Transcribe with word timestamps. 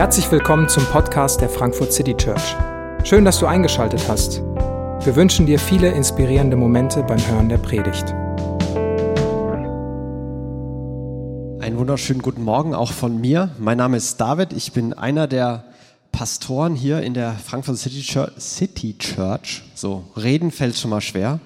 Herzlich 0.00 0.32
willkommen 0.32 0.66
zum 0.66 0.86
Podcast 0.86 1.42
der 1.42 1.50
Frankfurt 1.50 1.92
City 1.92 2.16
Church. 2.16 2.56
Schön, 3.04 3.26
dass 3.26 3.38
du 3.38 3.44
eingeschaltet 3.44 4.08
hast. 4.08 4.38
Wir 4.38 5.14
wünschen 5.14 5.44
dir 5.44 5.58
viele 5.58 5.90
inspirierende 5.90 6.56
Momente 6.56 7.02
beim 7.02 7.18
Hören 7.18 7.50
der 7.50 7.58
Predigt. 7.58 8.08
Einen 11.62 11.76
wunderschönen 11.76 12.22
guten 12.22 12.42
Morgen 12.42 12.74
auch 12.74 12.92
von 12.92 13.20
mir. 13.20 13.50
Mein 13.58 13.76
Name 13.76 13.98
ist 13.98 14.18
David. 14.18 14.54
Ich 14.54 14.72
bin 14.72 14.94
einer 14.94 15.26
der 15.26 15.64
Pastoren 16.12 16.74
hier 16.74 17.02
in 17.02 17.12
der 17.12 17.34
Frankfurt 17.34 17.76
City 17.76 18.00
Church. 18.00 18.32
City 18.38 18.96
Church. 18.96 19.64
So, 19.74 20.04
reden 20.16 20.50
fällt 20.50 20.78
schon 20.78 20.88
mal 20.88 21.02
schwer. 21.02 21.40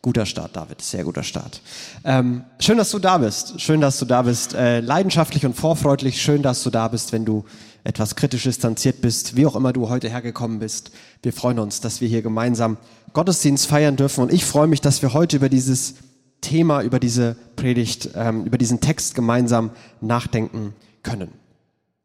Guter 0.00 0.24
Start, 0.24 0.56
David, 0.56 0.80
sehr 0.80 1.04
guter 1.04 1.24
Start. 1.24 1.60
Ähm, 2.04 2.44
schön, 2.58 2.78
dass 2.78 2.90
du 2.90 3.00
da 3.00 3.18
bist. 3.18 3.60
Schön, 3.60 3.82
dass 3.82 3.98
du 3.98 4.06
da 4.06 4.22
bist. 4.22 4.54
Äh, 4.54 4.80
leidenschaftlich 4.80 5.44
und 5.44 5.54
vorfreudig. 5.54 6.22
Schön, 6.22 6.40
dass 6.40 6.62
du 6.62 6.70
da 6.70 6.88
bist, 6.88 7.12
wenn 7.12 7.26
du 7.26 7.44
etwas 7.84 8.16
kritisch 8.16 8.44
distanziert 8.44 9.00
bist, 9.00 9.36
wie 9.36 9.46
auch 9.46 9.56
immer 9.56 9.72
du 9.72 9.88
heute 9.88 10.08
hergekommen 10.08 10.58
bist. 10.58 10.90
Wir 11.22 11.32
freuen 11.32 11.58
uns, 11.58 11.80
dass 11.80 12.00
wir 12.00 12.08
hier 12.08 12.22
gemeinsam 12.22 12.76
Gottesdienst 13.12 13.66
feiern 13.66 13.96
dürfen. 13.96 14.22
Und 14.22 14.32
ich 14.32 14.44
freue 14.44 14.66
mich, 14.66 14.80
dass 14.80 15.02
wir 15.02 15.14
heute 15.14 15.36
über 15.36 15.48
dieses 15.48 15.94
Thema, 16.40 16.82
über 16.82 17.00
diese 17.00 17.36
Predigt, 17.56 18.10
ähm, 18.14 18.44
über 18.44 18.58
diesen 18.58 18.80
Text 18.80 19.14
gemeinsam 19.14 19.70
nachdenken 20.00 20.74
können. 21.02 21.32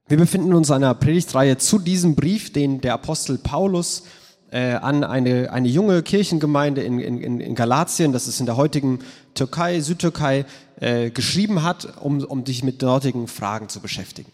Wir 0.08 0.18
befinden 0.18 0.54
uns 0.54 0.70
in 0.70 0.76
einer 0.76 0.94
Predigtreihe 0.94 1.58
zu 1.58 1.80
diesem 1.80 2.16
Brief, 2.16 2.52
den 2.52 2.82
der 2.82 2.94
Apostel 2.94 3.38
Paulus 3.38 4.04
äh, 4.52 4.74
an 4.74 5.04
eine, 5.04 5.52
eine 5.52 5.68
junge 5.68 6.04
Kirchengemeinde 6.04 6.82
in, 6.84 7.00
in, 7.00 7.40
in 7.40 7.56
Galatien, 7.56 8.12
das 8.12 8.28
ist 8.28 8.40
in 8.40 8.46
der 8.46 8.58
heutigen 8.58 9.00
Türkei, 9.34 9.80
Südtürkei, 9.80 10.46
äh, 10.80 11.10
geschrieben 11.10 11.64
hat, 11.64 11.98
um, 12.02 12.24
um 12.24 12.46
sich 12.46 12.64
mit 12.64 12.82
dortigen 12.84 13.28
Fragen 13.28 13.70
zu 13.70 13.80
beschäftigen. 13.80 14.32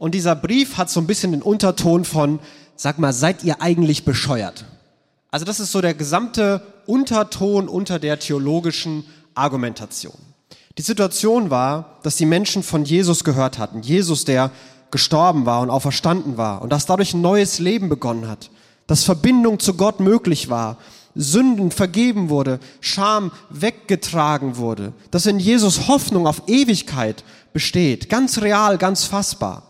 Und 0.00 0.16
dieser 0.16 0.34
Brief 0.34 0.78
hat 0.78 0.90
so 0.90 0.98
ein 0.98 1.06
bisschen 1.06 1.30
den 1.30 1.42
Unterton 1.42 2.04
von, 2.04 2.40
sag 2.74 2.98
mal, 2.98 3.12
seid 3.12 3.44
ihr 3.44 3.62
eigentlich 3.62 4.04
bescheuert? 4.04 4.64
Also 5.30 5.44
das 5.44 5.60
ist 5.60 5.70
so 5.70 5.80
der 5.80 5.94
gesamte 5.94 6.60
Unterton 6.86 7.68
unter 7.68 8.00
der 8.00 8.18
theologischen 8.18 9.04
Argumentation. 9.36 10.18
Die 10.76 10.82
Situation 10.82 11.50
war, 11.50 12.00
dass 12.02 12.16
die 12.16 12.26
Menschen 12.26 12.64
von 12.64 12.84
Jesus 12.84 13.22
gehört 13.22 13.58
hatten. 13.58 13.82
Jesus, 13.82 14.24
der 14.24 14.50
gestorben 14.90 15.46
war 15.46 15.60
und 15.60 15.70
auferstanden 15.70 16.36
war 16.36 16.62
und 16.62 16.72
dass 16.72 16.86
dadurch 16.86 17.14
ein 17.14 17.20
neues 17.20 17.60
Leben 17.60 17.88
begonnen 17.88 18.26
hat 18.26 18.50
dass 18.90 19.04
Verbindung 19.04 19.60
zu 19.60 19.74
Gott 19.74 20.00
möglich 20.00 20.50
war, 20.50 20.76
Sünden 21.14 21.70
vergeben 21.70 22.28
wurde, 22.28 22.58
Scham 22.80 23.30
weggetragen 23.48 24.56
wurde, 24.56 24.92
dass 25.12 25.26
in 25.26 25.38
Jesus 25.38 25.86
Hoffnung 25.86 26.26
auf 26.26 26.42
Ewigkeit 26.48 27.22
besteht, 27.52 28.08
ganz 28.08 28.40
real, 28.40 28.78
ganz 28.78 29.04
fassbar. 29.04 29.69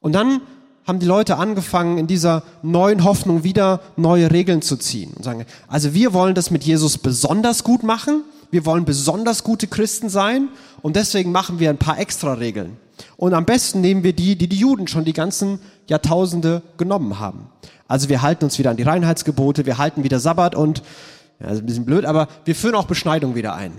Und 0.00 0.12
dann 0.12 0.40
haben 0.86 1.00
die 1.00 1.06
Leute 1.06 1.36
angefangen, 1.36 1.98
in 1.98 2.06
dieser 2.06 2.42
neuen 2.62 3.04
Hoffnung 3.04 3.44
wieder 3.44 3.80
neue 3.96 4.30
Regeln 4.30 4.62
zu 4.62 4.76
ziehen 4.76 5.12
und 5.14 5.22
sagen, 5.22 5.44
also 5.68 5.92
wir 5.92 6.14
wollen 6.14 6.34
das 6.34 6.50
mit 6.50 6.64
Jesus 6.64 6.96
besonders 6.96 7.62
gut 7.62 7.82
machen, 7.82 8.22
wir 8.50 8.64
wollen 8.64 8.86
besonders 8.86 9.44
gute 9.44 9.66
Christen 9.66 10.08
sein 10.08 10.48
und 10.80 10.96
deswegen 10.96 11.30
machen 11.30 11.58
wir 11.58 11.68
ein 11.68 11.76
paar 11.76 11.98
extra 11.98 12.32
Regeln. 12.32 12.78
Und 13.18 13.34
am 13.34 13.44
besten 13.44 13.82
nehmen 13.82 14.02
wir 14.02 14.14
die, 14.14 14.36
die 14.36 14.48
die 14.48 14.56
Juden 14.56 14.88
schon 14.88 15.04
die 15.04 15.12
ganzen 15.12 15.60
Jahrtausende 15.88 16.62
genommen 16.78 17.18
haben. 17.18 17.50
Also 17.86 18.08
wir 18.08 18.22
halten 18.22 18.44
uns 18.44 18.58
wieder 18.58 18.70
an 18.70 18.76
die 18.78 18.82
Reinheitsgebote, 18.82 19.66
wir 19.66 19.78
halten 19.78 20.04
wieder 20.04 20.20
Sabbat 20.20 20.54
und, 20.54 20.82
ja, 21.38 21.48
ist 21.48 21.60
ein 21.60 21.66
bisschen 21.66 21.84
blöd, 21.84 22.06
aber 22.06 22.28
wir 22.46 22.54
führen 22.54 22.74
auch 22.74 22.86
Beschneidung 22.86 23.34
wieder 23.34 23.54
ein. 23.54 23.72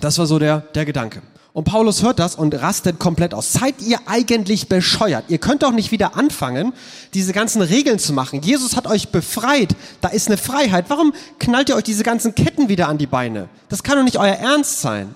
Das 0.00 0.18
war 0.18 0.26
so 0.26 0.38
der, 0.38 0.60
der 0.60 0.84
Gedanke. 0.84 1.22
Und 1.54 1.64
Paulus 1.64 2.02
hört 2.02 2.18
das 2.18 2.34
und 2.34 2.52
rastet 2.52 2.98
komplett 2.98 3.32
aus. 3.32 3.52
Seid 3.52 3.80
ihr 3.80 4.00
eigentlich 4.06 4.68
bescheuert? 4.68 5.26
Ihr 5.28 5.38
könnt 5.38 5.62
doch 5.62 5.70
nicht 5.70 5.92
wieder 5.92 6.16
anfangen, 6.16 6.72
diese 7.14 7.32
ganzen 7.32 7.62
Regeln 7.62 8.00
zu 8.00 8.12
machen. 8.12 8.42
Jesus 8.42 8.76
hat 8.76 8.88
euch 8.88 9.10
befreit. 9.10 9.76
Da 10.00 10.08
ist 10.08 10.26
eine 10.26 10.36
Freiheit. 10.36 10.86
Warum 10.88 11.14
knallt 11.38 11.68
ihr 11.68 11.76
euch 11.76 11.84
diese 11.84 12.02
ganzen 12.02 12.34
Ketten 12.34 12.68
wieder 12.68 12.88
an 12.88 12.98
die 12.98 13.06
Beine? 13.06 13.48
Das 13.68 13.84
kann 13.84 13.96
doch 13.96 14.04
nicht 14.04 14.18
euer 14.18 14.34
Ernst 14.34 14.80
sein. 14.80 15.14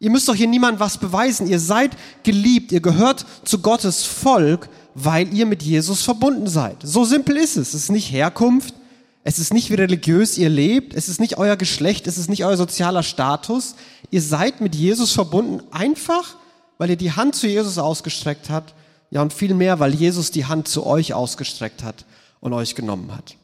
Ihr 0.00 0.10
müsst 0.10 0.28
doch 0.28 0.34
hier 0.34 0.48
niemand 0.48 0.80
was 0.80 0.98
beweisen. 0.98 1.46
Ihr 1.46 1.60
seid 1.60 1.92
geliebt. 2.24 2.72
Ihr 2.72 2.80
gehört 2.80 3.24
zu 3.44 3.60
Gottes 3.60 4.04
Volk 4.04 4.68
weil 4.94 5.32
ihr 5.32 5.46
mit 5.46 5.62
Jesus 5.62 6.02
verbunden 6.02 6.46
seid. 6.46 6.76
So 6.82 7.04
simpel 7.04 7.36
ist 7.36 7.56
es. 7.56 7.68
Es 7.68 7.84
ist 7.84 7.90
nicht 7.90 8.10
Herkunft, 8.10 8.74
es 9.22 9.38
ist 9.38 9.52
nicht, 9.52 9.70
wie 9.70 9.74
religiös 9.74 10.38
ihr 10.38 10.48
lebt, 10.48 10.94
es 10.94 11.08
ist 11.08 11.20
nicht 11.20 11.36
euer 11.36 11.56
Geschlecht, 11.56 12.06
es 12.06 12.16
ist 12.16 12.30
nicht 12.30 12.44
euer 12.44 12.56
sozialer 12.56 13.02
Status. 13.02 13.74
Ihr 14.10 14.22
seid 14.22 14.60
mit 14.60 14.74
Jesus 14.74 15.12
verbunden 15.12 15.62
einfach, 15.70 16.36
weil 16.78 16.90
ihr 16.90 16.96
die 16.96 17.12
Hand 17.12 17.34
zu 17.34 17.46
Jesus 17.46 17.76
ausgestreckt 17.76 18.48
habt, 18.48 18.74
ja 19.10 19.20
und 19.20 19.32
viel 19.32 19.54
mehr, 19.54 19.78
weil 19.78 19.94
Jesus 19.94 20.30
die 20.30 20.46
Hand 20.46 20.68
zu 20.68 20.86
euch 20.86 21.12
ausgestreckt 21.12 21.82
hat 21.82 22.06
und 22.40 22.52
euch 22.54 22.74
genommen 22.74 23.14
hat. 23.14 23.36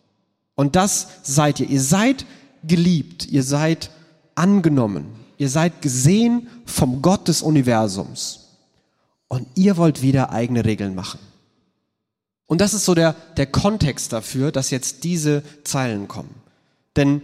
Und 0.55 0.77
das 0.77 1.09
seid 1.23 1.61
ihr. 1.61 1.69
Ihr 1.69 1.83
seid 1.83 2.25
geliebt, 2.65 3.27
ihr 3.27 3.43
seid 3.43 3.91
angenommen, 4.35 5.07
ihr 5.37 5.51
seid 5.51 5.83
gesehen 5.83 6.49
vom 6.65 7.03
Gott 7.03 7.29
des 7.29 7.43
Universums. 7.43 8.41
Und 9.29 9.47
ihr 9.57 9.77
wollt 9.77 10.03
wieder 10.03 10.31
eigene 10.31 10.65
Regeln 10.65 10.95
machen. 10.95 11.19
Und 12.47 12.61
das 12.61 12.75
ist 12.75 12.85
so 12.85 12.95
der, 12.95 13.15
der 13.37 13.47
Kontext 13.47 14.13
dafür, 14.13 14.53
dass 14.53 14.71
jetzt 14.71 15.05
diese 15.05 15.43
Zeilen 15.65 16.09
kommen. 16.09 16.35
Denn 16.95 17.23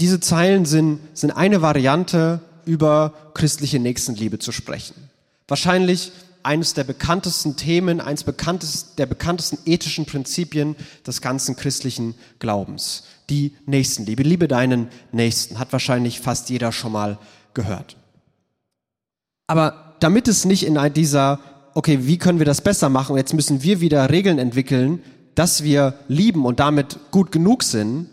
diese 0.00 0.20
Zeilen 0.20 0.64
sind, 0.64 1.00
sind 1.14 1.30
eine 1.30 1.62
Variante, 1.62 2.40
über 2.64 3.12
christliche 3.34 3.78
Nächstenliebe 3.78 4.38
zu 4.38 4.52
sprechen. 4.52 4.94
Wahrscheinlich 5.48 6.12
eines 6.42 6.74
der 6.74 6.84
bekanntesten 6.84 7.56
Themen, 7.56 8.00
eines 8.00 8.24
bekanntes, 8.24 8.94
der 8.96 9.06
bekanntesten 9.06 9.58
ethischen 9.64 10.06
Prinzipien 10.06 10.76
des 11.06 11.20
ganzen 11.20 11.56
christlichen 11.56 12.14
Glaubens. 12.38 13.04
Die 13.30 13.54
Nächstenliebe. 13.66 14.22
Liebe 14.22 14.48
deinen 14.48 14.88
Nächsten. 15.12 15.58
Hat 15.58 15.72
wahrscheinlich 15.72 16.20
fast 16.20 16.50
jeder 16.50 16.72
schon 16.72 16.92
mal 16.92 17.18
gehört. 17.54 17.96
Aber 19.46 19.96
damit 20.00 20.26
es 20.26 20.44
nicht 20.44 20.64
in 20.64 20.78
dieser 20.94 21.38
okay, 21.74 22.00
wie 22.02 22.18
können 22.18 22.38
wir 22.38 22.46
das 22.46 22.60
besser 22.60 22.88
machen? 22.88 23.16
jetzt 23.16 23.34
müssen 23.34 23.62
wir 23.62 23.80
wieder 23.80 24.10
Regeln 24.10 24.38
entwickeln, 24.38 25.02
dass 25.34 25.62
wir 25.62 25.94
lieben 26.08 26.44
und 26.44 26.60
damit 26.60 26.98
gut 27.10 27.32
genug 27.32 27.62
sind, 27.62 28.08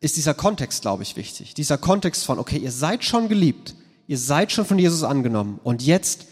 ist 0.00 0.16
dieser 0.16 0.34
Kontext, 0.34 0.82
glaube 0.82 1.02
ich, 1.02 1.16
wichtig. 1.16 1.54
Dieser 1.54 1.78
Kontext 1.78 2.24
von, 2.24 2.38
okay, 2.38 2.58
ihr 2.58 2.70
seid 2.70 3.04
schon 3.04 3.28
geliebt, 3.28 3.74
ihr 4.06 4.18
seid 4.18 4.52
schon 4.52 4.64
von 4.64 4.78
Jesus 4.78 5.02
angenommen 5.02 5.60
und 5.64 5.82
jetzt, 5.82 6.26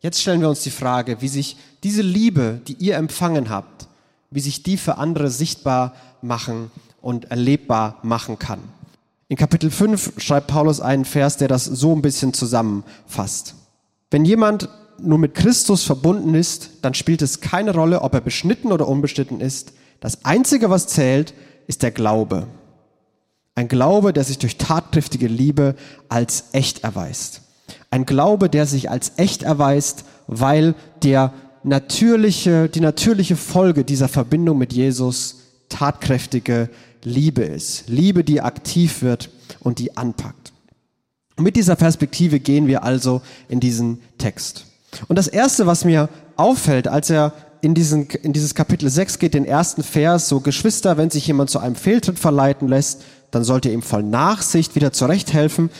jetzt 0.00 0.20
stellen 0.20 0.40
wir 0.40 0.48
uns 0.48 0.62
die 0.62 0.70
Frage, 0.70 1.20
wie 1.20 1.28
sich 1.28 1.56
diese 1.82 2.02
Liebe, 2.02 2.60
die 2.66 2.74
ihr 2.74 2.96
empfangen 2.96 3.50
habt, 3.50 3.88
wie 4.30 4.40
sich 4.40 4.62
die 4.62 4.76
für 4.76 4.98
andere 4.98 5.30
sichtbar 5.30 5.94
machen 6.22 6.70
und 7.00 7.30
erlebbar 7.30 7.98
machen 8.02 8.38
kann. 8.38 8.60
In 9.28 9.36
Kapitel 9.36 9.70
5 9.70 10.14
schreibt 10.18 10.48
Paulus 10.48 10.80
einen 10.80 11.04
Vers, 11.04 11.36
der 11.36 11.48
das 11.48 11.64
so 11.64 11.94
ein 11.94 12.02
bisschen 12.02 12.34
zusammenfasst. 12.34 13.54
Wenn 14.10 14.24
jemand 14.24 14.68
nur 15.02 15.18
mit 15.18 15.34
Christus 15.34 15.84
verbunden 15.84 16.34
ist, 16.34 16.70
dann 16.82 16.94
spielt 16.94 17.22
es 17.22 17.40
keine 17.40 17.74
Rolle, 17.74 18.02
ob 18.02 18.14
er 18.14 18.20
beschnitten 18.20 18.72
oder 18.72 18.88
unbeschnitten 18.88 19.40
ist. 19.40 19.72
Das 20.00 20.24
Einzige, 20.24 20.70
was 20.70 20.86
zählt, 20.86 21.34
ist 21.66 21.82
der 21.82 21.90
Glaube. 21.90 22.46
Ein 23.54 23.68
Glaube, 23.68 24.12
der 24.12 24.24
sich 24.24 24.38
durch 24.38 24.56
tatkräftige 24.56 25.26
Liebe 25.26 25.74
als 26.08 26.44
echt 26.52 26.84
erweist. 26.84 27.42
Ein 27.90 28.06
Glaube, 28.06 28.48
der 28.48 28.66
sich 28.66 28.90
als 28.90 29.12
echt 29.16 29.42
erweist, 29.42 30.04
weil 30.26 30.74
der 31.02 31.32
natürliche, 31.62 32.68
die 32.68 32.80
natürliche 32.80 33.36
Folge 33.36 33.84
dieser 33.84 34.08
Verbindung 34.08 34.58
mit 34.58 34.72
Jesus 34.72 35.40
tatkräftige 35.68 36.70
Liebe 37.02 37.42
ist. 37.42 37.84
Liebe, 37.88 38.24
die 38.24 38.40
aktiv 38.40 39.02
wird 39.02 39.30
und 39.60 39.78
die 39.78 39.96
anpackt. 39.96 40.52
mit 41.38 41.56
dieser 41.56 41.76
Perspektive 41.76 42.38
gehen 42.38 42.66
wir 42.66 42.82
also 42.82 43.22
in 43.48 43.60
diesen 43.60 44.00
Text. 44.18 44.66
Und 45.08 45.16
das 45.16 45.28
Erste, 45.28 45.66
was 45.66 45.84
mir 45.84 46.08
auffällt, 46.36 46.88
als 46.88 47.10
er 47.10 47.32
in, 47.60 47.74
diesen, 47.74 48.08
in 48.08 48.32
dieses 48.32 48.54
Kapitel 48.54 48.88
6 48.88 49.18
geht, 49.18 49.34
den 49.34 49.44
ersten 49.44 49.82
Vers, 49.82 50.28
so 50.28 50.40
Geschwister, 50.40 50.96
wenn 50.96 51.10
sich 51.10 51.26
jemand 51.26 51.50
zu 51.50 51.58
einem 51.58 51.76
Fehltritt 51.76 52.18
verleiten 52.18 52.68
lässt, 52.68 53.02
dann 53.30 53.44
sollte 53.44 53.70
ihm 53.70 53.82
voll 53.82 54.02
Nachsicht 54.02 54.74
wieder 54.74 54.92
zurechthelfen. 54.92 55.70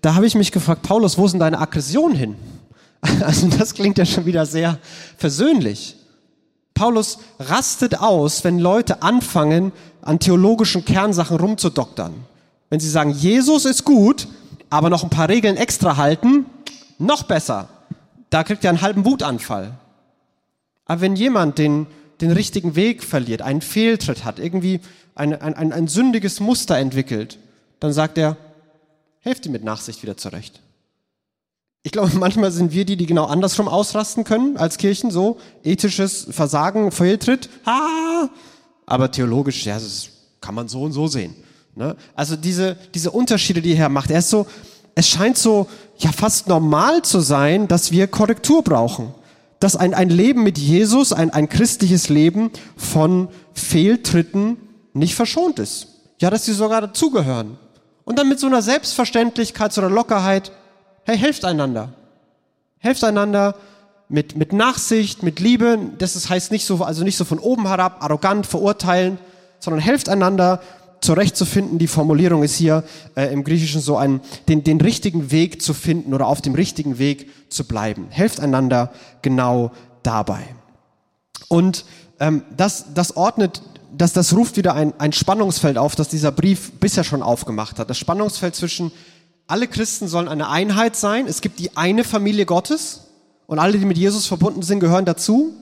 Da 0.00 0.14
habe 0.14 0.26
ich 0.26 0.34
mich 0.34 0.52
gefragt, 0.52 0.82
Paulus, 0.82 1.18
wo 1.18 1.26
sind 1.28 1.40
deine 1.40 1.58
Aggressionen 1.58 2.16
hin? 2.16 2.36
Also 3.20 3.48
das 3.48 3.74
klingt 3.74 3.98
ja 3.98 4.06
schon 4.06 4.24
wieder 4.24 4.46
sehr 4.46 4.78
versöhnlich. 5.18 5.96
Paulus 6.72 7.18
rastet 7.38 8.00
aus, 8.00 8.44
wenn 8.44 8.58
Leute 8.58 9.02
anfangen, 9.02 9.72
an 10.00 10.18
theologischen 10.18 10.86
Kernsachen 10.86 11.36
rumzudoktern. 11.36 12.14
Wenn 12.70 12.80
sie 12.80 12.88
sagen, 12.88 13.10
Jesus 13.10 13.66
ist 13.66 13.84
gut, 13.84 14.26
aber 14.70 14.88
noch 14.88 15.04
ein 15.04 15.10
paar 15.10 15.28
Regeln 15.28 15.58
extra 15.58 15.98
halten, 15.98 16.46
noch 16.98 17.24
besser 17.24 17.68
da 18.30 18.44
kriegt 18.44 18.64
er 18.64 18.70
einen 18.70 18.82
halben 18.82 19.04
Wutanfall. 19.04 19.78
Aber 20.86 21.00
wenn 21.00 21.16
jemand 21.16 21.58
den, 21.58 21.86
den 22.20 22.30
richtigen 22.30 22.76
Weg 22.76 23.02
verliert, 23.02 23.42
einen 23.42 23.60
Fehltritt 23.60 24.24
hat, 24.24 24.38
irgendwie 24.38 24.80
ein, 25.14 25.40
ein, 25.40 25.54
ein, 25.54 25.72
ein 25.72 25.88
sündiges 25.88 26.40
Muster 26.40 26.76
entwickelt, 26.78 27.38
dann 27.80 27.92
sagt 27.92 28.18
er, 28.18 28.36
helft 29.20 29.46
ihm 29.46 29.52
mit 29.52 29.64
Nachsicht 29.64 30.02
wieder 30.02 30.16
zurecht. 30.16 30.60
Ich 31.82 31.92
glaube, 31.92 32.10
manchmal 32.18 32.50
sind 32.50 32.72
wir 32.72 32.84
die, 32.84 32.96
die 32.96 33.06
genau 33.06 33.24
andersrum 33.26 33.68
ausrasten 33.68 34.24
können 34.24 34.56
als 34.56 34.78
Kirchen, 34.78 35.10
so 35.10 35.38
ethisches 35.62 36.26
Versagen, 36.30 36.90
Fehltritt, 36.90 37.48
ha! 37.66 38.28
aber 38.86 39.10
theologisch, 39.10 39.64
ja, 39.64 39.74
das 39.74 40.08
kann 40.40 40.54
man 40.54 40.68
so 40.68 40.82
und 40.82 40.92
so 40.92 41.06
sehen. 41.06 41.34
Ne? 41.74 41.96
Also 42.14 42.36
diese, 42.36 42.76
diese 42.94 43.10
Unterschiede, 43.10 43.62
die 43.62 43.74
er 43.74 43.88
macht, 43.88 44.10
er 44.10 44.18
ist 44.18 44.30
so, 44.30 44.46
es 44.94 45.08
scheint 45.08 45.38
so, 45.38 45.66
ja, 45.98 46.12
fast 46.12 46.48
normal 46.48 47.02
zu 47.02 47.20
sein, 47.20 47.68
dass 47.68 47.90
wir 47.90 48.06
Korrektur 48.06 48.62
brauchen. 48.62 49.14
Dass 49.60 49.76
ein, 49.76 49.94
ein 49.94 50.10
Leben 50.10 50.42
mit 50.42 50.58
Jesus, 50.58 51.12
ein, 51.12 51.30
ein 51.30 51.48
christliches 51.48 52.08
Leben 52.08 52.50
von 52.76 53.28
Fehltritten 53.54 54.56
nicht 54.92 55.14
verschont 55.14 55.58
ist. 55.58 55.88
Ja, 56.20 56.30
dass 56.30 56.44
sie 56.44 56.52
sogar 56.52 56.80
dazugehören. 56.80 57.58
Und 58.04 58.18
dann 58.18 58.28
mit 58.28 58.38
so 58.38 58.46
einer 58.46 58.62
Selbstverständlichkeit, 58.62 59.72
so 59.72 59.80
einer 59.80 59.90
Lockerheit, 59.90 60.52
hey, 61.04 61.16
helft 61.16 61.44
einander. 61.44 61.92
Helft 62.78 63.02
einander 63.02 63.56
mit, 64.08 64.36
mit 64.36 64.52
Nachsicht, 64.52 65.22
mit 65.22 65.40
Liebe. 65.40 65.78
Das 65.98 66.28
heißt 66.28 66.52
nicht 66.52 66.66
so, 66.66 66.84
also 66.84 67.02
nicht 67.02 67.16
so 67.16 67.24
von 67.24 67.38
oben 67.38 67.66
herab, 67.66 68.02
arrogant, 68.02 68.46
verurteilen, 68.46 69.18
sondern 69.58 69.80
helft 69.80 70.08
einander 70.08 70.60
zurechtzufinden. 71.04 71.78
Die 71.78 71.86
Formulierung 71.86 72.42
ist 72.42 72.56
hier 72.56 72.84
äh, 73.14 73.32
im 73.32 73.44
Griechischen 73.44 73.80
so 73.80 73.96
ein, 73.96 74.20
den, 74.48 74.64
den 74.64 74.80
richtigen 74.80 75.30
Weg 75.30 75.62
zu 75.62 75.74
finden 75.74 76.14
oder 76.14 76.26
auf 76.26 76.42
dem 76.42 76.54
richtigen 76.54 76.98
Weg 76.98 77.30
zu 77.50 77.64
bleiben. 77.64 78.06
Helft 78.10 78.40
einander 78.40 78.92
genau 79.22 79.70
dabei. 80.02 80.42
Und 81.48 81.84
ähm, 82.20 82.42
das, 82.56 82.86
das 82.94 83.16
ordnet 83.16 83.62
das, 83.96 84.12
das 84.12 84.34
ruft 84.34 84.56
wieder 84.56 84.74
ein, 84.74 84.92
ein 84.98 85.12
Spannungsfeld 85.12 85.78
auf, 85.78 85.94
das 85.94 86.08
dieser 86.08 86.32
Brief 86.32 86.72
bisher 86.80 87.04
schon 87.04 87.22
aufgemacht 87.22 87.78
hat. 87.78 87.90
Das 87.90 87.98
Spannungsfeld 87.98 88.54
zwischen 88.54 88.92
alle 89.46 89.68
Christen 89.68 90.08
sollen 90.08 90.28
eine 90.28 90.48
Einheit 90.48 90.96
sein. 90.96 91.26
Es 91.26 91.40
gibt 91.40 91.58
die 91.58 91.76
eine 91.76 92.04
Familie 92.04 92.46
Gottes 92.46 93.02
und 93.46 93.58
alle, 93.58 93.78
die 93.78 93.84
mit 93.84 93.98
Jesus 93.98 94.26
verbunden 94.26 94.62
sind, 94.62 94.80
gehören 94.80 95.04
dazu. 95.04 95.54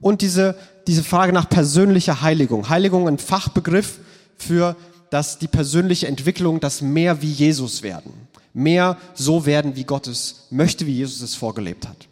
Und 0.00 0.22
diese, 0.22 0.56
diese 0.86 1.02
Frage 1.02 1.32
nach 1.32 1.48
persönlicher 1.48 2.22
Heiligung. 2.22 2.68
Heiligung 2.68 3.08
ein 3.08 3.18
Fachbegriff 3.18 3.98
für 4.38 4.76
das, 5.10 5.38
die 5.38 5.48
persönliche 5.48 6.06
Entwicklung, 6.06 6.60
das 6.60 6.82
mehr 6.82 7.22
wie 7.22 7.30
Jesus 7.30 7.82
werden. 7.82 8.12
Mehr 8.52 8.96
so 9.14 9.46
werden, 9.46 9.76
wie 9.76 9.84
Gott 9.84 10.06
es 10.06 10.46
möchte, 10.50 10.86
wie 10.86 10.96
Jesus 10.96 11.20
es 11.20 11.34
vorgelebt 11.34 11.86
hat. 11.86 12.08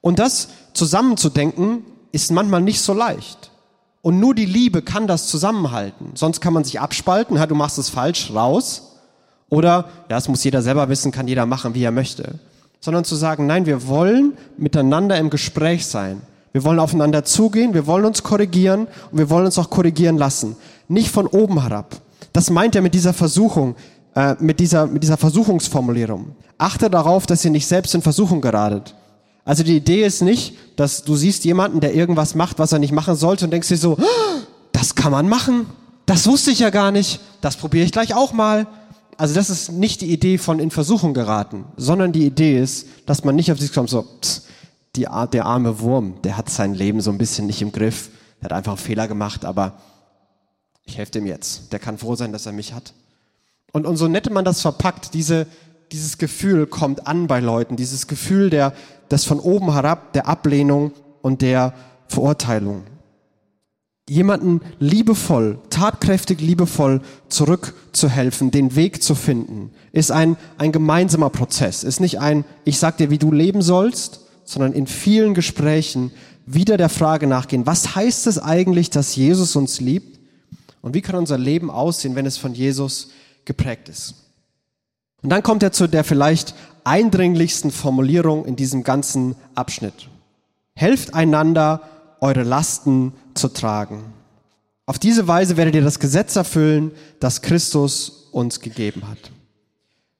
Und 0.00 0.18
das 0.18 0.48
zusammenzudenken, 0.72 1.84
ist 2.12 2.32
manchmal 2.32 2.62
nicht 2.62 2.80
so 2.80 2.94
leicht. 2.94 3.50
Und 4.00 4.20
nur 4.20 4.34
die 4.34 4.46
Liebe 4.46 4.80
kann 4.82 5.06
das 5.06 5.26
zusammenhalten. 5.26 6.12
Sonst 6.14 6.40
kann 6.40 6.52
man 6.52 6.64
sich 6.64 6.80
abspalten, 6.80 7.36
du 7.48 7.54
machst 7.54 7.76
es 7.76 7.90
falsch, 7.90 8.32
raus. 8.32 8.96
Oder, 9.48 9.68
ja, 9.68 9.84
das 10.08 10.28
muss 10.28 10.42
jeder 10.42 10.62
selber 10.62 10.88
wissen, 10.88 11.12
kann 11.12 11.28
jeder 11.28 11.44
machen, 11.44 11.74
wie 11.74 11.82
er 11.82 11.90
möchte. 11.90 12.38
Sondern 12.80 13.04
zu 13.04 13.16
sagen, 13.16 13.46
nein, 13.46 13.66
wir 13.66 13.86
wollen 13.86 14.36
miteinander 14.56 15.18
im 15.18 15.28
Gespräch 15.28 15.86
sein. 15.86 16.22
Wir 16.56 16.64
wollen 16.64 16.80
aufeinander 16.80 17.22
zugehen, 17.22 17.74
wir 17.74 17.86
wollen 17.86 18.06
uns 18.06 18.22
korrigieren 18.22 18.86
und 19.12 19.18
wir 19.18 19.28
wollen 19.28 19.44
uns 19.44 19.58
auch 19.58 19.68
korrigieren 19.68 20.16
lassen. 20.16 20.56
Nicht 20.88 21.10
von 21.10 21.26
oben 21.26 21.60
herab. 21.60 22.00
Das 22.32 22.48
meint 22.48 22.74
er 22.74 22.80
mit 22.80 22.94
dieser 22.94 23.12
Versuchung, 23.12 23.74
äh, 24.14 24.36
mit, 24.40 24.58
dieser, 24.58 24.86
mit 24.86 25.02
dieser 25.02 25.18
Versuchungsformulierung. 25.18 26.34
Achte 26.56 26.88
darauf, 26.88 27.26
dass 27.26 27.44
ihr 27.44 27.50
nicht 27.50 27.66
selbst 27.66 27.94
in 27.94 28.00
Versuchung 28.00 28.40
geratet. 28.40 28.94
Also 29.44 29.64
die 29.64 29.76
Idee 29.76 30.06
ist 30.06 30.22
nicht, 30.22 30.54
dass 30.76 31.04
du 31.04 31.14
siehst 31.14 31.44
jemanden, 31.44 31.80
der 31.80 31.94
irgendwas 31.94 32.34
macht, 32.34 32.58
was 32.58 32.72
er 32.72 32.78
nicht 32.78 32.92
machen 32.92 33.16
sollte 33.16 33.44
und 33.44 33.50
denkst 33.50 33.68
dir 33.68 33.76
so, 33.76 33.98
das 34.72 34.94
kann 34.94 35.12
man 35.12 35.28
machen. 35.28 35.66
Das 36.06 36.26
wusste 36.26 36.52
ich 36.52 36.60
ja 36.60 36.70
gar 36.70 36.90
nicht. 36.90 37.20
Das 37.42 37.56
probiere 37.56 37.84
ich 37.84 37.92
gleich 37.92 38.14
auch 38.14 38.32
mal. 38.32 38.66
Also 39.18 39.34
das 39.34 39.50
ist 39.50 39.72
nicht 39.72 40.00
die 40.00 40.10
Idee 40.10 40.38
von 40.38 40.58
in 40.58 40.70
Versuchung 40.70 41.12
geraten, 41.12 41.66
sondern 41.76 42.12
die 42.12 42.24
Idee 42.24 42.58
ist, 42.58 42.86
dass 43.04 43.24
man 43.24 43.36
nicht 43.36 43.52
auf 43.52 43.60
sich 43.60 43.74
kommt, 43.74 43.90
so, 43.90 44.06
pss, 44.22 44.46
die, 44.96 45.06
der 45.32 45.46
arme 45.46 45.80
Wurm, 45.80 46.20
der 46.22 46.36
hat 46.36 46.50
sein 46.50 46.74
Leben 46.74 47.00
so 47.00 47.10
ein 47.10 47.18
bisschen 47.18 47.46
nicht 47.46 47.62
im 47.62 47.72
Griff. 47.72 48.10
Der 48.40 48.46
hat 48.46 48.52
einfach 48.52 48.72
einen 48.72 48.78
Fehler 48.78 49.08
gemacht, 49.08 49.44
aber 49.44 49.78
ich 50.84 50.98
helfe 50.98 51.12
dem 51.12 51.26
jetzt. 51.26 51.72
Der 51.72 51.78
kann 51.78 51.98
froh 51.98 52.16
sein, 52.16 52.32
dass 52.32 52.46
er 52.46 52.52
mich 52.52 52.72
hat. 52.72 52.94
Und, 53.72 53.86
und 53.86 53.96
so 53.96 54.08
nett 54.08 54.30
man 54.30 54.44
das 54.44 54.62
verpackt, 54.62 55.14
diese, 55.14 55.46
dieses 55.92 56.18
Gefühl 56.18 56.66
kommt 56.66 57.06
an 57.06 57.26
bei 57.26 57.40
Leuten, 57.40 57.76
dieses 57.76 58.06
Gefühl 58.06 58.50
der, 58.50 58.72
das 59.08 59.24
von 59.24 59.40
oben 59.40 59.72
herab, 59.72 60.12
der 60.12 60.26
Ablehnung 60.28 60.92
und 61.22 61.42
der 61.42 61.74
Verurteilung. 62.08 62.84
Jemanden 64.08 64.60
liebevoll, 64.78 65.58
tatkräftig 65.68 66.40
liebevoll 66.40 67.00
zurückzuhelfen, 67.28 68.52
den 68.52 68.76
Weg 68.76 69.02
zu 69.02 69.16
finden, 69.16 69.72
ist 69.90 70.12
ein, 70.12 70.36
ein 70.58 70.70
gemeinsamer 70.70 71.30
Prozess, 71.30 71.82
ist 71.82 71.98
nicht 71.98 72.20
ein, 72.20 72.44
ich 72.64 72.78
sag 72.78 72.98
dir, 72.98 73.10
wie 73.10 73.18
du 73.18 73.32
leben 73.32 73.62
sollst, 73.62 74.25
sondern 74.46 74.72
in 74.72 74.86
vielen 74.86 75.34
Gesprächen 75.34 76.12
wieder 76.46 76.78
der 76.78 76.88
Frage 76.88 77.26
nachgehen, 77.26 77.66
was 77.66 77.94
heißt 77.94 78.26
es 78.28 78.38
eigentlich, 78.38 78.88
dass 78.88 79.16
Jesus 79.16 79.56
uns 79.56 79.80
liebt 79.80 80.18
und 80.80 80.94
wie 80.94 81.02
kann 81.02 81.16
unser 81.16 81.36
Leben 81.36 81.70
aussehen, 81.70 82.14
wenn 82.14 82.24
es 82.24 82.38
von 82.38 82.54
Jesus 82.54 83.10
geprägt 83.44 83.88
ist. 83.88 84.14
Und 85.22 85.30
dann 85.30 85.42
kommt 85.42 85.62
er 85.62 85.72
zu 85.72 85.88
der 85.88 86.04
vielleicht 86.04 86.54
eindringlichsten 86.84 87.72
Formulierung 87.72 88.46
in 88.46 88.54
diesem 88.54 88.84
ganzen 88.84 89.34
Abschnitt. 89.56 90.08
Helft 90.74 91.14
einander, 91.14 91.82
eure 92.20 92.44
Lasten 92.44 93.12
zu 93.34 93.48
tragen. 93.48 94.04
Auf 94.86 95.00
diese 95.00 95.26
Weise 95.26 95.56
werdet 95.56 95.74
ihr 95.74 95.82
das 95.82 95.98
Gesetz 95.98 96.36
erfüllen, 96.36 96.92
das 97.18 97.42
Christus 97.42 98.28
uns 98.30 98.60
gegeben 98.60 99.08
hat. 99.08 99.18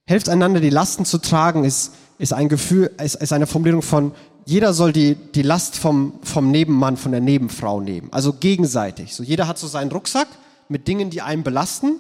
Helft 0.07 0.29
einander, 0.29 0.59
die 0.59 0.71
Lasten 0.71 1.05
zu 1.05 1.19
tragen, 1.19 1.65
ist, 1.65 1.93
ist 2.19 2.33
ein 2.33 2.49
Gefühl, 2.49 2.91
ist, 3.03 3.17
ist 3.17 3.33
eine 3.33 3.47
Formulierung 3.47 3.83
von, 3.83 4.13
jeder 4.45 4.73
soll 4.73 4.93
die, 4.93 5.15
die 5.15 5.43
Last 5.43 5.77
vom, 5.77 6.15
vom 6.23 6.51
Nebenmann, 6.51 6.97
von 6.97 7.13
der 7.13 7.21
Nebenfrau 7.21 7.81
nehmen. 7.81 8.09
Also 8.13 8.33
gegenseitig. 8.33 9.15
So 9.15 9.23
jeder 9.23 9.49
hat 9.49 9.59
so 9.59 9.67
seinen 9.67 9.91
Rucksack 9.91 10.29
mit 10.69 10.87
Dingen, 10.87 11.11
die 11.11 11.21
einen 11.21 11.43
belasten. 11.43 11.97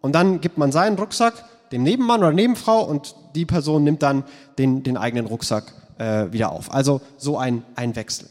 Und 0.00 0.14
dann 0.14 0.40
gibt 0.40 0.56
man 0.56 0.72
seinen 0.72 0.98
Rucksack 0.98 1.44
dem 1.72 1.82
Nebenmann 1.82 2.20
oder 2.20 2.32
Nebenfrau 2.32 2.82
und 2.82 3.14
die 3.34 3.46
Person 3.46 3.84
nimmt 3.84 4.02
dann 4.02 4.24
den, 4.58 4.82
den 4.82 4.96
eigenen 4.96 5.26
Rucksack 5.26 5.72
äh, 5.98 6.32
wieder 6.32 6.50
auf. 6.52 6.72
Also 6.72 7.00
so 7.16 7.38
ein, 7.38 7.62
ein 7.76 7.94
Wechsel. 7.96 8.28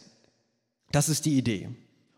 Das 0.91 1.07
ist 1.07 1.25
die 1.25 1.37
Idee. 1.37 1.69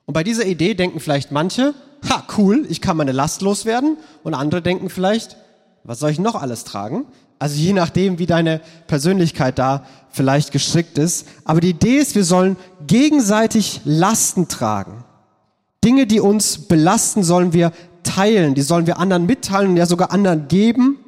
Und 0.06 0.13
bei 0.13 0.23
dieser 0.23 0.45
Idee 0.45 0.73
denken 0.73 1.00
vielleicht 1.00 1.31
manche, 1.31 1.73
ha, 2.09 2.23
cool, 2.38 2.65
ich 2.69 2.81
kann 2.81 2.97
meine 2.97 3.12
Last 3.12 3.41
loswerden. 3.41 3.97
Und 4.23 4.33
andere 4.33 4.62
denken 4.62 4.89
vielleicht, 4.89 5.38
was 5.83 6.00
soll 6.00 6.12
ich 6.12 6.19
noch 6.19 6.36
alles 6.36 6.63
tragen? 6.63 7.06
Also 7.39 7.56
je 7.56 7.74
nachdem, 7.74 8.19
wie 8.19 8.28
deine 8.28 8.62
Persönlichkeit 8.86 9.57
da 9.57 9.83
vielleicht 10.12 10.51
gestrickt 10.51 10.98
ist. 10.98 11.28
Aber 11.44 11.60
die 11.60 11.72
Idee 11.72 11.98
ist, 11.98 12.13
wir 12.13 12.24
sollen 12.24 12.56
gegenseitig 12.86 13.81
Lasten 13.83 14.47
tragen. 14.47 15.04
Dinge, 15.83 16.06
die 16.06 16.19
uns 16.19 16.59
belasten, 16.68 17.23
sollen 17.23 17.54
wir 17.54 17.71
teilen, 18.04 18.54
die 18.54 18.61
sollen 18.61 18.85
wir 18.85 19.00
anderen 19.00 19.26
mitteilen 19.26 19.71
und 19.71 19.78
ja 19.78 19.88
sogar 19.88 20.11
anderen 20.11 20.47
geben. 20.47 21.00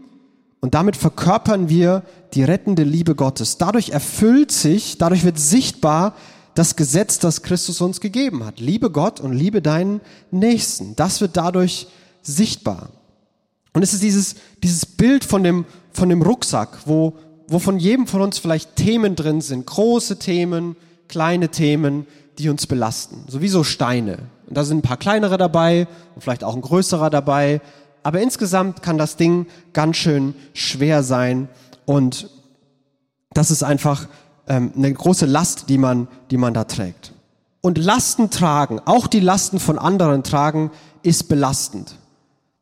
Und 0.59 0.73
damit 0.73 0.95
verkörpern 0.95 1.69
wir 1.69 2.01
die 2.33 2.43
rettende 2.43 2.83
Liebe 2.83 3.13
Gottes. 3.13 3.57
Dadurch 3.57 3.89
erfüllt 3.89 4.51
sich, 4.51 4.97
dadurch 4.97 5.23
wird 5.25 5.37
sichtbar 5.37 6.15
das 6.55 6.75
Gesetz, 6.75 7.19
das 7.19 7.43
Christus 7.43 7.81
uns 7.81 7.99
gegeben 7.99 8.45
hat. 8.45 8.59
Liebe 8.59 8.89
Gott 8.89 9.19
und 9.19 9.33
liebe 9.33 9.61
deinen 9.61 10.01
Nächsten. 10.31 10.95
Das 10.95 11.21
wird 11.21 11.37
dadurch 11.37 11.87
sichtbar. 12.21 12.89
Und 13.73 13.81
es 13.83 13.93
ist 13.93 14.03
dieses, 14.03 14.35
dieses 14.61 14.85
Bild 14.85 15.23
von 15.23 15.43
dem, 15.43 15.65
von 15.91 16.09
dem 16.09 16.21
Rucksack, 16.21 16.79
wo, 16.85 17.13
wo 17.47 17.59
von 17.59 17.77
jedem 17.77 18.07
von 18.07 18.21
uns 18.21 18.37
vielleicht 18.37 18.75
Themen 18.75 19.15
drin 19.15 19.41
sind. 19.41 19.65
Große 19.65 20.19
Themen, 20.19 20.75
kleine 21.07 21.49
Themen, 21.49 22.05
die 22.37 22.49
uns 22.49 22.67
belasten. 22.67 23.23
Sowieso 23.27 23.63
Steine. 23.63 24.19
Und 24.47 24.57
da 24.57 24.63
sind 24.63 24.79
ein 24.79 24.81
paar 24.83 24.97
kleinere 24.97 25.37
dabei 25.37 25.87
und 26.15 26.21
vielleicht 26.21 26.43
auch 26.43 26.55
ein 26.55 26.61
größerer 26.61 27.09
dabei. 27.09 27.61
Aber 28.03 28.21
insgesamt 28.21 28.83
kann 28.83 28.97
das 28.97 29.15
Ding 29.15 29.47
ganz 29.71 29.97
schön 29.97 30.35
schwer 30.53 31.03
sein 31.03 31.47
und 31.85 32.29
das 33.33 33.49
ist 33.49 33.63
einfach 33.63 34.07
ähm, 34.47 34.71
eine 34.75 34.93
große 34.93 35.25
Last, 35.25 35.69
die 35.69 35.77
man, 35.77 36.07
die 36.29 36.37
man 36.37 36.53
da 36.53 36.65
trägt. 36.65 37.13
Und 37.61 37.77
Lasten 37.77 38.29
tragen, 38.29 38.81
auch 38.85 39.07
die 39.07 39.21
Lasten 39.21 39.59
von 39.59 39.79
anderen 39.79 40.23
tragen, 40.23 40.71
ist 41.01 41.29
belastend. 41.29 41.95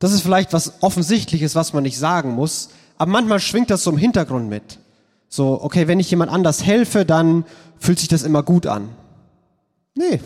Das 0.02 0.12
ist 0.12 0.22
vielleicht 0.22 0.52
was 0.52 0.82
Offensichtliches, 0.82 1.56
was 1.56 1.74
man 1.74 1.84
nicht 1.84 1.98
sagen 1.98 2.32
muss, 2.32 2.70
aber 2.98 3.12
manchmal 3.12 3.40
schwingt 3.40 3.70
das 3.70 3.84
so 3.84 3.92
im 3.92 3.98
Hintergrund 3.98 4.50
mit. 4.50 4.80
So, 5.30 5.62
okay, 5.62 5.88
wenn 5.88 6.00
ich 6.00 6.10
jemand 6.10 6.32
anders 6.32 6.66
helfe, 6.66 7.06
dann 7.06 7.46
fühlt 7.78 8.00
sich 8.00 8.10
das 8.10 8.24
immer 8.24 8.44
gut 8.44 8.66
an. 8.66 8.90
Nee, 9.96 10.20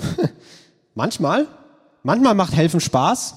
manchmal. 0.96 1.46
Manchmal 2.04 2.36
macht 2.36 2.54
helfen 2.54 2.80
Spaß, 2.80 3.36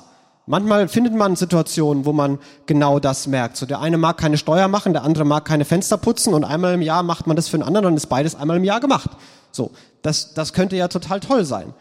Manchmal 0.51 0.89
findet 0.89 1.13
man 1.13 1.37
Situationen, 1.37 2.07
wo 2.07 2.15
man 2.15 2.39
genau 2.65 3.01
das 3.01 3.27
merkt. 3.27 3.59
So 3.59 3.67
der 3.67 3.81
eine 3.81 3.99
mag 3.99 4.17
keine 4.17 4.39
Steuer 4.39 4.67
machen, 4.67 4.95
der 4.95 5.03
andere 5.03 5.27
mag 5.27 5.45
keine 5.45 5.67
Fenster 5.67 5.99
putzen 5.99 6.33
und 6.33 6.43
einmal 6.43 6.73
im 6.73 6.81
Jahr 6.81 7.03
macht 7.03 7.27
man 7.27 7.37
das 7.37 7.49
für 7.49 7.59
einen 7.59 7.65
anderen, 7.65 7.85
dann 7.85 7.97
ist 7.99 8.07
beides 8.07 8.35
einmal 8.35 8.57
im 8.57 8.65
Jahr 8.65 8.81
gemacht. 8.81 9.11
So, 9.53 9.73
das, 10.01 10.33
das 10.33 10.55
könnte 10.55 10.75
ja 10.75 10.89
total 10.89 11.21
toll 11.21 11.45
sein. 11.45 11.75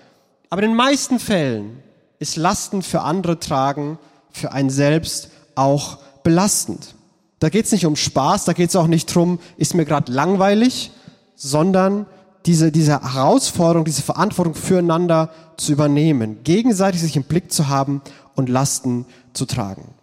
Aber 0.49 0.63
in 0.63 0.71
den 0.71 0.75
meisten 0.75 1.17
Fällen 1.19 1.81
ist 2.19 2.35
Lasten 2.35 2.81
für 2.81 3.03
andere 3.03 3.39
tragen 3.39 3.99
für 4.31 4.51
einen 4.51 4.69
selbst 4.69 5.29
auch 5.55 5.97
belastend. 6.23 6.95
Da 7.39 7.49
geht 7.49 7.65
es 7.65 7.71
nicht 7.71 7.85
um 7.85 7.95
Spaß, 7.95 8.45
da 8.45 8.53
geht 8.53 8.69
es 8.69 8.75
auch 8.75 8.87
nicht 8.87 9.13
drum, 9.13 9.39
ist 9.57 9.75
mir 9.75 9.85
gerade 9.85 10.11
langweilig, 10.11 10.91
sondern 11.35 12.05
diese, 12.45 12.71
diese 12.71 13.01
Herausforderung, 13.01 13.85
diese 13.85 14.01
Verantwortung 14.01 14.55
füreinander 14.55 15.29
zu 15.57 15.71
übernehmen, 15.71 16.39
gegenseitig 16.43 17.01
sich 17.01 17.15
im 17.15 17.23
Blick 17.23 17.51
zu 17.51 17.67
haben 17.67 18.01
und 18.35 18.49
Lasten 18.49 19.05
zu 19.33 19.45
tragen. 19.45 19.93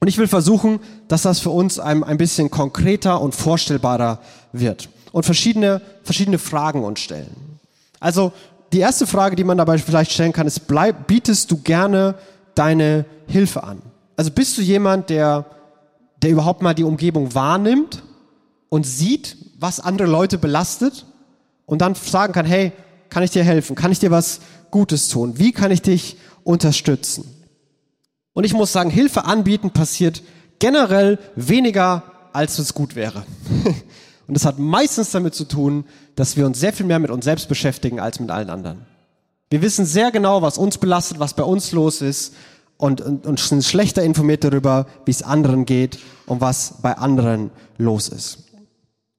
Und 0.00 0.08
ich 0.08 0.18
will 0.18 0.28
versuchen, 0.28 0.80
dass 1.08 1.22
das 1.22 1.40
für 1.40 1.50
uns 1.50 1.78
ein, 1.78 2.04
ein 2.04 2.18
bisschen 2.18 2.50
konkreter 2.50 3.20
und 3.20 3.34
vorstellbarer 3.34 4.20
wird 4.52 4.88
und 5.12 5.24
verschiedene, 5.24 5.82
verschiedene 6.04 6.38
Fragen 6.38 6.84
uns 6.84 7.00
stellen. 7.00 7.58
Also 7.98 8.32
die 8.72 8.78
erste 8.78 9.06
Frage, 9.06 9.36
die 9.36 9.44
man 9.44 9.58
dabei 9.58 9.78
vielleicht 9.78 10.12
stellen 10.12 10.32
kann, 10.32 10.46
ist, 10.46 10.66
bleib, 10.66 11.06
bietest 11.06 11.50
du 11.50 11.58
gerne 11.58 12.14
deine 12.54 13.04
Hilfe 13.26 13.64
an? 13.64 13.82
Also 14.16 14.30
bist 14.30 14.56
du 14.58 14.62
jemand, 14.62 15.10
der, 15.10 15.46
der 16.22 16.30
überhaupt 16.30 16.62
mal 16.62 16.74
die 16.74 16.84
Umgebung 16.84 17.34
wahrnimmt 17.34 18.02
und 18.68 18.86
sieht, 18.86 19.36
was 19.58 19.80
andere 19.80 20.08
Leute 20.08 20.38
belastet 20.38 21.06
und 21.66 21.80
dann 21.80 21.94
sagen 21.94 22.32
kann, 22.32 22.46
hey, 22.46 22.72
kann 23.08 23.22
ich 23.22 23.30
dir 23.30 23.44
helfen? 23.44 23.76
Kann 23.76 23.92
ich 23.92 23.98
dir 23.98 24.10
was 24.10 24.40
Gutes 24.70 25.08
tun? 25.08 25.38
Wie 25.38 25.52
kann 25.52 25.70
ich 25.70 25.82
dich 25.82 26.16
unterstützen? 26.44 27.24
Und 28.32 28.44
ich 28.44 28.54
muss 28.54 28.72
sagen, 28.72 28.90
Hilfe 28.90 29.24
anbieten 29.24 29.70
passiert 29.70 30.22
generell 30.58 31.18
weniger, 31.34 32.04
als 32.32 32.58
es 32.58 32.74
gut 32.74 32.94
wäre. 32.94 33.24
Und 34.26 34.34
das 34.34 34.44
hat 34.44 34.60
meistens 34.60 35.10
damit 35.10 35.34
zu 35.34 35.44
tun, 35.44 35.84
dass 36.14 36.36
wir 36.36 36.46
uns 36.46 36.60
sehr 36.60 36.72
viel 36.72 36.86
mehr 36.86 37.00
mit 37.00 37.10
uns 37.10 37.24
selbst 37.24 37.48
beschäftigen 37.48 37.98
als 37.98 38.20
mit 38.20 38.30
allen 38.30 38.48
anderen. 38.48 38.86
Wir 39.50 39.62
wissen 39.62 39.84
sehr 39.84 40.12
genau, 40.12 40.42
was 40.42 40.58
uns 40.58 40.78
belastet, 40.78 41.18
was 41.18 41.34
bei 41.34 41.42
uns 41.42 41.72
los 41.72 42.02
ist 42.02 42.34
und, 42.76 43.00
und, 43.00 43.26
und 43.26 43.40
sind 43.40 43.64
schlechter 43.64 44.02
informiert 44.04 44.44
darüber, 44.44 44.86
wie 45.04 45.10
es 45.10 45.24
anderen 45.24 45.66
geht 45.66 45.98
und 46.26 46.40
was 46.40 46.74
bei 46.82 46.96
anderen 46.96 47.50
los 47.76 48.08
ist. 48.08 48.44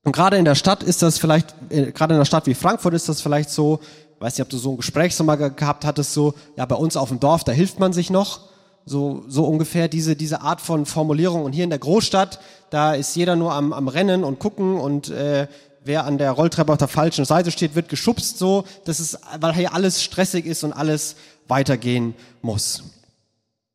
Und 0.06 0.14
gerade 0.14 0.38
in 0.38 0.46
der 0.46 0.56
Stadt 0.56 0.84
ist 0.84 1.02
das 1.02 1.18
vielleicht, 1.18 1.54
äh, 1.70 1.92
gerade 1.92 2.14
in 2.14 2.16
einer 2.18 2.26
Stadt 2.26 2.48
wie 2.48 2.54
Frankfurt 2.54 2.94
ist 2.94 3.10
das 3.10 3.20
vielleicht 3.20 3.50
so, 3.50 3.82
weiß 4.20 4.38
nicht, 4.38 4.44
ob 4.44 4.50
du 4.50 4.58
so 4.58 4.72
ein 4.72 4.78
Gespräch 4.78 5.16
so 5.18 5.26
mal 5.26 5.36
gehabt 5.36 5.84
hattest, 5.84 6.14
so, 6.14 6.34
ja, 6.56 6.66
bei 6.66 6.76
uns 6.76 6.96
auf 6.96 7.10
dem 7.10 7.20
Dorf, 7.20 7.44
da 7.44 7.52
hilft 7.52 7.80
man 7.80 7.92
sich 7.92 8.10
noch 8.10 8.40
so, 8.86 9.26
so 9.28 9.46
ungefähr 9.46 9.90
diese, 9.90 10.16
diese 10.16 10.42
Art 10.42 10.62
von 10.62 10.86
Formulierung. 10.86 11.44
Und 11.44 11.52
hier 11.52 11.66
in 11.66 11.70
der 11.70 11.80
Großstadt, 11.80 12.40
da 12.70 12.94
ist 12.94 13.16
jeder 13.16 13.36
nur 13.36 13.54
am, 13.54 13.74
am 13.74 13.90
Rennen 13.90 14.24
und 14.24 14.40
gucken 14.40 14.80
und 14.80 15.10
äh, 15.10 15.48
wer 15.84 16.06
an 16.06 16.18
der 16.18 16.32
Rolltreppe 16.32 16.72
auf 16.72 16.78
der 16.78 16.88
falschen 16.88 17.26
Seite 17.26 17.52
steht, 17.52 17.76
wird 17.76 17.90
geschubst 17.90 18.38
so. 18.38 18.66
Das 18.86 19.00
ist, 19.00 19.20
weil 19.40 19.54
hier 19.54 19.74
alles 19.74 20.04
stressig 20.04 20.46
ist 20.46 20.64
und 20.64 20.74
alles 20.74 21.16
weitergehen 21.48 22.14
muss. 22.42 22.84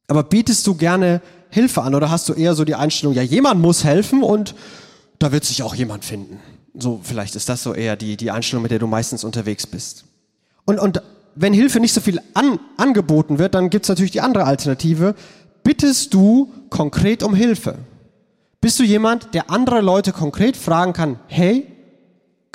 Aber 0.09 0.23
bietest 0.23 0.67
du 0.67 0.75
gerne 0.75 1.21
Hilfe 1.51 1.83
an 1.83 1.95
oder 1.95 2.11
hast 2.11 2.29
du 2.29 2.33
eher 2.33 2.55
so 2.55 2.65
die 2.65 2.75
Einstellung, 2.75 3.15
ja, 3.15 3.23
jemand 3.23 3.61
muss 3.61 3.85
helfen 3.85 4.23
und 4.23 4.55
da 5.19 5.33
wird 5.33 5.45
sich 5.45 5.63
auch 5.63 5.75
jemand 5.75 6.05
finden. 6.05 6.39
So, 6.75 7.01
vielleicht 7.03 7.35
ist 7.35 7.49
das 7.49 7.63
so 7.63 7.75
eher 7.75 7.97
die, 7.97 8.17
die 8.17 8.31
Einstellung, 8.31 8.63
mit 8.63 8.71
der 8.71 8.79
du 8.79 8.87
meistens 8.87 9.25
unterwegs 9.25 9.67
bist. 9.67 10.05
Und, 10.65 10.79
und 10.79 11.03
wenn 11.35 11.53
Hilfe 11.53 11.81
nicht 11.81 11.93
so 11.93 12.01
viel 12.01 12.21
an, 12.35 12.59
angeboten 12.77 13.39
wird, 13.39 13.55
dann 13.55 13.71
gibt's 13.71 13.89
natürlich 13.89 14.11
die 14.11 14.21
andere 14.21 14.45
Alternative. 14.45 15.15
Bittest 15.63 16.13
du 16.15 16.53
konkret 16.71 17.23
um 17.23 17.35
Hilfe? 17.35 17.77
Bist 18.61 18.79
du 18.79 18.85
jemand, 18.85 19.35
der 19.35 19.51
andere 19.51 19.81
Leute 19.81 20.13
konkret 20.13 20.57
fragen 20.57 20.93
kann, 20.93 21.19
hey, 21.29 21.67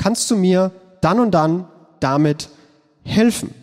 kannst 0.01 0.31
du 0.31 0.35
mir 0.35 0.71
dann 1.01 1.19
und 1.19 1.31
dann 1.31 1.67
damit 1.99 2.49
helfen? 3.03 3.53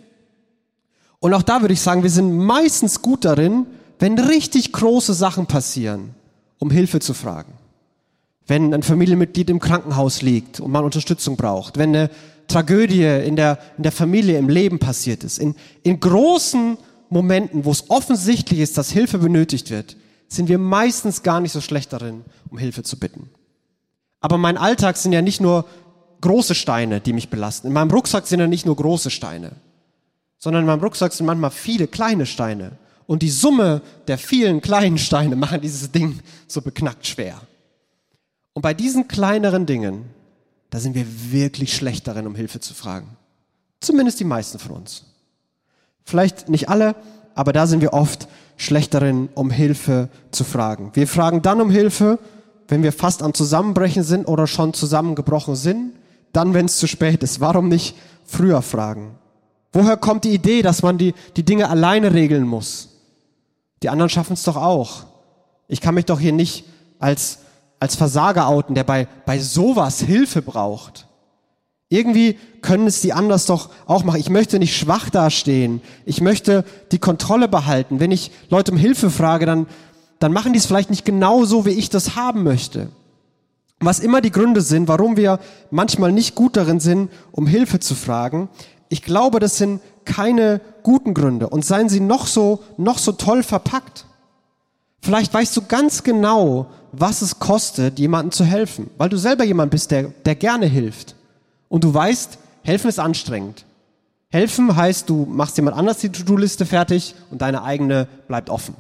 Und 1.18 1.34
auch 1.34 1.42
da 1.42 1.62
würde 1.62 1.74
ich 1.74 1.80
sagen, 1.80 2.04
wir 2.04 2.10
sind 2.10 2.36
meistens 2.36 3.02
gut 3.02 3.24
darin, 3.24 3.66
wenn 3.98 4.16
richtig 4.18 4.72
große 4.72 5.14
Sachen 5.14 5.46
passieren, 5.46 6.14
um 6.60 6.70
Hilfe 6.70 7.00
zu 7.00 7.12
fragen. 7.12 7.54
Wenn 8.46 8.72
ein 8.72 8.84
Familienmitglied 8.84 9.50
im 9.50 9.58
Krankenhaus 9.58 10.22
liegt 10.22 10.60
und 10.60 10.70
man 10.70 10.84
Unterstützung 10.84 11.36
braucht, 11.36 11.76
wenn 11.76 11.94
eine 11.94 12.10
Tragödie 12.46 13.02
in 13.02 13.34
der, 13.34 13.58
in 13.76 13.82
der 13.82 13.92
Familie, 13.92 14.38
im 14.38 14.48
Leben 14.48 14.78
passiert 14.78 15.24
ist, 15.24 15.38
in, 15.38 15.56
in 15.82 15.98
großen 15.98 16.78
Momenten, 17.10 17.64
wo 17.64 17.72
es 17.72 17.90
offensichtlich 17.90 18.60
ist, 18.60 18.78
dass 18.78 18.90
Hilfe 18.92 19.18
benötigt 19.18 19.70
wird, 19.70 19.96
sind 20.28 20.48
wir 20.48 20.58
meistens 20.58 21.24
gar 21.24 21.40
nicht 21.40 21.52
so 21.52 21.60
schlecht 21.60 21.92
darin, 21.92 22.24
um 22.48 22.58
Hilfe 22.58 22.84
zu 22.84 22.98
bitten. 22.98 23.28
Aber 24.20 24.38
mein 24.38 24.56
Alltag 24.56 24.96
sind 24.96 25.12
ja 25.12 25.22
nicht 25.22 25.40
nur 25.40 25.64
große 26.20 26.54
Steine, 26.54 27.00
die 27.00 27.12
mich 27.12 27.30
belasten. 27.30 27.68
In 27.68 27.72
meinem 27.72 27.90
Rucksack 27.90 28.26
sind 28.26 28.40
ja 28.40 28.46
nicht 28.46 28.66
nur 28.66 28.76
große 28.76 29.10
Steine, 29.10 29.52
sondern 30.38 30.62
in 30.62 30.66
meinem 30.66 30.82
Rucksack 30.82 31.12
sind 31.12 31.26
manchmal 31.26 31.50
viele 31.50 31.86
kleine 31.86 32.26
Steine. 32.26 32.72
Und 33.06 33.22
die 33.22 33.30
Summe 33.30 33.82
der 34.06 34.18
vielen 34.18 34.60
kleinen 34.60 34.98
Steine 34.98 35.36
machen 35.44 35.60
dieses 35.60 35.90
Ding 35.90 36.20
so 36.46 36.60
beknackt 36.60 37.06
schwer. 37.06 37.40
Und 38.52 38.62
bei 38.62 38.74
diesen 38.74 39.08
kleineren 39.08 39.66
Dingen 39.66 40.06
da 40.70 40.80
sind 40.80 40.94
wir 40.94 41.06
wirklich 41.32 41.74
schlecht 41.74 42.06
darin, 42.06 42.26
um 42.26 42.34
Hilfe 42.34 42.60
zu 42.60 42.74
fragen. 42.74 43.16
Zumindest 43.80 44.20
die 44.20 44.24
meisten 44.24 44.58
von 44.58 44.72
uns. 44.72 45.04
Vielleicht 46.04 46.48
nicht 46.48 46.68
alle, 46.68 46.94
aber 47.34 47.52
da 47.52 47.66
sind 47.66 47.80
wir 47.80 47.92
oft 47.92 48.28
schlecht 48.56 48.92
darin, 48.94 49.28
um 49.34 49.50
Hilfe 49.50 50.08
zu 50.30 50.44
fragen. 50.44 50.90
Wir 50.94 51.06
fragen 51.06 51.42
dann 51.42 51.60
um 51.60 51.70
Hilfe, 51.70 52.18
wenn 52.66 52.82
wir 52.82 52.92
fast 52.92 53.22
am 53.22 53.34
Zusammenbrechen 53.34 54.02
sind 54.02 54.26
oder 54.26 54.46
schon 54.46 54.74
zusammengebrochen 54.74 55.56
sind, 55.56 55.92
dann, 56.32 56.54
wenn 56.54 56.66
es 56.66 56.78
zu 56.78 56.86
spät 56.86 57.22
ist. 57.22 57.40
Warum 57.40 57.68
nicht 57.68 57.96
früher 58.24 58.62
fragen? 58.62 59.16
Woher 59.72 59.96
kommt 59.96 60.24
die 60.24 60.34
Idee, 60.34 60.62
dass 60.62 60.82
man 60.82 60.98
die, 60.98 61.14
die 61.36 61.44
Dinge 61.44 61.68
alleine 61.68 62.12
regeln 62.14 62.46
muss? 62.46 62.88
Die 63.82 63.88
anderen 63.88 64.10
schaffen 64.10 64.32
es 64.32 64.42
doch 64.42 64.56
auch. 64.56 65.04
Ich 65.68 65.80
kann 65.80 65.94
mich 65.94 66.06
doch 66.06 66.18
hier 66.18 66.32
nicht 66.32 66.64
als 66.98 67.38
als 67.80 67.94
Versager 67.94 68.48
outen, 68.48 68.74
der 68.74 68.84
bei, 68.84 69.06
bei 69.24 69.38
sowas 69.38 70.00
Hilfe 70.00 70.42
braucht. 70.42 71.06
Irgendwie 71.88 72.38
können 72.60 72.86
es 72.86 73.00
die 73.00 73.12
anders 73.12 73.46
doch 73.46 73.70
auch 73.86 74.04
machen. 74.04 74.20
Ich 74.20 74.30
möchte 74.30 74.58
nicht 74.58 74.76
schwach 74.76 75.08
dastehen. 75.10 75.80
Ich 76.04 76.20
möchte 76.20 76.64
die 76.92 76.98
Kontrolle 76.98 77.48
behalten. 77.48 77.98
Wenn 78.00 78.10
ich 78.10 78.30
Leute 78.50 78.72
um 78.72 78.78
Hilfe 78.78 79.10
frage, 79.10 79.46
dann, 79.46 79.66
dann 80.18 80.32
machen 80.32 80.52
die 80.52 80.58
es 80.58 80.66
vielleicht 80.66 80.90
nicht 80.90 81.04
genau 81.04 81.44
so, 81.44 81.64
wie 81.64 81.70
ich 81.70 81.88
das 81.88 82.14
haben 82.14 82.42
möchte. 82.42 82.90
Was 83.80 84.00
immer 84.00 84.20
die 84.20 84.32
Gründe 84.32 84.60
sind, 84.60 84.88
warum 84.88 85.16
wir 85.16 85.38
manchmal 85.70 86.12
nicht 86.12 86.34
gut 86.34 86.56
darin 86.56 86.80
sind, 86.80 87.10
um 87.30 87.46
Hilfe 87.46 87.78
zu 87.78 87.94
fragen, 87.94 88.48
ich 88.88 89.02
glaube, 89.02 89.38
das 89.38 89.58
sind 89.58 89.80
keine 90.04 90.60
guten 90.82 91.14
Gründe. 91.14 91.48
Und 91.48 91.64
seien 91.64 91.88
sie 91.88 92.00
noch 92.00 92.26
so, 92.26 92.62
noch 92.76 92.98
so 92.98 93.12
toll 93.12 93.42
verpackt. 93.42 94.06
Vielleicht 95.00 95.32
weißt 95.32 95.56
du 95.56 95.62
ganz 95.62 96.02
genau, 96.02 96.66
was 96.92 97.22
es 97.22 97.38
kostet, 97.38 97.98
jemandem 97.98 98.32
zu 98.32 98.44
helfen, 98.44 98.90
weil 98.96 99.08
du 99.08 99.16
selber 99.16 99.44
jemand 99.44 99.70
bist, 99.70 99.90
der, 99.90 100.04
der 100.24 100.34
gerne 100.34 100.66
hilft. 100.66 101.14
Und 101.68 101.84
du 101.84 101.92
weißt, 101.92 102.38
helfen 102.62 102.88
ist 102.88 102.98
anstrengend. 102.98 103.64
Helfen 104.30 104.74
heißt, 104.74 105.08
du 105.08 105.26
machst 105.26 105.56
jemand 105.56 105.76
anders 105.76 105.98
die 105.98 106.10
To-Do-Liste 106.10 106.66
fertig 106.66 107.14
und 107.30 107.40
deine 107.40 107.62
eigene 107.62 108.08
bleibt 108.26 108.50
offen. 108.50 108.74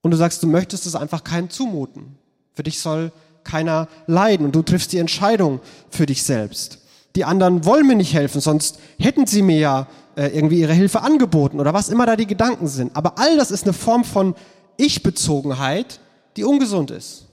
Und 0.00 0.12
du 0.12 0.16
sagst, 0.16 0.42
du 0.42 0.46
möchtest 0.46 0.86
es 0.86 0.94
einfach 0.94 1.24
keinem 1.24 1.50
zumuten. 1.50 2.16
Für 2.54 2.62
dich 2.62 2.80
soll 2.80 3.12
keiner 3.46 3.88
leiden 4.06 4.44
und 4.44 4.54
du 4.54 4.62
triffst 4.62 4.92
die 4.92 4.98
Entscheidung 4.98 5.60
für 5.88 6.04
dich 6.04 6.22
selbst. 6.22 6.80
Die 7.14 7.24
anderen 7.24 7.64
wollen 7.64 7.86
mir 7.86 7.94
nicht 7.94 8.12
helfen, 8.12 8.42
sonst 8.42 8.78
hätten 8.98 9.26
sie 9.26 9.40
mir 9.40 9.58
ja 9.58 9.86
äh, 10.16 10.26
irgendwie 10.26 10.60
ihre 10.60 10.74
Hilfe 10.74 11.00
angeboten 11.02 11.60
oder 11.60 11.72
was 11.72 11.88
immer 11.88 12.04
da 12.04 12.16
die 12.16 12.26
Gedanken 12.26 12.66
sind. 12.68 12.94
Aber 12.94 13.18
all 13.18 13.36
das 13.36 13.50
ist 13.50 13.64
eine 13.64 13.72
Form 13.72 14.04
von 14.04 14.34
Ich-Bezogenheit, 14.76 16.00
die 16.36 16.44
ungesund 16.44 16.90
ist. 16.90 17.26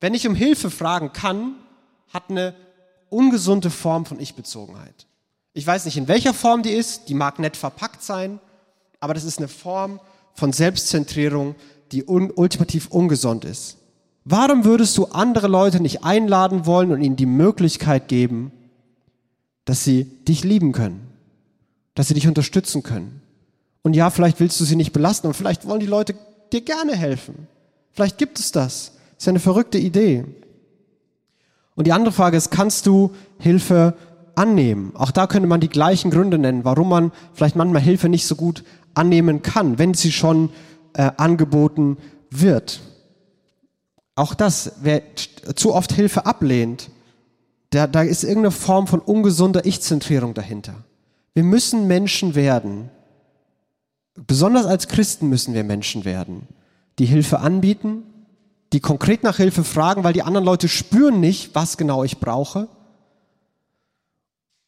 Wenn 0.00 0.14
ich 0.14 0.26
um 0.26 0.34
Hilfe 0.34 0.70
fragen 0.70 1.12
kann, 1.12 1.54
hat 2.12 2.24
eine 2.28 2.54
ungesunde 3.08 3.70
Form 3.70 4.04
von 4.04 4.20
Ich-Bezogenheit. 4.20 5.06
Ich 5.52 5.66
weiß 5.66 5.84
nicht, 5.84 5.96
in 5.96 6.08
welcher 6.08 6.34
Form 6.34 6.62
die 6.62 6.70
ist, 6.70 7.08
die 7.08 7.14
mag 7.14 7.38
nett 7.38 7.56
verpackt 7.56 8.02
sein, 8.02 8.38
aber 9.00 9.14
das 9.14 9.24
ist 9.24 9.38
eine 9.38 9.48
Form 9.48 10.00
von 10.34 10.52
Selbstzentrierung, 10.52 11.54
die 11.92 12.04
un 12.06 12.30
ultimativ 12.30 12.88
ungesund 12.88 13.44
ist. 13.44 13.76
Warum 14.24 14.64
würdest 14.64 14.96
du 14.98 15.06
andere 15.06 15.48
Leute 15.48 15.80
nicht 15.80 16.04
einladen 16.04 16.66
wollen 16.66 16.92
und 16.92 17.02
ihnen 17.02 17.16
die 17.16 17.26
Möglichkeit 17.26 18.08
geben, 18.08 18.52
dass 19.64 19.84
sie 19.84 20.04
dich 20.04 20.44
lieben 20.44 20.72
können, 20.72 21.00
dass 21.94 22.08
sie 22.08 22.14
dich 22.14 22.28
unterstützen 22.28 22.82
können? 22.82 23.22
Und 23.82 23.94
ja, 23.94 24.10
vielleicht 24.10 24.40
willst 24.40 24.60
du 24.60 24.64
sie 24.64 24.76
nicht 24.76 24.92
belasten 24.92 25.26
und 25.26 25.34
vielleicht 25.34 25.66
wollen 25.66 25.80
die 25.80 25.86
Leute 25.86 26.14
dir 26.52 26.60
gerne 26.60 26.94
helfen. 26.94 27.48
Vielleicht 27.92 28.18
gibt 28.18 28.38
es 28.38 28.52
das. 28.52 28.92
Ist 29.18 29.28
eine 29.28 29.40
verrückte 29.40 29.78
Idee. 29.78 30.24
Und 31.74 31.86
die 31.86 31.92
andere 31.92 32.12
Frage 32.12 32.36
ist, 32.36 32.50
kannst 32.50 32.86
du 32.86 33.12
Hilfe 33.38 33.94
annehmen? 34.34 34.92
Auch 34.94 35.10
da 35.10 35.26
könnte 35.26 35.48
man 35.48 35.60
die 35.60 35.68
gleichen 35.68 36.10
Gründe 36.10 36.38
nennen, 36.38 36.64
warum 36.64 36.90
man 36.90 37.12
vielleicht 37.32 37.56
manchmal 37.56 37.82
Hilfe 37.82 38.08
nicht 38.08 38.26
so 38.26 38.36
gut 38.36 38.64
annehmen 38.92 39.42
kann, 39.42 39.78
wenn 39.78 39.94
sie 39.94 40.12
schon 40.12 40.50
äh, 40.92 41.10
angeboten 41.16 41.96
wird. 42.30 42.80
Auch 44.20 44.34
das, 44.34 44.72
wer 44.82 45.02
zu 45.54 45.74
oft 45.74 45.92
Hilfe 45.92 46.26
ablehnt, 46.26 46.90
da, 47.70 47.86
da 47.86 48.02
ist 48.02 48.22
irgendeine 48.22 48.50
Form 48.50 48.86
von 48.86 49.00
ungesunder 49.00 49.64
Ich-Zentrierung 49.64 50.34
dahinter. 50.34 50.74
Wir 51.34 51.44
müssen 51.44 51.86
Menschen 51.86 52.34
werden. 52.34 52.90
Besonders 54.14 54.66
als 54.66 54.88
Christen 54.88 55.28
müssen 55.28 55.54
wir 55.54 55.64
Menschen 55.64 56.04
werden, 56.04 56.48
die 56.98 57.06
Hilfe 57.06 57.40
anbieten 57.40 58.02
die 58.72 58.80
konkret 58.80 59.22
nach 59.22 59.36
Hilfe 59.36 59.64
fragen, 59.64 60.04
weil 60.04 60.12
die 60.12 60.22
anderen 60.22 60.44
Leute 60.44 60.68
spüren 60.68 61.20
nicht, 61.20 61.54
was 61.54 61.76
genau 61.76 62.04
ich 62.04 62.18
brauche 62.18 62.68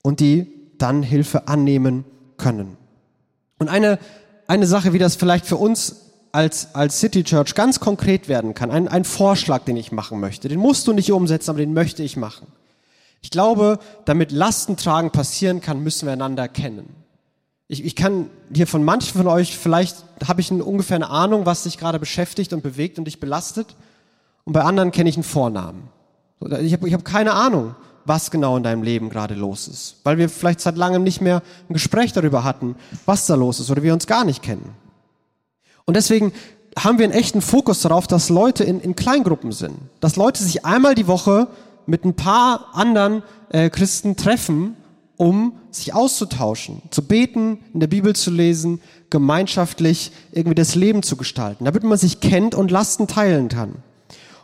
und 0.02 0.20
die 0.20 0.48
dann 0.78 1.02
Hilfe 1.02 1.46
annehmen 1.46 2.04
können. 2.36 2.76
Und 3.58 3.68
eine, 3.68 4.00
eine 4.48 4.66
Sache, 4.66 4.92
wie 4.92 4.98
das 4.98 5.14
vielleicht 5.14 5.46
für 5.46 5.56
uns 5.56 6.01
als, 6.32 6.74
als 6.74 6.98
City 6.98 7.22
Church 7.24 7.54
ganz 7.54 7.78
konkret 7.78 8.28
werden 8.28 8.54
kann, 8.54 8.70
ein, 8.70 8.88
ein 8.88 9.04
Vorschlag, 9.04 9.64
den 9.64 9.76
ich 9.76 9.92
machen 9.92 10.18
möchte, 10.18 10.48
den 10.48 10.58
musst 10.58 10.86
du 10.86 10.92
nicht 10.92 11.12
umsetzen, 11.12 11.50
aber 11.50 11.58
den 11.58 11.74
möchte 11.74 12.02
ich 12.02 12.16
machen. 12.16 12.46
Ich 13.20 13.30
glaube, 13.30 13.78
damit 14.06 14.32
Lastentragen 14.32 15.10
passieren 15.10 15.60
kann, 15.60 15.82
müssen 15.82 16.06
wir 16.06 16.12
einander 16.14 16.48
kennen. 16.48 16.88
Ich, 17.68 17.84
ich 17.84 17.94
kann 17.94 18.28
hier 18.52 18.66
von 18.66 18.82
manchen 18.82 19.16
von 19.16 19.28
euch, 19.28 19.56
vielleicht 19.56 20.04
habe 20.26 20.40
ich 20.40 20.50
eine, 20.50 20.64
ungefähr 20.64 20.96
eine 20.96 21.10
Ahnung, 21.10 21.46
was 21.46 21.62
dich 21.62 21.78
gerade 21.78 21.98
beschäftigt 21.98 22.52
und 22.52 22.62
bewegt 22.62 22.98
und 22.98 23.04
dich 23.04 23.20
belastet. 23.20 23.76
Und 24.44 24.54
bei 24.54 24.62
anderen 24.62 24.90
kenne 24.90 25.08
ich 25.08 25.16
einen 25.16 25.22
Vornamen. 25.22 25.88
Ich 26.60 26.72
habe 26.72 26.88
ich 26.88 26.94
hab 26.94 27.04
keine 27.04 27.34
Ahnung, 27.34 27.76
was 28.04 28.30
genau 28.30 28.56
in 28.56 28.62
deinem 28.62 28.82
Leben 28.82 29.08
gerade 29.08 29.34
los 29.34 29.68
ist. 29.68 29.96
Weil 30.02 30.18
wir 30.18 30.28
vielleicht 30.28 30.60
seit 30.60 30.76
langem 30.76 31.04
nicht 31.04 31.20
mehr 31.20 31.42
ein 31.68 31.72
Gespräch 31.72 32.12
darüber 32.12 32.42
hatten, 32.42 32.74
was 33.06 33.26
da 33.26 33.36
los 33.36 33.60
ist 33.60 33.70
oder 33.70 33.82
wir 33.82 33.92
uns 33.92 34.06
gar 34.06 34.24
nicht 34.24 34.42
kennen. 34.42 34.81
Und 35.84 35.96
deswegen 35.96 36.32
haben 36.78 36.98
wir 36.98 37.04
einen 37.04 37.12
echten 37.12 37.42
Fokus 37.42 37.82
darauf, 37.82 38.06
dass 38.06 38.28
Leute 38.28 38.64
in, 38.64 38.80
in 38.80 38.96
Kleingruppen 38.96 39.52
sind. 39.52 39.76
Dass 40.00 40.16
Leute 40.16 40.42
sich 40.42 40.64
einmal 40.64 40.94
die 40.94 41.06
Woche 41.06 41.48
mit 41.86 42.04
ein 42.04 42.14
paar 42.14 42.68
anderen 42.72 43.22
äh, 43.50 43.68
Christen 43.68 44.16
treffen, 44.16 44.76
um 45.16 45.58
sich 45.70 45.94
auszutauschen, 45.94 46.82
zu 46.90 47.02
beten, 47.02 47.58
in 47.74 47.80
der 47.80 47.86
Bibel 47.86 48.14
zu 48.16 48.30
lesen, 48.30 48.80
gemeinschaftlich 49.10 50.12
irgendwie 50.32 50.54
das 50.54 50.74
Leben 50.74 51.02
zu 51.02 51.16
gestalten, 51.16 51.64
damit 51.64 51.82
man 51.82 51.98
sich 51.98 52.20
kennt 52.20 52.54
und 52.54 52.70
Lasten 52.70 53.06
teilen 53.06 53.48
kann. 53.48 53.74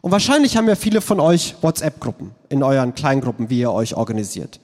Und 0.00 0.12
wahrscheinlich 0.12 0.57
haben 0.57 0.68
ja 0.68 0.76
viele 0.76 1.00
von 1.00 1.21
euch 1.21 1.57
WhatsApp-Gruppen 1.62 2.30
in 2.49 2.62
euren 2.62 2.95
Kleingruppen, 2.95 3.50
wie 3.50 3.61
ihr 3.61 3.73
euch 3.73 3.97
organisiert. 3.97 4.61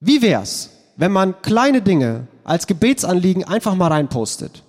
Wie 0.00 0.20
wär's, 0.20 0.70
wenn 0.96 1.12
man 1.12 1.40
kleine 1.40 1.80
Dinge 1.80 2.26
als 2.42 2.66
Gebetsanliegen 2.66 3.44
einfach 3.44 3.74
mal 3.74 3.88
reinpostet? 3.88 4.63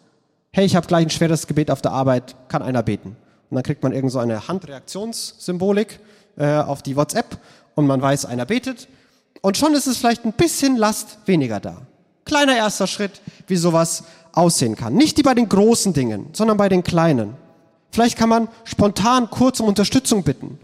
Hey, 0.56 0.64
ich 0.64 0.78
habe 0.78 0.88
gleich 0.88 1.06
ein 1.06 1.10
schweres 1.10 1.48
Gebet 1.48 1.70
auf 1.70 1.82
der 1.82 1.92
Arbeit, 1.92 2.34
kann 2.48 2.62
einer 2.62 2.82
beten? 2.82 3.18
Und 3.50 3.56
dann 3.56 3.64
kriegt 3.64 3.84
man 3.84 3.92
irgend 3.92 4.14
so 4.14 4.20
eine 4.20 4.48
Handreaktionssymbolik 4.48 6.00
äh, 6.38 6.60
auf 6.60 6.82
die 6.82 6.96
WhatsApp 6.96 7.40
und 7.76 7.88
man 7.88 8.02
weiß, 8.02 8.24
einer 8.24 8.46
betet. 8.46 8.88
Und 9.42 9.58
schon 9.58 9.74
ist 9.74 9.86
es 9.86 9.98
vielleicht 9.98 10.24
ein 10.24 10.32
bisschen 10.32 10.78
Last 10.78 11.18
weniger 11.26 11.60
da. 11.60 11.82
Kleiner 12.24 12.56
erster 12.56 12.88
Schritt, 12.88 13.20
wie 13.48 13.58
sowas 13.58 14.06
aussehen 14.32 14.78
kann. 14.78 14.94
Nicht 14.94 15.18
wie 15.18 15.24
bei 15.24 15.34
den 15.34 15.50
großen 15.50 15.92
Dingen, 15.92 16.28
sondern 16.32 16.56
bei 16.56 16.70
den 16.70 16.84
kleinen. 16.84 17.34
Vielleicht 17.92 18.18
kann 18.18 18.30
man 18.30 18.48
spontan 18.64 19.30
kurz 19.30 19.60
um 19.60 19.68
Unterstützung 19.68 20.24
bitten. 20.24 20.58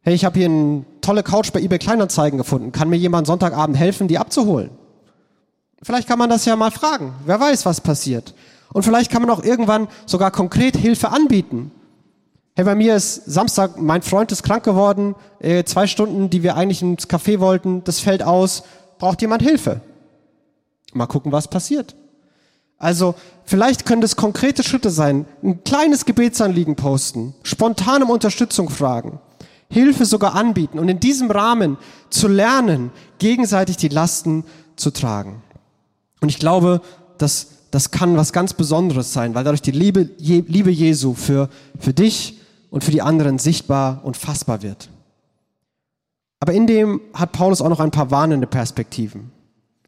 Hey, 0.00 0.14
ich 0.14 0.24
habe 0.24 0.38
hier 0.38 0.48
eine 0.48 0.86
tolle 1.02 1.22
Couch 1.22 1.52
bei 1.52 1.60
eBay 1.60 1.78
Kleinanzeigen 1.78 2.38
gefunden. 2.38 2.72
Kann 2.72 2.88
mir 2.88 2.96
jemand 2.96 3.26
Sonntagabend 3.26 3.76
helfen, 3.76 4.08
die 4.08 4.16
abzuholen? 4.16 4.70
Vielleicht 5.82 6.08
kann 6.08 6.18
man 6.18 6.30
das 6.30 6.46
ja 6.46 6.56
mal 6.56 6.70
fragen. 6.70 7.12
Wer 7.26 7.38
weiß, 7.38 7.66
was 7.66 7.82
passiert. 7.82 8.32
Und 8.72 8.82
vielleicht 8.84 9.10
kann 9.10 9.22
man 9.22 9.30
auch 9.30 9.42
irgendwann 9.42 9.88
sogar 10.06 10.30
konkret 10.30 10.76
Hilfe 10.76 11.10
anbieten. 11.10 11.72
Hey, 12.56 12.64
bei 12.64 12.74
mir 12.74 12.96
ist 12.96 13.24
Samstag, 13.26 13.80
mein 13.80 14.02
Freund 14.02 14.32
ist 14.32 14.42
krank 14.42 14.64
geworden, 14.64 15.14
äh, 15.38 15.64
zwei 15.64 15.86
Stunden, 15.86 16.30
die 16.30 16.42
wir 16.42 16.56
eigentlich 16.56 16.82
ins 16.82 17.08
Café 17.08 17.40
wollten, 17.40 17.82
das 17.84 18.00
fällt 18.00 18.22
aus, 18.22 18.64
braucht 18.98 19.22
jemand 19.22 19.42
Hilfe? 19.42 19.80
Mal 20.92 21.06
gucken, 21.06 21.32
was 21.32 21.48
passiert. 21.48 21.94
Also 22.76 23.14
vielleicht 23.44 23.86
können 23.86 24.00
das 24.00 24.16
konkrete 24.16 24.62
Schritte 24.62 24.90
sein. 24.90 25.26
Ein 25.42 25.62
kleines 25.64 26.06
Gebetsanliegen 26.06 26.76
posten, 26.76 27.34
spontan 27.42 28.02
um 28.02 28.10
Unterstützung 28.10 28.70
fragen, 28.70 29.20
Hilfe 29.68 30.04
sogar 30.04 30.34
anbieten 30.34 30.78
und 30.78 30.88
in 30.88 30.98
diesem 30.98 31.30
Rahmen 31.30 31.76
zu 32.08 32.26
lernen, 32.26 32.90
gegenseitig 33.18 33.76
die 33.76 33.88
Lasten 33.88 34.44
zu 34.76 34.90
tragen. 34.90 35.42
Und 36.20 36.30
ich 36.30 36.38
glaube, 36.38 36.80
dass 37.18 37.48
das 37.70 37.90
kann 37.90 38.16
was 38.16 38.32
ganz 38.32 38.54
Besonderes 38.54 39.12
sein, 39.12 39.34
weil 39.34 39.44
dadurch 39.44 39.62
die 39.62 39.70
Liebe, 39.70 40.10
Liebe 40.18 40.70
Jesu 40.70 41.14
für, 41.14 41.48
für 41.78 41.92
dich 41.92 42.38
und 42.70 42.84
für 42.84 42.90
die 42.90 43.02
anderen 43.02 43.38
sichtbar 43.38 44.00
und 44.04 44.16
fassbar 44.16 44.62
wird. 44.62 44.88
Aber 46.40 46.52
in 46.52 46.66
dem 46.66 47.00
hat 47.12 47.32
Paulus 47.32 47.60
auch 47.60 47.68
noch 47.68 47.80
ein 47.80 47.90
paar 47.90 48.10
warnende 48.10 48.46
Perspektiven. 48.46 49.30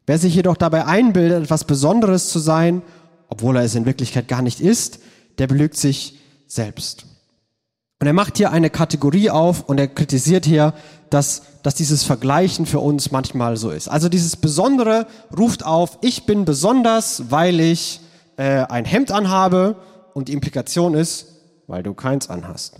Wer 0.05 0.17
sich 0.17 0.35
jedoch 0.35 0.57
dabei 0.57 0.85
einbildet, 0.85 1.43
etwas 1.43 1.63
Besonderes 1.63 2.29
zu 2.29 2.39
sein, 2.39 2.81
obwohl 3.29 3.55
er 3.55 3.63
es 3.63 3.75
in 3.75 3.85
Wirklichkeit 3.85 4.27
gar 4.27 4.41
nicht 4.41 4.59
ist, 4.59 4.99
der 5.39 5.47
belügt 5.47 5.77
sich 5.77 6.19
selbst. 6.45 7.05
Und 8.03 8.07
er 8.07 8.11
macht 8.11 8.35
hier 8.35 8.51
eine 8.51 8.69
Kategorie 8.69 9.29
auf 9.29 9.61
und 9.61 9.79
er 9.79 9.87
kritisiert 9.87 10.45
hier, 10.45 10.73
dass, 11.09 11.43
dass 11.63 11.73
dieses 11.73 12.03
Vergleichen 12.03 12.65
für 12.65 12.81
uns 12.81 13.11
manchmal 13.11 13.55
so 13.55 13.69
ist. 13.69 13.87
Also 13.87 14.09
dieses 14.09 14.35
Besondere 14.35 15.07
ruft 15.37 15.65
auf, 15.65 15.99
ich 16.01 16.25
bin 16.25 16.43
besonders, 16.43 17.31
weil 17.31 17.61
ich 17.61 18.01
äh, 18.35 18.65
ein 18.65 18.83
Hemd 18.83 19.13
anhabe 19.13 19.77
und 20.13 20.27
die 20.27 20.33
Implikation 20.33 20.95
ist, 20.95 21.27
weil 21.67 21.81
du 21.81 21.93
keins 21.93 22.29
anhast. 22.29 22.75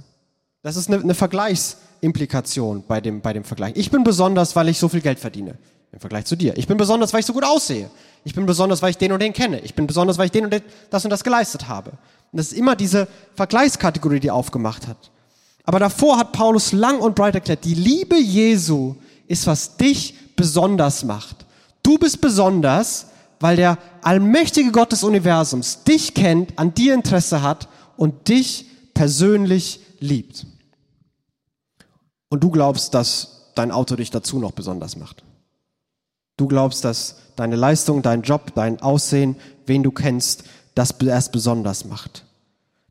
Das 0.62 0.76
ist 0.76 0.92
eine, 0.92 1.02
eine 1.02 1.14
Vergleichsimplikation 1.14 2.84
bei 2.86 3.00
dem, 3.00 3.22
bei 3.22 3.32
dem 3.32 3.46
Vergleich. 3.46 3.78
Ich 3.78 3.92
bin 3.92 4.04
besonders, 4.04 4.58
weil 4.58 4.68
ich 4.68 4.78
so 4.78 4.90
viel 4.90 5.00
Geld 5.00 5.20
verdiene 5.20 5.58
im 5.94 6.02
Vergleich 6.02 6.26
zu 6.26 6.36
dir. 6.36 6.58
Ich 6.58 6.68
bin 6.68 6.76
besonders, 6.76 7.14
weil 7.14 7.22
ich 7.22 7.26
so 7.26 7.32
gut 7.32 7.46
aussehe. 7.46 7.90
Ich 8.26 8.36
bin 8.36 8.46
besonders, 8.46 8.82
weil 8.82 8.90
ich 8.90 8.98
den 8.98 9.14
und 9.14 9.22
den 9.22 9.32
kenne. 9.32 9.62
Ich 9.62 9.74
bin 9.74 9.88
besonders, 9.88 10.18
weil 10.18 10.26
ich 10.26 10.32
den 10.34 10.44
und 10.44 10.52
den, 10.52 10.64
das 10.90 11.06
und 11.06 11.12
das 11.12 11.24
geleistet 11.24 11.70
habe. 11.70 11.92
Und 11.92 12.38
das 12.38 12.48
ist 12.48 12.58
immer 12.58 12.76
diese 12.76 13.08
Vergleichskategorie, 13.36 14.20
die 14.20 14.32
aufgemacht 14.32 14.86
hat. 14.86 15.12
Aber 15.64 15.80
davor 15.80 16.18
hat 16.18 16.34
Paulus 16.34 16.72
lang 16.72 17.00
und 17.00 17.16
breit 17.16 17.36
erklärt, 17.36 17.64
die 17.64 17.74
Liebe 17.74 18.18
Jesu 18.18 18.96
ist, 19.28 19.48
was 19.48 19.78
dich 19.78 20.16
besonders 20.36 21.06
macht. 21.06 21.46
Du 21.82 21.98
bist 21.98 22.22
besonders, 22.22 23.08
weil 23.40 23.56
der 23.56 23.78
allmächtige 24.02 24.72
Gott 24.72 24.92
des 24.92 25.04
Universums 25.04 25.84
dich 25.84 26.14
kennt, 26.14 26.58
an 26.60 26.74
dir 26.74 26.94
Interesse 26.94 27.42
hat 27.42 27.68
und 27.98 28.28
dich 28.28 28.66
persönlich 28.94 29.80
liebt. 30.00 30.46
Und 32.30 32.44
du 32.44 32.50
glaubst, 32.50 32.94
dass 32.94 33.52
dein 33.56 33.72
Auto 33.72 33.96
dich 33.96 34.12
dazu 34.12 34.40
noch 34.40 34.52
besonders 34.52 34.98
macht. 34.98 35.24
Du 36.38 36.48
glaubst, 36.48 36.84
dass 36.84 37.18
deine 37.36 37.56
Leistung, 37.56 38.02
dein 38.02 38.24
Job, 38.24 38.54
dein 38.56 38.82
Aussehen, 38.82 39.36
wen 39.66 39.84
du 39.84 39.92
kennst, 39.92 40.44
das 40.76 40.92
erst 40.92 41.32
besonders 41.32 41.86
macht. 41.86 42.26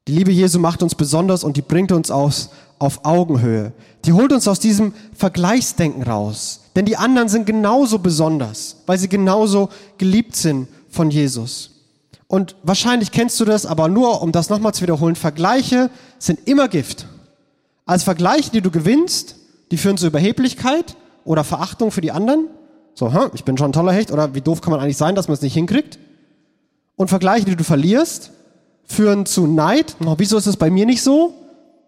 Die 0.09 0.13
Liebe 0.13 0.33
Jesu 0.33 0.59
macht 0.59 0.83
uns 0.83 0.95
besonders 0.95 1.45
und 1.45 1.57
die 1.57 1.63
bringt 1.63 1.93
uns 1.93 2.11
aus, 2.11 2.51
auf 2.79 3.05
Augenhöhe. 3.05 3.73
Die 4.05 4.13
holt 4.13 4.33
uns 4.33 4.49
aus 4.49 4.59
diesem 4.59 4.93
Vergleichsdenken 5.15 6.03
raus. 6.03 6.61
Denn 6.75 6.85
die 6.85 6.97
anderen 6.97 7.29
sind 7.29 7.47
genauso 7.47 7.99
besonders, 8.01 8.79
weil 8.87 8.99
sie 8.99 9.09
genauso 9.09 9.69
geliebt 9.99 10.35
sind 10.35 10.67
von 10.91 11.11
Jesus. 11.11 11.71
Und 12.27 12.57
wahrscheinlich 12.63 13.13
kennst 13.13 13.39
du 13.39 13.45
das, 13.45 13.67
aber 13.67 13.89
nur 13.89 14.23
um 14.23 14.33
das 14.33 14.49
nochmal 14.49 14.75
zu 14.75 14.83
wiederholen, 14.83 15.15
Vergleiche 15.15 15.91
sind 16.19 16.49
immer 16.49 16.69
Gift. 16.69 17.07
Als 17.87 18.03
Vergleiche, 18.03 18.51
die 18.51 18.63
du 18.63 18.71
gewinnst, 18.71 19.37
die 19.71 19.77
führen 19.77 19.99
zu 19.99 20.07
Überheblichkeit 20.07 20.97
oder 21.25 21.45
Verachtung 21.45 21.91
für 21.91 22.01
die 22.01 22.11
anderen 22.11 22.49
so, 22.95 23.13
hm, 23.13 23.31
ich 23.35 23.45
bin 23.45 23.57
schon 23.57 23.71
ein 23.71 23.73
toller 23.73 23.93
Hecht 23.93 24.11
oder 24.11 24.35
wie 24.35 24.41
doof 24.41 24.61
kann 24.61 24.71
man 24.71 24.81
eigentlich 24.81 24.97
sein, 24.97 25.15
dass 25.15 25.29
man 25.29 25.35
es 25.35 25.43
nicht 25.43 25.55
hinkriegt? 25.55 25.99
Und 26.97 27.09
Vergleiche, 27.09 27.47
die 27.47 27.57
du 27.57 27.65
verlierst, 27.65 28.31
führen 28.85 29.27
zu 29.27 29.47
Neid. 29.47 29.97
Oh, 30.05 30.15
wieso 30.19 30.37
ist 30.39 30.47
es 30.47 30.57
bei 30.57 30.71
mir 30.71 30.87
nicht 30.87 31.03
so? 31.03 31.35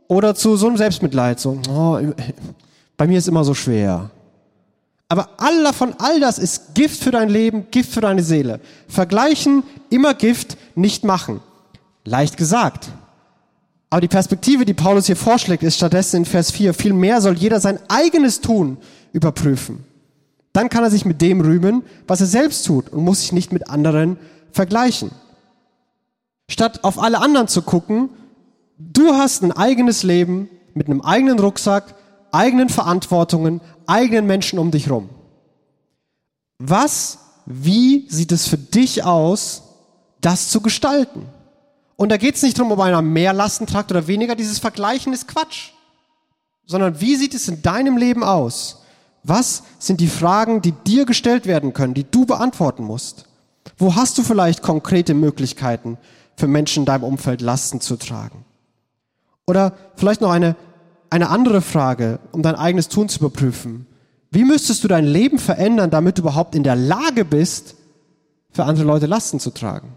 Oder 0.08 0.34
zu 0.34 0.56
so 0.56 0.66
einem 0.66 0.76
Selbstmitleid. 0.76 1.40
So, 1.40 1.58
oh, 1.70 1.98
bei 2.96 3.06
mir 3.06 3.18
ist 3.18 3.28
immer 3.28 3.44
so 3.44 3.54
schwer. 3.54 4.10
Aber 5.08 5.28
all 5.36 5.62
davon, 5.62 5.94
all 5.98 6.20
das 6.20 6.38
ist 6.38 6.74
Gift 6.74 7.02
für 7.02 7.10
dein 7.10 7.28
Leben, 7.28 7.66
Gift 7.70 7.92
für 7.92 8.00
deine 8.00 8.22
Seele. 8.22 8.60
Vergleichen, 8.88 9.62
immer 9.90 10.14
Gift, 10.14 10.56
nicht 10.74 11.04
machen. 11.04 11.40
Leicht 12.04 12.36
gesagt. 12.36 12.88
Aber 13.90 14.00
die 14.00 14.08
Perspektive, 14.08 14.64
die 14.64 14.74
Paulus 14.74 15.06
hier 15.06 15.16
vorschlägt, 15.16 15.62
ist 15.62 15.76
stattdessen 15.76 16.18
in 16.18 16.24
Vers 16.24 16.50
4, 16.50 16.74
viel 16.74 16.92
mehr 16.92 17.20
soll 17.20 17.34
jeder 17.34 17.60
sein 17.60 17.78
eigenes 17.88 18.40
Tun 18.40 18.78
überprüfen. 19.12 19.84
Dann 20.52 20.68
kann 20.68 20.84
er 20.84 20.90
sich 20.90 21.04
mit 21.04 21.20
dem 21.20 21.40
rühmen, 21.40 21.82
was 22.06 22.20
er 22.20 22.26
selbst 22.26 22.66
tut 22.66 22.88
und 22.88 23.04
muss 23.04 23.20
sich 23.20 23.32
nicht 23.32 23.52
mit 23.52 23.70
anderen 23.70 24.16
vergleichen. 24.50 25.10
Statt 26.48 26.84
auf 26.84 26.98
alle 26.98 27.20
anderen 27.20 27.48
zu 27.48 27.62
gucken, 27.62 28.10
du 28.78 29.14
hast 29.14 29.42
ein 29.42 29.52
eigenes 29.52 30.02
Leben 30.02 30.48
mit 30.74 30.88
einem 30.88 31.00
eigenen 31.00 31.38
Rucksack, 31.38 31.94
eigenen 32.32 32.68
Verantwortungen, 32.68 33.60
eigenen 33.86 34.26
Menschen 34.26 34.58
um 34.58 34.70
dich 34.70 34.90
rum. 34.90 35.08
Was, 36.58 37.18
wie 37.46 38.06
sieht 38.08 38.32
es 38.32 38.46
für 38.46 38.58
dich 38.58 39.04
aus, 39.04 39.62
das 40.20 40.50
zu 40.50 40.60
gestalten? 40.60 41.26
Und 41.96 42.10
da 42.10 42.16
geht 42.16 42.34
es 42.34 42.42
nicht 42.42 42.58
darum, 42.58 42.72
ob 42.72 42.80
einer 42.80 43.02
mehr 43.02 43.32
Lasten 43.32 43.66
tragt 43.66 43.90
oder 43.90 44.06
weniger. 44.06 44.34
Dieses 44.34 44.58
Vergleichen 44.58 45.12
ist 45.12 45.28
Quatsch. 45.28 45.70
Sondern 46.66 47.00
wie 47.00 47.16
sieht 47.16 47.34
es 47.34 47.46
in 47.46 47.62
deinem 47.62 47.96
Leben 47.96 48.24
aus? 48.24 48.82
Was 49.22 49.62
sind 49.78 50.00
die 50.00 50.08
Fragen, 50.08 50.60
die 50.60 50.72
dir 50.72 51.06
gestellt 51.06 51.46
werden 51.46 51.72
können, 51.72 51.94
die 51.94 52.10
du 52.10 52.26
beantworten 52.26 52.84
musst? 52.84 53.26
Wo 53.78 53.94
hast 53.94 54.18
du 54.18 54.22
vielleicht 54.22 54.62
konkrete 54.62 55.14
Möglichkeiten 55.14 55.98
für 56.36 56.46
Menschen 56.46 56.80
in 56.80 56.86
deinem 56.86 57.04
Umfeld 57.04 57.40
Lasten 57.40 57.80
zu 57.80 57.96
tragen? 57.96 58.44
Oder 59.46 59.74
vielleicht 59.96 60.20
noch 60.20 60.30
eine, 60.30 60.56
eine 61.10 61.28
andere 61.28 61.60
Frage, 61.60 62.18
um 62.32 62.42
dein 62.42 62.54
eigenes 62.54 62.88
Tun 62.88 63.08
zu 63.08 63.20
überprüfen. 63.20 63.86
Wie 64.30 64.44
müsstest 64.44 64.82
du 64.82 64.88
dein 64.88 65.04
Leben 65.04 65.38
verändern, 65.38 65.90
damit 65.90 66.18
du 66.18 66.22
überhaupt 66.22 66.54
in 66.54 66.64
der 66.64 66.76
Lage 66.76 67.24
bist, 67.24 67.76
für 68.50 68.64
andere 68.64 68.86
Leute 68.86 69.06
Lasten 69.06 69.38
zu 69.38 69.50
tragen? 69.50 69.92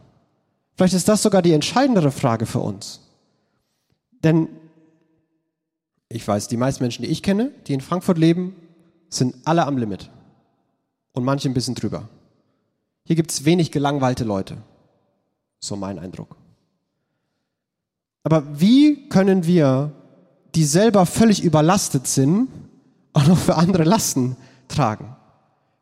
Vielleicht 0.75 0.93
ist 0.93 1.09
das 1.09 1.23
sogar 1.23 1.41
die 1.41 1.53
entscheidendere 1.53 2.11
Frage 2.11 2.45
für 2.45 2.59
uns. 2.59 2.99
Denn 4.23 4.47
ich 6.09 6.27
weiß, 6.27 6.47
die 6.47 6.57
meisten 6.57 6.83
Menschen, 6.83 7.03
die 7.03 7.09
ich 7.09 7.23
kenne, 7.23 7.51
die 7.67 7.73
in 7.73 7.81
Frankfurt 7.81 8.17
leben, 8.17 8.55
sind 9.09 9.35
alle 9.45 9.65
am 9.65 9.77
Limit. 9.77 10.09
Und 11.13 11.23
manche 11.23 11.49
ein 11.49 11.53
bisschen 11.53 11.75
drüber. 11.75 12.07
Hier 13.05 13.15
gibt 13.15 13.31
es 13.31 13.45
wenig 13.45 13.71
gelangweilte 13.71 14.23
Leute. 14.23 14.57
So 15.59 15.75
mein 15.75 15.99
Eindruck. 15.99 16.35
Aber 18.23 18.59
wie 18.59 19.07
können 19.09 19.45
wir, 19.45 19.91
die 20.53 20.65
selber 20.65 21.05
völlig 21.05 21.43
überlastet 21.43 22.07
sind, 22.07 22.49
auch 23.13 23.25
noch 23.25 23.37
für 23.37 23.55
andere 23.55 23.83
Lasten 23.83 24.35
tragen? 24.67 25.15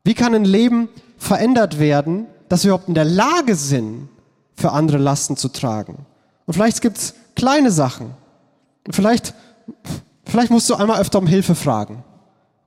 Wie 0.03 0.13
kann 0.13 0.35
ein 0.35 0.45
Leben 0.45 0.89
verändert 1.17 1.79
werden, 1.79 2.27
dass 2.49 2.63
wir 2.63 2.69
überhaupt 2.69 2.87
in 2.87 2.93
der 2.93 3.05
Lage 3.05 3.55
sind, 3.55 4.09
für 4.55 4.71
andere 4.71 4.97
Lasten 4.97 5.35
zu 5.37 5.49
tragen? 5.49 6.05
Und 6.45 6.53
vielleicht 6.53 6.81
gibt 6.81 6.97
es 6.97 7.15
kleine 7.35 7.71
Sachen. 7.71 8.11
Vielleicht, 8.91 9.33
vielleicht 10.25 10.51
musst 10.51 10.69
du 10.69 10.75
einmal 10.75 11.01
öfter 11.01 11.17
um 11.17 11.27
Hilfe 11.27 11.55
fragen. 11.55 12.03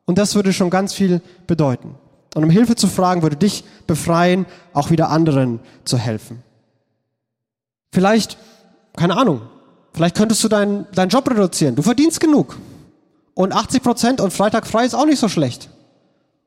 Und 0.05 0.19
das 0.19 0.35
würde 0.35 0.53
schon 0.53 0.71
ganz 0.71 0.93
viel 0.93 1.23
bedeuten. 1.47 1.95
Und 2.35 2.45
um 2.45 2.51
Hilfe 2.51 2.75
zu 2.75 2.89
fragen, 2.89 3.23
würde 3.23 3.37
dich 3.37 3.65
befreien, 3.87 4.47
auch 4.73 4.91
wieder 4.91 5.11
anderen 5.11 5.61
zu 5.85 5.97
helfen. 5.97 6.43
Vielleicht, 7.93 8.39
keine 8.97 9.17
Ahnung, 9.17 9.43
vielleicht 9.93 10.17
könntest 10.17 10.43
du 10.45 10.49
deinen, 10.49 10.87
deinen 10.95 11.09
Job 11.09 11.29
reduzieren. 11.31 11.75
Du 11.75 11.83
verdienst 11.83 12.21
genug. 12.21 12.57
Und 13.35 13.53
80 13.53 13.83
Prozent 13.83 14.21
und 14.21 14.33
Freitag 14.33 14.67
frei 14.67 14.85
ist 14.85 14.95
auch 14.95 15.07
nicht 15.07 15.21
so 15.21 15.29
schlecht. 15.29 15.71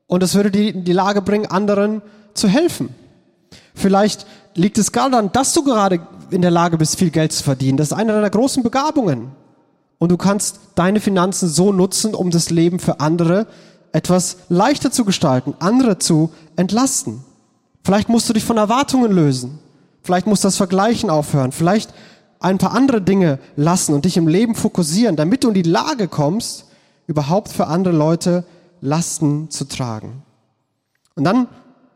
Und 0.06 0.22
es 0.22 0.34
würde 0.34 0.50
dir 0.50 0.74
in 0.74 0.84
die 0.84 0.92
Lage 0.92 1.22
bringen, 1.22 1.46
anderen 1.46 2.02
zu 2.34 2.48
helfen. 2.48 2.94
Vielleicht 3.74 4.26
liegt 4.54 4.78
es 4.78 4.92
gar 4.92 5.08
daran, 5.08 5.32
dass 5.32 5.54
du 5.54 5.64
gerade 5.64 6.06
in 6.30 6.42
der 6.42 6.50
Lage 6.50 6.76
bist, 6.76 6.98
viel 6.98 7.10
Geld 7.10 7.32
zu 7.32 7.42
verdienen. 7.42 7.78
Das 7.78 7.88
ist 7.88 7.92
eine 7.92 8.12
deiner 8.12 8.30
großen 8.30 8.62
Begabungen. 8.62 9.32
Und 9.98 10.10
du 10.10 10.16
kannst 10.16 10.60
deine 10.74 11.00
Finanzen 11.00 11.48
so 11.48 11.72
nutzen, 11.72 12.14
um 12.14 12.30
das 12.30 12.50
Leben 12.50 12.78
für 12.78 13.00
andere 13.00 13.46
etwas 13.92 14.38
leichter 14.48 14.90
zu 14.90 15.04
gestalten, 15.04 15.54
andere 15.60 15.98
zu 15.98 16.32
entlasten. 16.56 17.24
Vielleicht 17.84 18.08
musst 18.08 18.28
du 18.28 18.32
dich 18.32 18.44
von 18.44 18.56
Erwartungen 18.56 19.12
lösen. 19.12 19.58
Vielleicht 20.02 20.26
musst 20.26 20.44
du 20.44 20.48
das 20.48 20.56
Vergleichen 20.56 21.10
aufhören. 21.10 21.52
Vielleicht 21.52 21.92
ein 22.40 22.58
paar 22.58 22.72
andere 22.72 23.00
Dinge 23.00 23.38
lassen 23.56 23.94
und 23.94 24.04
dich 24.04 24.16
im 24.16 24.26
Leben 24.26 24.54
fokussieren, 24.54 25.16
damit 25.16 25.44
du 25.44 25.48
in 25.48 25.54
die 25.54 25.62
Lage 25.62 26.08
kommst, 26.08 26.66
überhaupt 27.06 27.48
für 27.48 27.66
andere 27.66 27.94
Leute 27.94 28.44
Lasten 28.80 29.48
zu 29.50 29.64
tragen. 29.64 30.22
Und 31.14 31.24
dann 31.24 31.46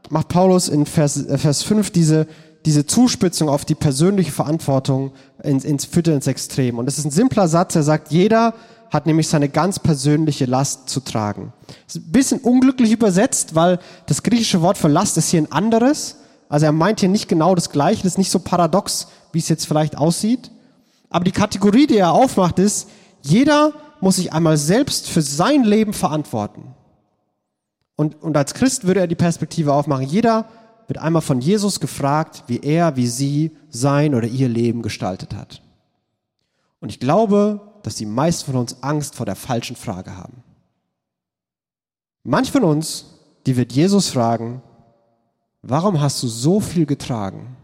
macht 0.08 0.28
Paulus 0.28 0.68
in 0.68 0.86
Vers, 0.86 1.26
äh, 1.26 1.36
Vers 1.38 1.62
5 1.64 1.90
diese, 1.90 2.26
diese 2.64 2.86
Zuspitzung 2.86 3.48
auf 3.48 3.64
die 3.64 3.74
persönliche 3.74 4.30
Verantwortung 4.30 5.12
ins, 5.42 5.64
ins, 5.64 5.84
führt 5.84 6.08
ins 6.08 6.26
Extrem. 6.26 6.78
Und 6.78 6.86
das 6.86 6.98
ist 6.98 7.06
ein 7.06 7.10
simpler 7.10 7.48
Satz, 7.48 7.74
er 7.74 7.82
sagt, 7.82 8.12
jeder 8.12 8.54
hat 8.90 9.06
nämlich 9.06 9.26
seine 9.26 9.48
ganz 9.48 9.80
persönliche 9.80 10.44
Last 10.44 10.88
zu 10.88 11.00
tragen. 11.00 11.52
Das 11.86 11.96
ist 11.96 12.06
ein 12.06 12.12
bisschen 12.12 12.38
unglücklich 12.38 12.92
übersetzt, 12.92 13.56
weil 13.56 13.80
das 14.06 14.22
griechische 14.22 14.62
Wort 14.62 14.78
für 14.78 14.88
Last 14.88 15.16
ist 15.16 15.30
hier 15.30 15.42
ein 15.42 15.50
anderes. 15.50 16.16
Also 16.48 16.66
er 16.66 16.72
meint 16.72 17.00
hier 17.00 17.08
nicht 17.08 17.28
genau 17.28 17.54
das 17.54 17.70
Gleiche, 17.70 18.02
das 18.02 18.12
ist 18.12 18.18
nicht 18.18 18.30
so 18.30 18.38
paradox, 18.38 19.08
wie 19.32 19.38
es 19.38 19.48
jetzt 19.48 19.66
vielleicht 19.66 19.98
aussieht. 19.98 20.50
Aber 21.10 21.24
die 21.24 21.32
Kategorie, 21.32 21.86
die 21.86 21.98
er 21.98 22.12
aufmacht, 22.12 22.58
ist, 22.58 22.88
jeder 23.22 23.72
muss 24.00 24.16
sich 24.16 24.32
einmal 24.32 24.56
selbst 24.56 25.08
für 25.08 25.22
sein 25.22 25.64
Leben 25.64 25.92
verantworten. 25.92 26.74
Und, 27.96 28.22
und 28.22 28.36
als 28.36 28.54
Christ 28.54 28.86
würde 28.86 29.00
er 29.00 29.06
die 29.06 29.14
Perspektive 29.14 29.72
aufmachen, 29.72 30.06
jeder 30.06 30.46
wird 30.86 30.98
einmal 30.98 31.22
von 31.22 31.40
Jesus 31.40 31.80
gefragt, 31.80 32.44
wie 32.46 32.60
er, 32.60 32.96
wie 32.96 33.06
sie 33.06 33.56
sein 33.70 34.14
oder 34.14 34.28
ihr 34.28 34.48
Leben 34.48 34.82
gestaltet 34.82 35.34
hat. 35.34 35.62
Und 36.80 36.90
ich 36.90 37.00
glaube, 37.00 37.60
dass 37.82 37.96
die 37.96 38.06
meisten 38.06 38.52
von 38.52 38.60
uns 38.60 38.82
Angst 38.82 39.14
vor 39.14 39.26
der 39.26 39.36
falschen 39.36 39.76
Frage 39.76 40.16
haben. 40.16 40.42
Manch 42.22 42.50
von 42.50 42.64
uns, 42.64 43.06
die 43.46 43.56
wird 43.56 43.72
Jesus 43.72 44.08
fragen, 44.08 44.62
warum 45.68 46.00
hast 46.00 46.22
du 46.22 46.28
so 46.28 46.60
viel 46.60 46.86
getragen, 46.86 47.56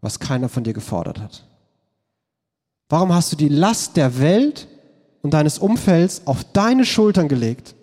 was 0.00 0.18
keiner 0.18 0.48
von 0.48 0.64
dir 0.64 0.72
gefordert 0.72 1.20
hat? 1.20 1.44
Warum 2.88 3.12
hast 3.12 3.32
du 3.32 3.36
die 3.36 3.48
Last 3.48 3.96
der 3.96 4.18
Welt 4.18 4.68
und 5.22 5.32
deines 5.32 5.58
Umfelds 5.58 6.22
auf 6.26 6.44
deine 6.52 6.84
Schultern 6.84 7.28
gelegt, 7.28 7.74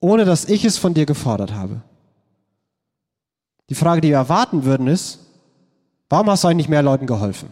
ohne 0.00 0.24
dass 0.24 0.44
ich 0.44 0.64
es 0.64 0.78
von 0.78 0.94
dir 0.94 1.06
gefordert 1.06 1.52
habe? 1.52 1.82
Die 3.68 3.74
Frage, 3.74 4.00
die 4.00 4.08
wir 4.08 4.16
erwarten 4.16 4.64
würden, 4.64 4.86
ist, 4.86 5.20
warum 6.08 6.30
hast 6.30 6.44
du 6.44 6.48
eigentlich 6.48 6.68
mehr 6.68 6.82
Leuten 6.82 7.06
geholfen? 7.06 7.50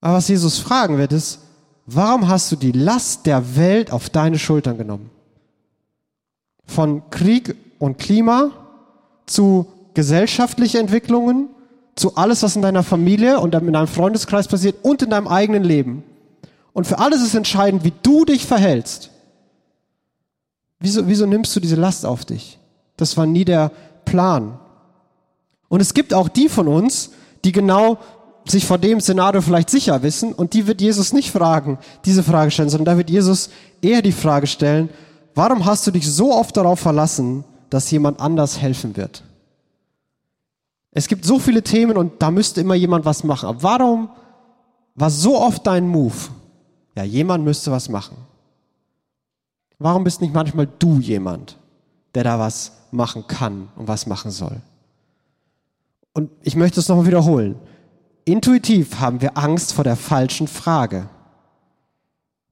Aber 0.00 0.14
was 0.14 0.28
Jesus 0.28 0.58
fragen 0.58 0.98
wird, 0.98 1.12
ist, 1.12 1.40
warum 1.86 2.28
hast 2.28 2.52
du 2.52 2.56
die 2.56 2.72
Last 2.72 3.26
der 3.26 3.56
Welt 3.56 3.90
auf 3.90 4.08
deine 4.08 4.38
Schultern 4.38 4.78
genommen? 4.78 5.10
Von 6.64 7.08
Krieg 7.10 7.56
und 7.78 7.98
Klima 7.98 8.65
zu 9.26 9.66
gesellschaftlichen 9.94 10.80
Entwicklungen, 10.80 11.48
zu 11.94 12.16
alles, 12.16 12.42
was 12.42 12.56
in 12.56 12.62
deiner 12.62 12.82
Familie 12.82 13.40
und 13.40 13.54
in 13.54 13.72
deinem 13.72 13.86
Freundeskreis 13.86 14.48
passiert 14.48 14.76
und 14.82 15.02
in 15.02 15.10
deinem 15.10 15.28
eigenen 15.28 15.64
Leben. 15.64 16.04
Und 16.72 16.86
für 16.86 16.98
alles 16.98 17.22
ist 17.22 17.34
entscheidend, 17.34 17.84
wie 17.84 17.92
du 18.02 18.24
dich 18.26 18.44
verhältst. 18.44 19.10
Wieso, 20.78 21.08
wieso 21.08 21.24
nimmst 21.24 21.56
du 21.56 21.60
diese 21.60 21.76
Last 21.76 22.04
auf 22.04 22.26
dich? 22.26 22.58
Das 22.98 23.16
war 23.16 23.24
nie 23.24 23.46
der 23.46 23.70
Plan. 24.04 24.58
Und 25.68 25.80
es 25.80 25.94
gibt 25.94 26.12
auch 26.12 26.28
die 26.28 26.48
von 26.48 26.68
uns, 26.68 27.10
die 27.44 27.52
genau 27.52 27.98
sich 28.46 28.66
vor 28.66 28.78
dem 28.78 29.00
Szenario 29.00 29.40
vielleicht 29.40 29.70
sicher 29.70 30.02
wissen 30.02 30.32
und 30.32 30.52
die 30.52 30.66
wird 30.66 30.80
Jesus 30.80 31.12
nicht 31.12 31.30
fragen, 31.30 31.78
diese 32.04 32.22
Frage 32.22 32.50
stellen, 32.50 32.68
sondern 32.68 32.84
da 32.84 32.96
wird 32.98 33.10
Jesus 33.10 33.50
eher 33.82 34.02
die 34.02 34.12
Frage 34.12 34.46
stellen, 34.46 34.88
warum 35.34 35.64
hast 35.64 35.86
du 35.86 35.90
dich 35.90 36.08
so 36.08 36.32
oft 36.32 36.56
darauf 36.56 36.78
verlassen, 36.78 37.44
dass 37.70 37.90
jemand 37.90 38.20
anders 38.20 38.60
helfen 38.60 38.96
wird? 38.96 39.22
Es 40.92 41.08
gibt 41.08 41.24
so 41.24 41.38
viele 41.38 41.62
Themen 41.62 41.96
und 41.96 42.22
da 42.22 42.30
müsste 42.30 42.60
immer 42.60 42.74
jemand 42.74 43.04
was 43.04 43.22
machen. 43.22 43.48
Aber 43.48 43.62
warum 43.62 44.08
war 44.94 45.10
so 45.10 45.38
oft 45.38 45.66
dein 45.66 45.86
Move? 45.86 46.14
Ja, 46.96 47.04
jemand 47.04 47.44
müsste 47.44 47.70
was 47.70 47.88
machen. 47.88 48.16
Warum 49.78 50.04
bist 50.04 50.22
nicht 50.22 50.32
manchmal 50.32 50.66
du 50.78 50.98
jemand, 50.98 51.58
der 52.14 52.24
da 52.24 52.38
was 52.38 52.72
machen 52.92 53.26
kann 53.26 53.68
und 53.76 53.88
was 53.88 54.06
machen 54.06 54.30
soll? 54.30 54.56
Und 56.14 56.30
ich 56.42 56.56
möchte 56.56 56.80
es 56.80 56.88
nochmal 56.88 57.06
wiederholen. 57.06 57.56
Intuitiv 58.24 58.98
haben 58.98 59.20
wir 59.20 59.36
Angst 59.36 59.74
vor 59.74 59.84
der 59.84 59.96
falschen 59.96 60.48
Frage. 60.48 61.10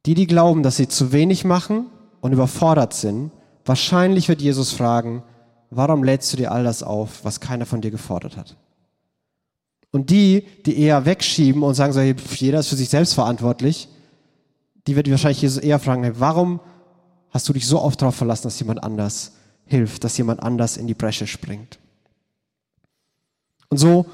Die, 0.04 0.12
die 0.12 0.26
glauben, 0.26 0.62
dass 0.62 0.76
sie 0.76 0.86
zu 0.86 1.12
wenig 1.12 1.46
machen 1.46 1.86
und 2.20 2.32
überfordert 2.32 2.92
sind, 2.92 3.32
wahrscheinlich 3.64 4.28
wird 4.28 4.42
Jesus 4.42 4.72
fragen, 4.72 5.22
warum 5.70 6.04
lädst 6.04 6.32
du 6.32 6.36
dir 6.36 6.52
all 6.52 6.64
das 6.64 6.82
auf, 6.82 7.24
was 7.24 7.40
keiner 7.40 7.66
von 7.66 7.80
dir 7.80 7.90
gefordert 7.90 8.36
hat? 8.36 8.56
Und 9.90 10.10
die, 10.10 10.46
die 10.66 10.78
eher 10.78 11.06
wegschieben 11.06 11.62
und 11.62 11.74
sagen, 11.74 11.92
so, 11.92 12.00
jeder 12.00 12.58
ist 12.58 12.68
für 12.68 12.76
sich 12.76 12.88
selbst 12.88 13.14
verantwortlich, 13.14 13.88
die 14.86 14.96
wird 14.96 15.10
wahrscheinlich 15.10 15.42
Jesus 15.42 15.62
eher 15.62 15.78
fragen, 15.78 16.14
warum 16.18 16.60
hast 17.30 17.48
du 17.48 17.52
dich 17.52 17.66
so 17.66 17.80
oft 17.80 18.00
darauf 18.02 18.16
verlassen, 18.16 18.44
dass 18.44 18.58
jemand 18.58 18.82
anders 18.82 19.32
hilft, 19.66 20.04
dass 20.04 20.18
jemand 20.18 20.42
anders 20.42 20.76
in 20.76 20.86
die 20.86 20.94
Bresche 20.94 21.26
springt? 21.26 21.78
Und 23.68 23.78
so 23.78 24.06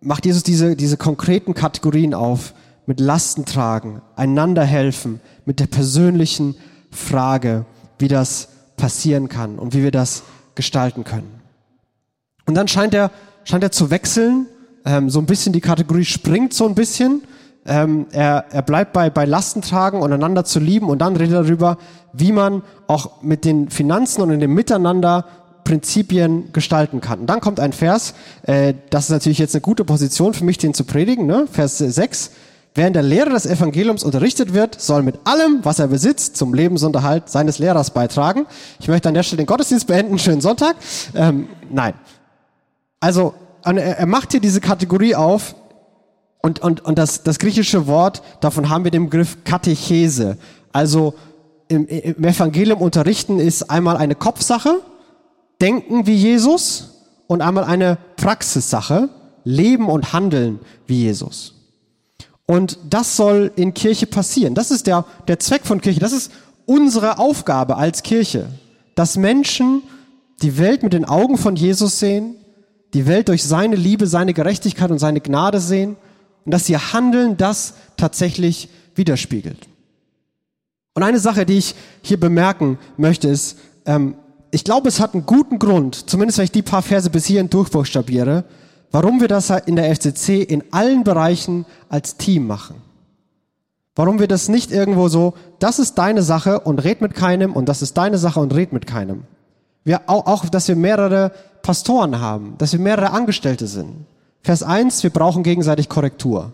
macht 0.00 0.26
Jesus 0.26 0.42
diese, 0.42 0.76
diese 0.76 0.96
konkreten 0.96 1.54
Kategorien 1.54 2.14
auf 2.14 2.54
mit 2.86 3.00
Lasten 3.00 3.44
tragen, 3.44 4.00
einander 4.14 4.64
helfen, 4.64 5.20
mit 5.44 5.60
der 5.60 5.66
persönlichen 5.66 6.54
Frage, 6.90 7.66
wie 7.98 8.08
das 8.08 8.48
passieren 8.76 9.28
kann 9.28 9.58
und 9.58 9.74
wie 9.74 9.82
wir 9.82 9.90
das 9.90 10.22
gestalten 10.54 11.04
können. 11.04 11.40
Und 12.46 12.54
dann 12.54 12.68
scheint 12.68 12.94
er, 12.94 13.10
scheint 13.44 13.62
er 13.62 13.72
zu 13.72 13.90
wechseln, 13.90 14.46
ähm, 14.84 15.10
so 15.10 15.18
ein 15.18 15.26
bisschen 15.26 15.52
die 15.52 15.60
Kategorie 15.60 16.04
springt 16.04 16.54
so 16.54 16.66
ein 16.66 16.74
bisschen. 16.74 17.22
Ähm, 17.66 18.06
er, 18.12 18.44
er 18.50 18.62
bleibt 18.62 18.92
bei, 18.92 19.10
bei 19.10 19.24
Lasten 19.24 19.60
tragen 19.60 20.00
und 20.00 20.12
einander 20.12 20.44
zu 20.44 20.60
lieben 20.60 20.88
und 20.88 21.00
dann 21.00 21.16
redet 21.16 21.34
er 21.34 21.42
darüber, 21.42 21.78
wie 22.12 22.30
man 22.30 22.62
auch 22.86 23.22
mit 23.22 23.44
den 23.44 23.70
Finanzen 23.70 24.22
und 24.22 24.30
in 24.30 24.38
dem 24.38 24.54
Miteinander 24.54 25.26
Prinzipien 25.64 26.52
gestalten 26.52 27.00
kann. 27.00 27.20
Und 27.20 27.26
dann 27.26 27.40
kommt 27.40 27.58
ein 27.58 27.72
Vers, 27.72 28.14
äh, 28.44 28.74
das 28.90 29.06
ist 29.06 29.10
natürlich 29.10 29.38
jetzt 29.38 29.54
eine 29.56 29.62
gute 29.62 29.84
Position 29.84 30.32
für 30.32 30.44
mich, 30.44 30.58
den 30.58 30.74
zu 30.74 30.84
predigen, 30.84 31.26
ne? 31.26 31.48
Vers 31.50 31.78
6. 31.78 32.30
Während 32.76 32.94
der 32.94 33.02
Lehrer 33.02 33.30
des 33.30 33.46
Evangeliums 33.46 34.04
unterrichtet 34.04 34.54
wird, 34.54 34.80
soll 34.80 35.02
mit 35.02 35.18
allem, 35.24 35.64
was 35.64 35.80
er 35.80 35.88
besitzt, 35.88 36.36
zum 36.36 36.54
Lebensunterhalt 36.54 37.28
seines 37.28 37.58
Lehrers 37.58 37.90
beitragen. 37.90 38.46
Ich 38.78 38.86
möchte 38.86 39.08
an 39.08 39.14
der 39.14 39.24
Stelle 39.24 39.42
den 39.42 39.46
Gottesdienst 39.46 39.88
beenden. 39.88 40.18
Schönen 40.18 40.40
Sonntag. 40.40 40.76
Ähm, 41.14 41.48
nein. 41.70 41.94
Also, 43.00 43.34
er 43.64 44.06
macht 44.06 44.30
hier 44.30 44.40
diese 44.40 44.60
Kategorie 44.60 45.16
auf, 45.16 45.56
Und, 46.42 46.60
und, 46.60 46.84
und 46.84 46.96
das, 46.96 47.24
das 47.24 47.40
griechische 47.40 47.88
Wort, 47.88 48.22
davon 48.40 48.68
haben 48.68 48.84
wir 48.84 48.92
den 48.92 49.06
Begriff 49.10 49.38
Katechese. 49.42 50.38
Also 50.70 51.14
im, 51.66 51.88
im 51.88 52.22
Evangelium 52.22 52.80
unterrichten 52.80 53.40
ist 53.40 53.68
einmal 53.68 53.96
eine 53.96 54.14
Kopfsache, 54.14 54.80
denken 55.60 56.06
wie 56.06 56.14
Jesus, 56.14 56.92
und 57.26 57.42
einmal 57.42 57.64
eine 57.64 57.98
Praxissache, 58.16 59.08
leben 59.42 59.88
und 59.88 60.12
handeln 60.12 60.60
wie 60.86 61.02
Jesus. 61.02 61.55
Und 62.46 62.78
das 62.88 63.16
soll 63.16 63.50
in 63.56 63.74
Kirche 63.74 64.06
passieren. 64.06 64.54
Das 64.54 64.70
ist 64.70 64.86
der, 64.86 65.04
der 65.26 65.38
Zweck 65.40 65.66
von 65.66 65.80
Kirche. 65.80 66.00
Das 66.00 66.12
ist 66.12 66.30
unsere 66.64 67.18
Aufgabe 67.18 67.76
als 67.76 68.02
Kirche, 68.02 68.48
dass 68.94 69.16
Menschen 69.16 69.82
die 70.42 70.58
Welt 70.58 70.82
mit 70.82 70.92
den 70.92 71.04
Augen 71.04 71.38
von 71.38 71.56
Jesus 71.56 71.98
sehen, 71.98 72.36
die 72.94 73.06
Welt 73.06 73.28
durch 73.28 73.44
seine 73.44 73.76
Liebe, 73.76 74.06
seine 74.06 74.32
Gerechtigkeit 74.32 74.90
und 74.90 74.98
seine 74.98 75.20
Gnade 75.20 75.60
sehen 75.60 75.96
und 76.44 76.52
dass 76.52 76.68
ihr 76.68 76.92
Handeln 76.92 77.36
das 77.36 77.74
tatsächlich 77.96 78.68
widerspiegelt. 78.94 79.68
Und 80.94 81.02
eine 81.02 81.18
Sache, 81.18 81.44
die 81.44 81.58
ich 81.58 81.74
hier 82.02 82.18
bemerken 82.18 82.78
möchte, 82.96 83.28
ist, 83.28 83.58
ähm, 83.84 84.14
ich 84.50 84.64
glaube, 84.64 84.88
es 84.88 85.00
hat 85.00 85.12
einen 85.12 85.26
guten 85.26 85.58
Grund, 85.58 86.08
zumindest 86.08 86.38
wenn 86.38 86.46
ich 86.46 86.52
die 86.52 86.62
paar 86.62 86.82
Verse 86.82 87.10
bis 87.10 87.26
hierhin 87.26 87.50
durchbuchstabiere, 87.50 88.44
warum 88.96 89.20
wir 89.20 89.28
das 89.28 89.50
in 89.50 89.76
der 89.76 89.94
FCC 89.94 90.42
in 90.42 90.64
allen 90.70 91.04
Bereichen 91.04 91.66
als 91.90 92.16
Team 92.16 92.46
machen. 92.46 92.76
Warum 93.94 94.20
wir 94.20 94.26
das 94.26 94.48
nicht 94.48 94.72
irgendwo 94.72 95.08
so, 95.08 95.34
das 95.58 95.78
ist 95.78 95.96
deine 95.98 96.22
Sache 96.22 96.60
und 96.60 96.82
red 96.82 97.02
mit 97.02 97.12
keinem 97.12 97.52
und 97.52 97.68
das 97.68 97.82
ist 97.82 97.98
deine 97.98 98.16
Sache 98.16 98.40
und 98.40 98.54
red 98.54 98.72
mit 98.72 98.86
keinem. 98.86 99.24
Wir 99.84 100.00
auch, 100.06 100.24
auch, 100.24 100.48
dass 100.48 100.66
wir 100.68 100.76
mehrere 100.76 101.30
Pastoren 101.60 102.20
haben, 102.20 102.54
dass 102.56 102.72
wir 102.72 102.80
mehrere 102.80 103.10
Angestellte 103.10 103.66
sind. 103.66 104.06
Vers 104.40 104.62
1, 104.62 105.02
wir 105.02 105.10
brauchen 105.10 105.42
gegenseitig 105.42 105.90
Korrektur. 105.90 106.52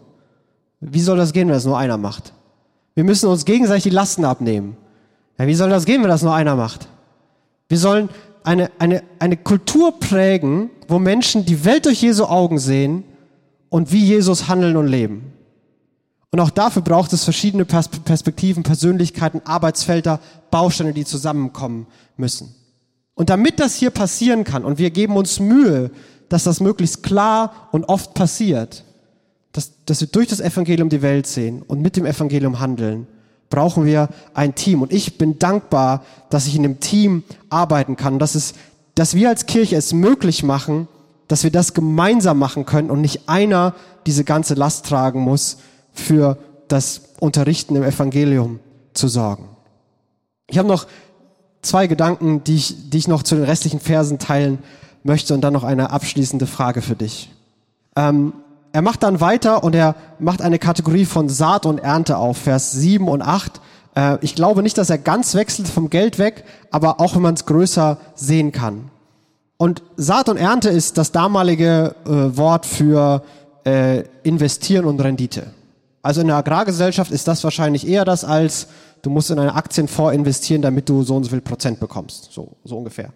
Wie 0.81 1.01
soll 1.01 1.19
das 1.19 1.33
gehen, 1.33 1.47
wenn 1.47 1.55
das 1.55 1.65
nur 1.65 1.79
einer 1.79 1.97
macht? 1.97 2.33
Wir 2.97 3.05
müssen 3.05 3.29
uns 3.29 3.45
gegenseitig 3.45 3.85
die 3.85 3.91
Lasten 3.91 4.25
abnehmen. 4.25 4.77
Ja, 5.39 5.47
wie 5.47 5.55
soll 5.55 5.71
das 5.71 5.85
gehen, 5.85 6.03
wenn 6.03 6.11
das 6.11 6.23
nur 6.23 6.35
einer 6.35 6.57
macht? 6.57 6.89
Wir 7.69 7.79
sollen 7.79 8.09
eine, 8.45 8.71
eine, 8.79 9.03
eine 9.19 9.37
Kultur 9.37 9.99
prägen, 9.99 10.71
wo 10.89 10.99
Menschen 10.99 11.45
die 11.47 11.65
Welt 11.65 11.87
durch 11.87 12.03
Jesu 12.03 12.25
Augen 12.25 12.59
sehen 12.59 13.05
und 13.69 13.93
wie 13.93 14.05
Jesus 14.05 14.49
handeln 14.49 14.77
und 14.77 14.87
leben. 14.87 15.33
Und 16.31 16.41
auch 16.41 16.51
dafür 16.51 16.83
braucht 16.83 17.13
es 17.13 17.25
verschiedene 17.25 17.67
Perspektiven, 17.67 18.63
Persönlichkeiten, 18.63 19.43
Arbeitsfelder, 19.45 20.19
Bausteine, 20.51 20.95
die 20.95 21.05
zusammenkommen 21.05 21.87
müssen. 22.17 22.55
Und 23.15 23.29
damit 23.29 23.61
das 23.61 23.77
hier 23.77 23.91
passieren 23.91 24.45
kann, 24.45 24.65
und 24.65 24.79
wir 24.79 24.91
geben 24.91 25.17
uns 25.17 25.41
Mühe, 25.41 25.91
dass 26.31 26.45
das 26.45 26.61
möglichst 26.61 27.03
klar 27.03 27.69
und 27.73 27.85
oft 27.85 28.15
passiert, 28.15 28.85
dass, 29.53 29.85
dass 29.85 30.01
wir 30.01 30.09
durch 30.09 30.29
das 30.29 30.41
Evangelium 30.41 30.89
die 30.89 31.03
Welt 31.03 31.27
sehen 31.27 31.61
und 31.61 31.83
mit 31.83 31.97
dem 31.97 32.07
Evangelium 32.07 32.59
handeln, 32.59 33.07
brauchen 33.53 33.85
wir 33.85 34.09
ein 34.33 34.57
Team. 34.57 34.83
Und 34.83 34.93
ich 34.93 35.19
bin 35.19 35.39
dankbar, 35.39 36.03
dass 36.31 36.47
ich 36.47 36.57
in 36.57 36.65
einem 36.65 36.81
Team 36.81 37.23
arbeiten 37.51 37.97
kann, 37.97 38.19
dass, 38.19 38.35
es, 38.35 38.55
dass 38.95 39.15
wir 39.15 39.29
als 39.29 39.47
Kirche 39.47 39.77
es 39.77 39.93
möglich 39.93 40.43
machen, 40.43 40.89
dass 41.29 41.45
wir 41.45 41.51
das 41.53 41.75
gemeinsam 41.75 42.39
machen 42.39 42.65
können 42.67 42.91
und 42.91 43.03
nicht 43.03 43.29
einer 43.29 43.75
diese 44.07 44.25
ganze 44.25 44.55
Last 44.55 44.87
tragen 44.87 45.21
muss, 45.21 45.59
für 45.93 46.39
das 46.69 47.03
Unterrichten 47.21 47.77
im 47.77 47.83
Evangelium 47.83 48.59
zu 48.95 49.07
sorgen. 49.07 49.51
Ich 50.49 50.57
habe 50.57 50.69
noch 50.69 50.87
zwei 51.61 51.87
Gedanken, 51.87 52.43
die 52.45 52.57
ich, 52.57 52.91
die 52.91 52.99
ich 52.99 53.07
noch 53.07 53.23
zu 53.23 53.35
den 53.35 53.45
restlichen 53.45 53.81
Versen 53.81 54.19
teilen 54.19 54.61
möchte 55.03 55.35
und 55.35 55.43
dann 55.43 55.53
noch 55.53 55.65
eine 55.65 55.91
abschließende 55.91 56.47
Frage 56.47 56.81
für 56.81 56.97
dich. 56.97 57.31
Ähm, 57.97 58.33
er 58.73 58.83
macht 58.83 59.03
dann 59.03 59.21
weiter 59.21 59.63
und 59.65 59.75
er 59.75 59.95
macht 60.19 60.43
eine 60.43 60.59
Kategorie 60.59 61.05
von 61.05 61.29
Saat 61.29 61.67
und 61.67 61.79
Ernte 61.79 62.17
auf, 62.17 62.39
Vers 62.39 62.73
7 62.73 63.09
und 63.09 63.23
8. 63.23 63.61
Äh, 63.95 64.19
ich 64.23 64.35
glaube 64.35 64.63
nicht, 64.63 64.79
dass 64.79 64.91
er 64.91 64.99
ganz 64.99 65.35
wechselt 65.35 65.69
vom 65.69 65.91
Geld 65.91 66.19
weg, 66.19 66.45
aber 66.71 67.01
auch 67.01 67.15
wenn 67.15 67.23
man 67.23 67.35
es 67.35 67.47
größer 67.47 67.99
sehen 68.15 68.53
kann. 68.53 68.91
Und 69.59 69.83
Saat 69.97 70.29
und 70.29 70.39
Ernte 70.39 70.71
ist 70.71 70.99
das 70.99 71.13
damalige 71.13 71.95
äh, 72.05 72.37
Wort 72.37 72.67
für 72.67 73.23
äh, 73.65 74.05
investieren 74.23 74.87
und 74.87 75.01
Rendite. 75.01 75.53
Also 76.03 76.21
in 76.21 76.27
der 76.27 76.37
Agrargesellschaft 76.37 77.13
ist 77.13 77.29
das 77.29 77.45
wahrscheinlich 77.45 77.87
eher 77.87 78.05
das 78.05 78.25
als, 78.25 78.67
du 79.03 79.11
musst 79.11 79.31
in 79.31 79.39
eine 79.39 79.55
Aktienfonds 79.55 80.15
investieren, 80.15 80.63
damit 80.63 80.89
du 80.89 81.05
so 81.05 81.15
und 81.15 81.25
so 81.25 81.31
viel 81.31 81.41
Prozent 81.41 81.79
bekommst. 81.79 82.33
So, 82.33 82.57
so 82.65 82.79
ungefähr. 82.79 83.11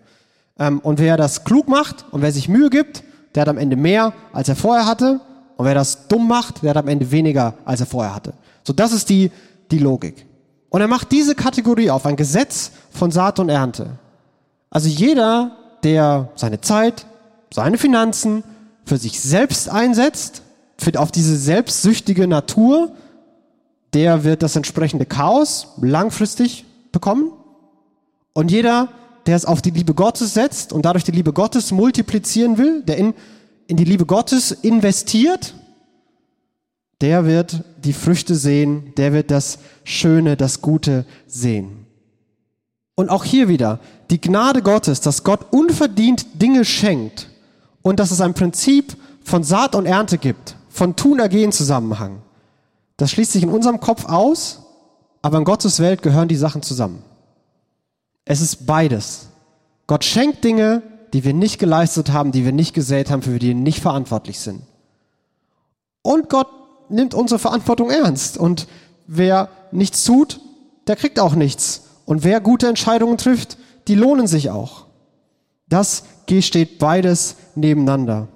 Ähm, 0.59 0.79
und 0.81 1.01
wer 1.01 1.16
das 1.16 1.45
klug 1.45 1.69
macht 1.69 2.05
und 2.12 2.23
wer 2.23 2.31
sich 2.31 2.49
Mühe 2.49 2.71
gibt, 2.71 3.03
der 3.35 3.42
hat 3.42 3.49
am 3.49 3.59
Ende 3.59 3.77
mehr, 3.77 4.12
als 4.33 4.49
er 4.49 4.57
vorher 4.57 4.87
hatte. 4.87 5.21
Und 5.57 5.64
wer 5.64 5.75
das 5.75 6.09
dumm 6.09 6.29
macht, 6.29 6.62
der 6.62 6.71
hat 6.71 6.77
am 6.77 6.88
Ende 6.88 7.11
weniger, 7.11 7.55
als 7.64 7.81
er 7.81 7.87
vorher 7.87 8.14
hatte. 8.14 8.35
So, 8.62 8.73
das 8.73 8.92
ist 8.92 9.09
die, 9.09 9.31
die 9.71 9.79
Logik. 9.79 10.27
Und 10.69 10.81
er 10.81 10.88
macht 10.88 11.12
diese 11.12 11.35
Kategorie 11.35 11.90
auf, 11.90 12.05
ein 12.07 12.16
Gesetz 12.16 12.73
von 12.90 13.11
Saat 13.11 13.38
und 13.38 13.49
Ernte. 13.49 13.99
Also 14.71 14.88
jeder, 14.88 15.53
der 15.83 16.29
seine 16.35 16.61
Zeit, 16.61 17.07
seine 17.53 17.79
Finanzen 17.79 18.45
für 18.85 18.99
sich 18.99 19.21
selbst 19.21 19.71
einsetzt, 19.71 20.42
für, 20.77 20.99
auf 21.01 21.11
diese 21.11 21.37
selbstsüchtige 21.37 22.27
Natur, 22.27 22.92
der 23.95 24.25
wird 24.25 24.42
das 24.42 24.57
entsprechende 24.57 25.07
Chaos 25.07 25.69
langfristig 25.81 26.66
bekommen. 26.92 27.33
Und 28.35 28.51
jeder, 28.51 28.88
der 29.27 29.37
es 29.37 29.47
auf 29.47 29.62
die 29.62 29.71
Liebe 29.71 29.95
Gottes 29.95 30.35
setzt 30.35 30.73
und 30.73 30.85
dadurch 30.85 31.05
die 31.05 31.12
Liebe 31.12 31.33
Gottes 31.33 31.73
multiplizieren 31.73 32.59
will, 32.59 32.83
der 32.83 32.99
in 32.99 33.14
in 33.66 33.76
die 33.76 33.85
Liebe 33.85 34.07
Gottes 34.07 34.52
investiert, 34.52 35.55
der 37.00 37.26
wird 37.26 37.62
die 37.85 37.92
Früchte 37.92 38.35
sehen, 38.35 38.92
der 38.96 39.12
wird 39.12 39.31
das 39.31 39.59
Schöne, 39.85 40.37
das 40.37 40.62
Gute 40.62 41.05
sehen. 41.26 41.87
Und 42.94 43.11
auch 43.11 43.24
hier 43.24 43.48
wieder, 43.48 43.81
die 44.11 44.20
Gnade 44.20 44.62
Gottes, 44.62 45.00
dass 45.02 45.22
Gott 45.22 45.52
unverdient 45.52 46.40
Dinge 46.40 46.64
schenkt 46.64 47.29
und 47.83 48.00
dass 48.00 48.11
es 48.11 48.22
ein 48.22 48.35
Prinzip 48.35 48.96
von 49.22 49.44
Saat 49.44 49.74
und 49.74 49.85
Ernte 49.85 50.16
gibt, 50.16 50.57
von 50.70 50.96
Tun-Ergehen-Zusammenhang. 50.96 52.22
Das 52.96 53.11
schließt 53.11 53.33
sich 53.33 53.42
in 53.42 53.50
unserem 53.50 53.81
Kopf 53.81 54.07
aus, 54.07 54.62
aber 55.20 55.38
in 55.38 55.44
Gottes 55.44 55.81
Welt 55.81 56.00
gehören 56.02 56.29
die 56.29 56.37
Sachen 56.37 56.62
zusammen. 56.62 57.02
Es 58.24 58.40
ist 58.40 58.66
beides. 58.66 59.29
Gott 59.87 60.05
schenkt 60.05 60.42
Dinge 60.42 60.83
die 61.12 61.25
wir 61.25 61.35
nicht 61.35 61.59
geleistet 61.59 62.12
haben, 62.12 62.33
die 62.33 62.45
wir 62.45 62.53
nicht 62.53 62.75
gesät 62.75 63.11
haben, 63.11 63.23
für 63.23 63.38
die 63.38 63.49
wir 63.49 63.55
nicht 63.55 63.81
verantwortlich 63.81 64.38
sind. 64.40 64.62
Und 66.03 66.29
Gott 66.29 66.49
nimmt 66.88 67.14
unsere 67.14 67.38
Verantwortung 67.38 67.90
ernst. 67.90 68.38
Und 68.38 68.66
wer 69.07 69.49
nichts 69.73 70.05
tut, 70.05 70.40
der 70.87 70.97
kriegt 70.97 71.19
auch 71.19 71.35
nichts. 71.35 71.83
Und 72.05 72.25
wer 72.25 72.40
gute 72.40 72.69
Entscheidungen 72.69 73.19
trifft, 73.19 73.59
die 73.88 73.95
lohnen 73.95 74.27
sich 74.27 74.51
auch. 74.51 74.87
Das 75.69 76.05
steht 76.40 76.79
beides 76.79 77.37
nebeneinander. 77.55 78.29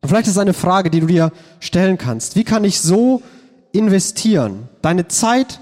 Und 0.00 0.08
vielleicht 0.08 0.28
ist 0.28 0.38
eine 0.38 0.54
Frage, 0.54 0.90
die 0.90 1.00
du 1.00 1.06
dir 1.06 1.32
stellen 1.60 1.96
kannst. 1.96 2.36
Wie 2.36 2.44
kann 2.44 2.64
ich 2.64 2.80
so 2.80 3.22
investieren? 3.72 4.68
Deine 4.82 5.08
Zeit, 5.08 5.60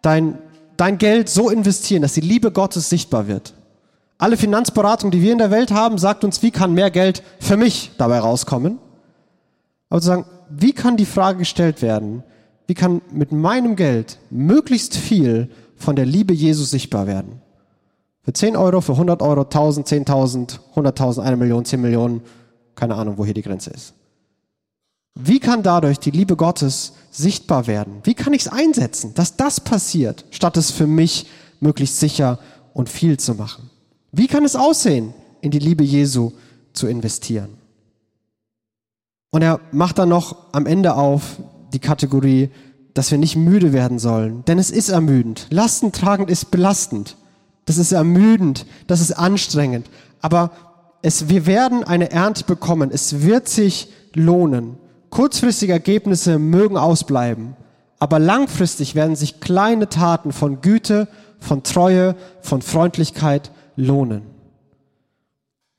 dein, 0.00 0.38
dein 0.76 0.98
Geld 0.98 1.28
so 1.28 1.50
investieren, 1.50 2.02
dass 2.02 2.14
die 2.14 2.20
Liebe 2.20 2.52
Gottes 2.52 2.88
sichtbar 2.88 3.26
wird. 3.26 3.54
Alle 4.22 4.36
Finanzberatung, 4.36 5.10
die 5.10 5.20
wir 5.20 5.32
in 5.32 5.38
der 5.38 5.50
Welt 5.50 5.72
haben, 5.72 5.98
sagt 5.98 6.22
uns, 6.22 6.44
wie 6.44 6.52
kann 6.52 6.74
mehr 6.74 6.92
Geld 6.92 7.24
für 7.40 7.56
mich 7.56 7.90
dabei 7.98 8.20
rauskommen? 8.20 8.78
Aber 9.88 10.00
zu 10.00 10.06
sagen, 10.06 10.26
wie 10.48 10.72
kann 10.72 10.96
die 10.96 11.06
Frage 11.06 11.38
gestellt 11.38 11.82
werden, 11.82 12.22
wie 12.68 12.74
kann 12.74 13.02
mit 13.10 13.32
meinem 13.32 13.74
Geld 13.74 14.20
möglichst 14.30 14.96
viel 14.96 15.50
von 15.74 15.96
der 15.96 16.06
Liebe 16.06 16.32
Jesus 16.32 16.70
sichtbar 16.70 17.08
werden? 17.08 17.42
Für 18.22 18.32
10 18.32 18.54
Euro, 18.54 18.80
für 18.80 18.92
100 18.92 19.22
Euro, 19.22 19.40
1000, 19.40 19.88
10.000, 19.88 20.60
100.000, 20.76 21.20
eine 21.20 21.36
Million, 21.36 21.64
10 21.64 21.80
Millionen, 21.80 22.22
keine 22.76 22.94
Ahnung, 22.94 23.18
wo 23.18 23.24
hier 23.24 23.34
die 23.34 23.42
Grenze 23.42 23.70
ist. 23.70 23.92
Wie 25.16 25.40
kann 25.40 25.64
dadurch 25.64 25.98
die 25.98 26.12
Liebe 26.12 26.36
Gottes 26.36 26.92
sichtbar 27.10 27.66
werden? 27.66 27.94
Wie 28.04 28.14
kann 28.14 28.34
ich 28.34 28.42
es 28.42 28.52
einsetzen, 28.52 29.14
dass 29.14 29.36
das 29.36 29.58
passiert, 29.58 30.26
statt 30.30 30.56
es 30.56 30.70
für 30.70 30.86
mich 30.86 31.26
möglichst 31.58 31.98
sicher 31.98 32.38
und 32.72 32.88
viel 32.88 33.18
zu 33.18 33.34
machen? 33.34 33.71
Wie 34.12 34.26
kann 34.26 34.44
es 34.44 34.56
aussehen, 34.56 35.14
in 35.40 35.50
die 35.50 35.58
Liebe 35.58 35.82
Jesu 35.82 36.32
zu 36.74 36.86
investieren? 36.86 37.56
Und 39.30 39.40
er 39.40 39.60
macht 39.72 39.98
dann 39.98 40.10
noch 40.10 40.36
am 40.52 40.66
Ende 40.66 40.94
auf 40.94 41.38
die 41.72 41.78
Kategorie, 41.78 42.50
dass 42.92 43.10
wir 43.10 43.16
nicht 43.16 43.36
müde 43.36 43.72
werden 43.72 43.98
sollen. 43.98 44.44
Denn 44.44 44.58
es 44.58 44.70
ist 44.70 44.90
ermüdend. 44.90 45.46
Lastentragend 45.48 46.28
ist 46.28 46.50
belastend. 46.50 47.16
Das 47.64 47.78
ist 47.78 47.92
ermüdend. 47.92 48.66
Das 48.86 49.00
ist 49.00 49.12
anstrengend. 49.12 49.88
Aber 50.20 50.50
es, 51.00 51.30
wir 51.30 51.46
werden 51.46 51.82
eine 51.82 52.10
Ernte 52.10 52.44
bekommen. 52.44 52.90
Es 52.92 53.22
wird 53.22 53.48
sich 53.48 53.88
lohnen. 54.12 54.76
Kurzfristige 55.08 55.72
Ergebnisse 55.72 56.38
mögen 56.38 56.76
ausbleiben. 56.76 57.56
Aber 57.98 58.18
langfristig 58.18 58.94
werden 58.94 59.16
sich 59.16 59.40
kleine 59.40 59.88
Taten 59.88 60.32
von 60.32 60.60
Güte, 60.60 61.08
von 61.40 61.62
Treue, 61.62 62.14
von 62.42 62.60
Freundlichkeit 62.60 63.50
lohnen. 63.76 64.22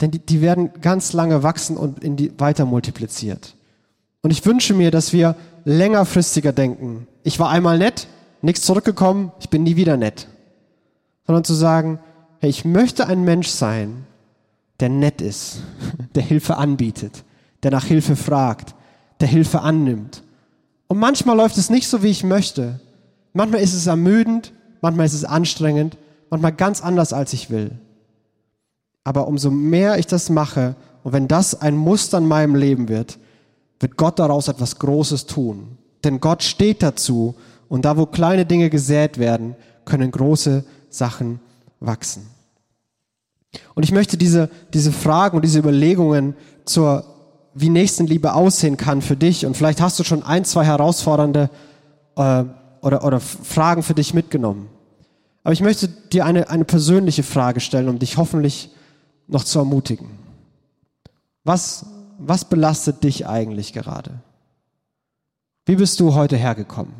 Denn 0.01 0.11
die, 0.11 0.19
die 0.19 0.41
werden 0.41 0.71
ganz 0.81 1.13
lange 1.13 1.43
wachsen 1.43 1.77
und 1.77 2.03
in 2.03 2.15
die, 2.15 2.37
weiter 2.39 2.65
multipliziert. 2.65 3.55
Und 4.21 4.31
ich 4.31 4.45
wünsche 4.45 4.73
mir, 4.73 4.91
dass 4.91 5.13
wir 5.13 5.35
längerfristiger 5.65 6.51
denken. 6.51 7.07
Ich 7.23 7.39
war 7.39 7.49
einmal 7.49 7.77
nett, 7.77 8.07
nichts 8.41 8.61
zurückgekommen, 8.63 9.31
ich 9.39 9.49
bin 9.49 9.63
nie 9.63 9.75
wieder 9.75 9.97
nett. 9.97 10.27
Sondern 11.25 11.43
zu 11.43 11.53
sagen, 11.53 11.99
hey, 12.39 12.49
ich 12.49 12.65
möchte 12.65 13.07
ein 13.07 13.23
Mensch 13.23 13.47
sein, 13.47 14.05
der 14.79 14.89
nett 14.89 15.21
ist, 15.21 15.61
der 16.15 16.23
Hilfe 16.23 16.57
anbietet, 16.57 17.23
der 17.63 17.71
nach 17.71 17.85
Hilfe 17.85 18.15
fragt, 18.15 18.75
der 19.21 19.27
Hilfe 19.27 19.61
annimmt. 19.61 20.23
Und 20.87 20.99
manchmal 20.99 21.37
läuft 21.37 21.57
es 21.57 21.69
nicht 21.69 21.87
so, 21.87 22.03
wie 22.03 22.09
ich 22.09 22.23
möchte. 22.23 22.79
Manchmal 23.31 23.61
ist 23.61 23.73
es 23.73 23.87
ermüdend, 23.87 24.53
manchmal 24.81 25.05
ist 25.05 25.13
es 25.13 25.23
anstrengend, 25.25 25.97
manchmal 26.33 26.53
ganz 26.53 26.81
anders, 26.81 27.13
als 27.13 27.33
ich 27.33 27.49
will. 27.49 27.79
Aber 29.03 29.27
umso 29.27 29.51
mehr 29.51 29.99
ich 29.99 30.07
das 30.07 30.29
mache 30.29 30.75
und 31.03 31.13
wenn 31.13 31.27
das 31.27 31.59
ein 31.61 31.75
Muster 31.75 32.17
in 32.17 32.27
meinem 32.27 32.55
Leben 32.55 32.89
wird, 32.89 33.19
wird 33.79 33.97
Gott 33.97 34.19
daraus 34.19 34.47
etwas 34.47 34.79
Großes 34.79 35.25
tun. 35.25 35.77
Denn 36.03 36.19
Gott 36.19 36.43
steht 36.43 36.81
dazu 36.81 37.35
und 37.67 37.85
da, 37.85 37.97
wo 37.97 38.05
kleine 38.05 38.45
Dinge 38.45 38.69
gesät 38.69 39.17
werden, 39.17 39.55
können 39.85 40.11
große 40.11 40.63
Sachen 40.89 41.39
wachsen. 41.79 42.27
Und 43.75 43.83
ich 43.83 43.91
möchte 43.91 44.17
diese, 44.17 44.49
diese 44.73 44.91
Fragen 44.91 45.35
und 45.35 45.43
diese 45.43 45.59
Überlegungen 45.59 46.35
zur, 46.65 47.03
wie 47.53 47.69
Nächstenliebe 47.69 48.33
aussehen 48.33 48.77
kann 48.77 49.01
für 49.01 49.15
dich. 49.15 49.45
Und 49.45 49.55
vielleicht 49.57 49.81
hast 49.81 49.99
du 49.99 50.03
schon 50.03 50.23
ein, 50.23 50.45
zwei 50.45 50.65
herausfordernde 50.65 51.49
äh, 52.15 52.43
oder, 52.81 53.03
oder 53.03 53.19
Fragen 53.19 53.83
für 53.83 53.93
dich 53.93 54.13
mitgenommen. 54.13 54.69
Aber 55.43 55.53
ich 55.53 55.61
möchte 55.61 55.87
dir 55.87 56.25
eine, 56.25 56.49
eine 56.49 56.65
persönliche 56.65 57.23
Frage 57.23 57.59
stellen, 57.59 57.89
um 57.89 57.99
dich 57.99 58.17
hoffentlich 58.17 58.69
noch 59.27 59.43
zu 59.43 59.59
ermutigen. 59.59 60.09
Was, 61.43 61.85
was 62.17 62.45
belastet 62.45 63.03
dich 63.03 63.27
eigentlich 63.27 63.73
gerade? 63.73 64.21
Wie 65.65 65.75
bist 65.75 65.99
du 65.99 66.13
heute 66.13 66.37
hergekommen? 66.37 66.93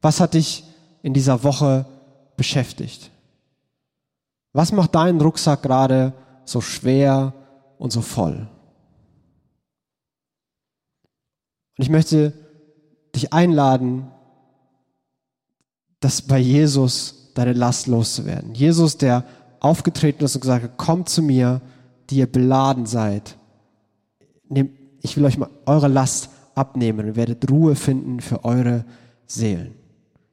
Was 0.00 0.20
hat 0.20 0.34
dich 0.34 0.64
in 1.02 1.14
dieser 1.14 1.42
Woche 1.42 1.86
beschäftigt? 2.36 3.10
Was 4.52 4.72
macht 4.72 4.94
deinen 4.94 5.20
Rucksack 5.20 5.62
gerade 5.62 6.12
so 6.44 6.60
schwer 6.60 7.32
und 7.78 7.92
so 7.92 8.00
voll? 8.00 8.48
Und 11.76 11.84
ich 11.84 11.90
möchte 11.90 12.32
dich 13.14 13.32
einladen, 13.32 14.10
dass 16.00 16.22
bei 16.22 16.38
Jesus 16.38 17.17
deine 17.38 17.52
Last 17.52 17.86
loszuwerden. 17.86 18.54
Jesus, 18.54 18.98
der 18.98 19.24
aufgetreten 19.60 20.24
ist 20.24 20.34
und 20.34 20.40
gesagt 20.40 20.64
hat, 20.64 20.76
kommt 20.76 21.08
zu 21.08 21.22
mir, 21.22 21.60
die 22.10 22.16
ihr 22.16 22.26
beladen 22.26 22.86
seid. 22.86 23.36
Ich 25.00 25.16
will 25.16 25.24
euch 25.24 25.38
mal 25.38 25.50
eure 25.66 25.88
Last 25.88 26.30
abnehmen 26.54 27.10
und 27.10 27.16
werdet 27.16 27.50
Ruhe 27.50 27.76
finden 27.76 28.20
für 28.20 28.44
eure 28.44 28.84
Seelen. 29.26 29.74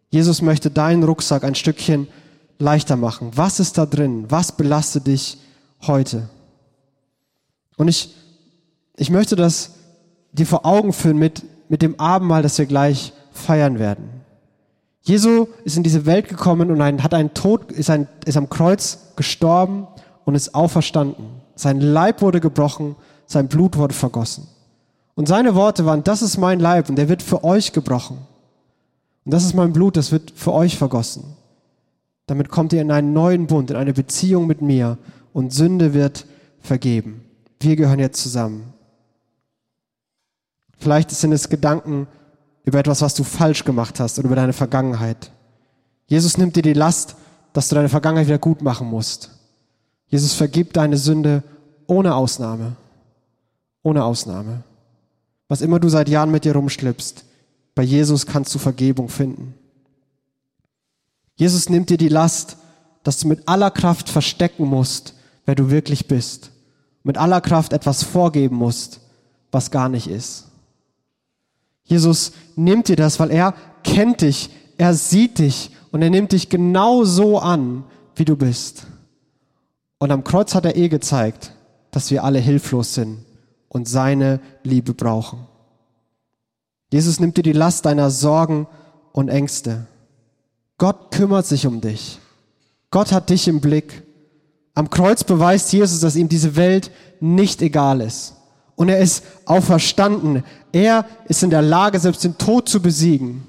Jesus 0.09 0.41
möchte 0.41 0.71
deinen 0.71 1.03
Rucksack 1.03 1.43
ein 1.43 1.55
Stückchen 1.55 2.07
leichter 2.57 2.95
machen. 2.95 3.31
Was 3.35 3.59
ist 3.59 3.77
da 3.77 3.85
drin? 3.85 4.25
Was 4.29 4.53
belastet 4.53 5.07
dich 5.07 5.37
heute? 5.85 6.29
Und 7.77 7.87
ich, 7.87 8.15
ich 8.95 9.09
möchte 9.09 9.35
das 9.35 9.73
dir 10.31 10.45
vor 10.45 10.65
Augen 10.65 10.93
führen 10.93 11.17
mit, 11.17 11.43
mit 11.69 11.81
dem 11.81 11.99
Abendmahl, 11.99 12.41
das 12.41 12.57
wir 12.57 12.65
gleich 12.65 13.13
feiern 13.31 13.77
werden. 13.77 14.14
Jesu 15.05 15.47
ist 15.63 15.77
in 15.77 15.83
diese 15.83 16.07
Welt 16.07 16.27
gekommen 16.27 16.71
und 16.71 16.81
ein, 16.81 17.03
hat 17.03 17.13
einen 17.13 17.33
Tod, 17.35 17.71
ist, 17.71 17.91
ein, 17.91 18.07
ist 18.25 18.37
am 18.37 18.49
Kreuz 18.49 19.13
gestorben 19.15 19.87
und 20.25 20.33
ist 20.33 20.55
auferstanden. 20.55 21.27
Sein 21.55 21.79
Leib 21.79 22.23
wurde 22.23 22.41
gebrochen, 22.41 22.95
sein 23.27 23.47
Blut 23.47 23.77
wurde 23.77 23.93
vergossen. 23.93 24.47
Und 25.13 25.27
seine 25.27 25.53
Worte 25.53 25.85
waren, 25.85 26.03
das 26.03 26.23
ist 26.23 26.37
mein 26.37 26.59
Leib 26.59 26.89
und 26.89 26.95
der 26.95 27.07
wird 27.07 27.21
für 27.21 27.43
euch 27.43 27.71
gebrochen. 27.71 28.17
Und 29.23 29.33
das 29.33 29.45
ist 29.45 29.53
mein 29.53 29.73
Blut, 29.73 29.95
das 29.95 30.11
wird 30.11 30.31
für 30.35 30.51
euch 30.51 30.75
vergossen. 30.75 31.23
Damit 32.25 32.49
kommt 32.49 32.73
ihr 32.73 32.81
in 32.81 32.91
einen 32.91 33.13
neuen 33.13 33.45
Bund, 33.45 33.69
in 33.69 33.77
eine 33.77 33.93
Beziehung 33.93 34.47
mit 34.47 34.63
mir 34.63 34.97
und 35.33 35.53
Sünde 35.53 35.93
wird 35.93 36.25
vergeben. 36.59 37.23
Wir 37.59 37.75
gehören 37.75 37.99
jetzt 37.99 38.21
zusammen. 38.21 38.73
Vielleicht 40.79 41.11
sind 41.11 41.31
es 41.31 41.49
Gedanken 41.49 42.07
über 42.65 42.79
etwas, 42.79 43.01
was 43.01 43.13
du 43.13 43.23
falsch 43.23 43.63
gemacht 43.63 43.99
hast 43.99 44.19
oder 44.19 44.27
über 44.27 44.35
deine 44.35 44.53
Vergangenheit. 44.53 45.31
Jesus 46.07 46.37
nimmt 46.37 46.55
dir 46.55 46.63
die 46.63 46.73
Last, 46.73 47.15
dass 47.53 47.69
du 47.69 47.75
deine 47.75 47.89
Vergangenheit 47.89 48.27
wieder 48.27 48.39
gut 48.39 48.61
machen 48.61 48.87
musst. 48.87 49.29
Jesus 50.07 50.33
vergibt 50.33 50.75
deine 50.75 50.97
Sünde 50.97 51.43
ohne 51.87 52.15
Ausnahme. 52.15 52.75
Ohne 53.83 54.03
Ausnahme. 54.03 54.63
Was 55.47 55.61
immer 55.61 55.79
du 55.79 55.89
seit 55.89 56.09
Jahren 56.09 56.31
mit 56.31 56.43
dir 56.43 56.55
rumschleppst, 56.55 57.23
bei 57.75 57.83
Jesus 57.83 58.25
kannst 58.25 58.53
du 58.55 58.59
Vergebung 58.59 59.09
finden. 59.09 59.53
Jesus 61.35 61.69
nimmt 61.69 61.89
dir 61.89 61.97
die 61.97 62.09
Last, 62.09 62.57
dass 63.03 63.19
du 63.19 63.27
mit 63.27 63.47
aller 63.47 63.69
Kraft 63.69 64.09
verstecken 64.09 64.65
musst, 64.65 65.13
wer 65.45 65.53
du 65.53 65.69
wirklich 65.69 66.07
bist. 66.07 66.49
Mit 67.03 67.17
aller 67.17 67.41
Kraft 67.41 67.73
etwas 67.73 68.01
vorgeben 68.01 68.55
musst, 68.55 69.01
was 69.51 69.69
gar 69.69 69.89
nicht 69.89 70.07
ist. 70.07 70.45
Jesus 71.85 72.33
nimmt 72.55 72.87
dir 72.87 72.95
das, 72.95 73.19
weil 73.19 73.31
er 73.31 73.53
kennt 73.83 74.21
dich, 74.21 74.49
er 74.77 74.93
sieht 74.93 75.39
dich 75.39 75.71
und 75.91 76.01
er 76.01 76.09
nimmt 76.09 76.33
dich 76.33 76.49
genau 76.49 77.03
so 77.03 77.39
an, 77.39 77.85
wie 78.15 78.25
du 78.25 78.35
bist. 78.35 78.87
Und 79.97 80.11
am 80.11 80.23
Kreuz 80.23 80.53
hat 80.53 80.65
er 80.65 80.75
eh 80.75 80.89
gezeigt, 80.89 81.53
dass 81.91 82.11
wir 82.11 82.23
alle 82.23 82.39
hilflos 82.39 82.93
sind 82.93 83.19
und 83.69 83.87
seine 83.87 84.39
Liebe 84.63 84.93
brauchen. 84.93 85.47
Jesus 86.91 87.19
nimmt 87.19 87.37
dir 87.37 87.43
die 87.43 87.53
Last 87.53 87.85
deiner 87.85 88.09
Sorgen 88.09 88.67
und 89.11 89.29
Ängste. 89.29 89.87
Gott 90.77 91.11
kümmert 91.11 91.45
sich 91.45 91.65
um 91.65 91.81
dich. 91.81 92.19
Gott 92.91 93.11
hat 93.11 93.29
dich 93.29 93.47
im 93.47 93.61
Blick. 93.61 94.03
Am 94.73 94.89
Kreuz 94.89 95.23
beweist 95.23 95.71
Jesus, 95.71 96.01
dass 96.01 96.15
ihm 96.15 96.29
diese 96.29 96.55
Welt 96.55 96.91
nicht 97.19 97.61
egal 97.61 98.01
ist. 98.01 98.35
Und 98.75 98.89
er 98.89 98.99
ist 98.99 99.23
auferstanden. 99.45 100.43
Er 100.75 101.05
ist 101.29 101.41
in 101.41 101.51
der 101.51 101.61
Lage, 101.61 101.97
selbst 102.01 102.25
den 102.25 102.37
Tod 102.37 102.67
zu 102.67 102.81
besiegen. 102.81 103.43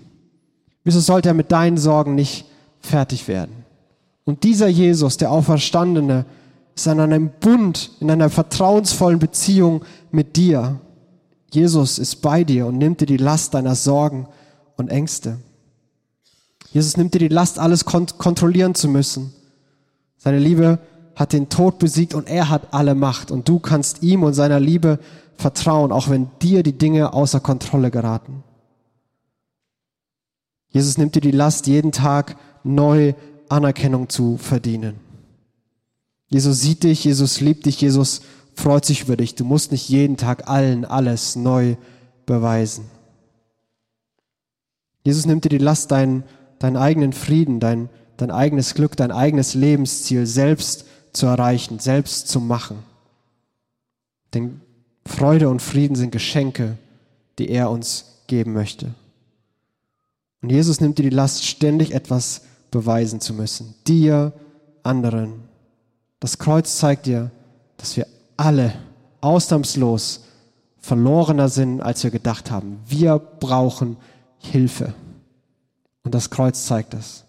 Wieso 0.85 1.01
sollte 1.01 1.31
er 1.31 1.35
mit 1.35 1.51
deinen 1.51 1.77
Sorgen 1.77 2.15
nicht 2.15 2.45
fertig 2.79 3.27
werden? 3.27 3.65
Und 4.25 4.45
dieser 4.45 4.69
Jesus, 4.69 5.17
der 5.17 5.33
Auferstandene, 5.33 6.25
ist 6.77 6.87
an 6.87 7.01
einem 7.01 7.31
Bund, 7.41 7.91
in 7.99 8.13
einer 8.13 8.31
vertrauensvollen 8.31 9.19
Beziehung 9.19 9.85
mit 10.13 10.37
dir. 10.37 10.79
Jesus 11.51 11.99
ist 11.99 12.23
bei 12.23 12.45
dir 12.45 12.67
und 12.67 12.79
nimmt 12.79 13.01
dir 13.01 13.07
die 13.07 13.17
Last 13.17 13.55
deiner 13.55 13.75
Sorgen 13.75 14.29
und 14.77 14.91
Ängste. 14.91 15.39
Jesus 16.71 16.97
nimmt 16.97 17.13
dir 17.13 17.19
die 17.19 17.27
Last, 17.27 17.59
alles 17.59 17.85
kont 17.85 18.19
kontrollieren 18.19 18.77
zu 18.77 18.87
müssen. 18.87 19.33
Seine 20.17 20.39
Liebe 20.39 20.79
hat 21.17 21.33
den 21.33 21.49
Tod 21.49 21.81
besiegt 21.81 22.15
und 22.15 22.29
er 22.29 22.49
hat 22.49 22.73
alle 22.73 22.95
Macht. 22.95 23.33
Und 23.33 23.49
du 23.49 23.59
kannst 23.59 24.03
ihm 24.03 24.23
und 24.23 24.35
seiner 24.35 24.61
Liebe 24.61 25.01
vertrauen, 25.37 25.91
auch 25.91 26.09
wenn 26.09 26.31
dir 26.41 26.63
die 26.63 26.79
Dinge 26.79 27.13
außer 27.13 27.41
Kontrolle 27.41 27.91
geraten. 27.91 28.45
Jesus 30.69 30.99
nimmt 30.99 31.15
dir 31.17 31.21
die 31.21 31.33
Last, 31.33 31.67
jeden 31.67 31.91
Tag 31.91 32.37
neu 32.63 33.15
Anerkennung 33.49 34.09
zu 34.09 34.37
verdienen. 34.37 34.95
Jesus 36.29 36.61
sieht 36.61 36.85
dich, 36.85 37.05
Jesus 37.05 37.41
liebt 37.41 37.67
dich, 37.67 37.81
Jesus 37.81 38.21
freut 38.55 38.85
sich 38.85 39.03
über 39.03 39.17
dich. 39.17 39.35
Du 39.35 39.45
musst 39.45 39.73
nicht 39.73 39.89
jeden 39.89 40.17
Tag 40.17 40.49
allen 40.49 40.85
alles 40.85 41.35
neu 41.35 41.77
beweisen. 42.27 42.85
Jesus 45.03 45.27
nimmt 45.27 45.45
dir 45.45 45.51
die 45.51 45.59
Last, 45.59 45.91
deinen 45.91 46.25
deinen 46.59 46.77
eigenen 46.77 47.13
Frieden, 47.13 47.61
dein, 47.61 47.89
dein 48.17 48.31
eigenes 48.31 48.75
Glück, 48.75 48.97
dein 48.97 49.13
eigenes 49.13 49.55
Lebensziel 49.55 50.27
selbst 50.27 50.87
zu 51.17 51.27
erreichen, 51.27 51.79
selbst 51.79 52.29
zu 52.29 52.41
machen. 52.41 52.79
Denn 54.35 54.61
Freude 55.07 55.49
und 55.49 55.63
Frieden 55.63 55.97
sind 55.97 56.13
Geschenke, 56.13 56.77
die 57.39 57.49
er 57.49 57.71
uns 57.71 58.23
geben 58.27 58.53
möchte. 58.53 58.95
Und 60.43 60.51
Jesus 60.51 60.81
nimmt 60.81 60.99
dir 60.99 61.03
die 61.03 61.11
Last, 61.11 61.45
ständig 61.45 61.93
etwas 61.93 62.43
beweisen 62.71 63.21
zu 63.21 63.33
müssen. 63.33 63.75
Dir, 63.87 64.33
anderen. 64.83 65.45
Das 66.21 66.39
Kreuz 66.39 66.77
zeigt 66.77 67.07
dir, 67.07 67.31
dass 67.77 67.97
wir 67.97 68.07
alle 68.37 68.75
ausnahmslos 69.21 70.25
verlorener 70.79 71.49
sind, 71.49 71.81
als 71.81 72.05
wir 72.05 72.11
gedacht 72.11 72.51
haben. 72.51 72.79
Wir 72.87 73.19
brauchen 73.19 73.97
Hilfe. 74.39 74.95
Und 76.05 76.15
das 76.15 76.31
Kreuz 76.31 76.67
zeigt 76.67 76.95
es. 76.95 77.25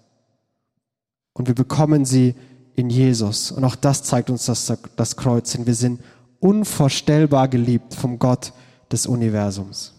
Und 1.33 1.47
wir 1.47 1.55
bekommen 1.55 2.05
sie 2.05 2.35
in 2.77 2.89
Jesus. 2.91 3.51
Und 3.51 3.65
auch 3.65 3.75
das 3.75 4.03
zeigt 4.03 4.29
uns 4.29 4.45
das, 4.45 4.71
das 4.95 5.17
Kreuz 5.17 5.51
hin. 5.51 5.65
Wir 5.65 5.75
sind 5.75 5.99
unvorstellbar 6.39 7.47
geliebt 7.49 7.95
vom 7.95 8.19
Gott 8.19 8.53
des 8.91 9.07
Universums. 9.07 9.93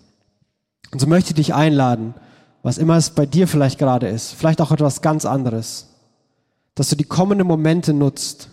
Und 0.92 1.00
so 1.00 1.06
möchte 1.06 1.30
ich 1.30 1.34
dich 1.34 1.54
einladen, 1.54 2.14
was 2.62 2.78
immer 2.78 2.96
es 2.96 3.10
bei 3.10 3.26
dir 3.26 3.48
vielleicht 3.48 3.78
gerade 3.78 4.08
ist, 4.08 4.32
vielleicht 4.32 4.60
auch 4.60 4.70
etwas 4.70 5.02
ganz 5.02 5.26
anderes, 5.26 5.88
dass 6.76 6.88
du 6.88 6.96
die 6.96 7.04
kommenden 7.04 7.46
Momente 7.46 7.92
nutzt 7.92 8.48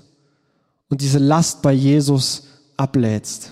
und 0.89 1.01
diese 1.01 1.19
Last 1.19 1.61
bei 1.61 1.71
Jesus 1.71 2.47
ablädst. 2.77 3.51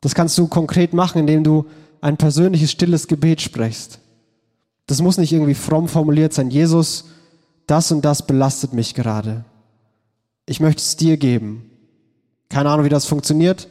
Das 0.00 0.14
kannst 0.14 0.36
du 0.38 0.48
konkret 0.48 0.92
machen, 0.92 1.20
indem 1.20 1.44
du 1.44 1.66
ein 2.00 2.16
persönliches, 2.16 2.72
stilles 2.72 3.06
Gebet 3.06 3.40
sprichst. 3.40 4.00
Das 4.86 5.00
muss 5.02 5.18
nicht 5.18 5.32
irgendwie 5.32 5.54
fromm 5.54 5.86
formuliert 5.86 6.32
sein. 6.32 6.50
Jesus, 6.50 7.04
das 7.68 7.92
und 7.92 8.04
das 8.04 8.26
belastet 8.26 8.72
mich 8.72 8.94
gerade. 8.94 9.44
Ich 10.48 10.60
möchte 10.60 10.80
es 10.80 10.96
dir 10.96 11.18
geben. 11.18 11.70
Keine 12.48 12.70
Ahnung, 12.70 12.86
wie 12.86 12.90
das 12.90 13.04
funktioniert. 13.04 13.68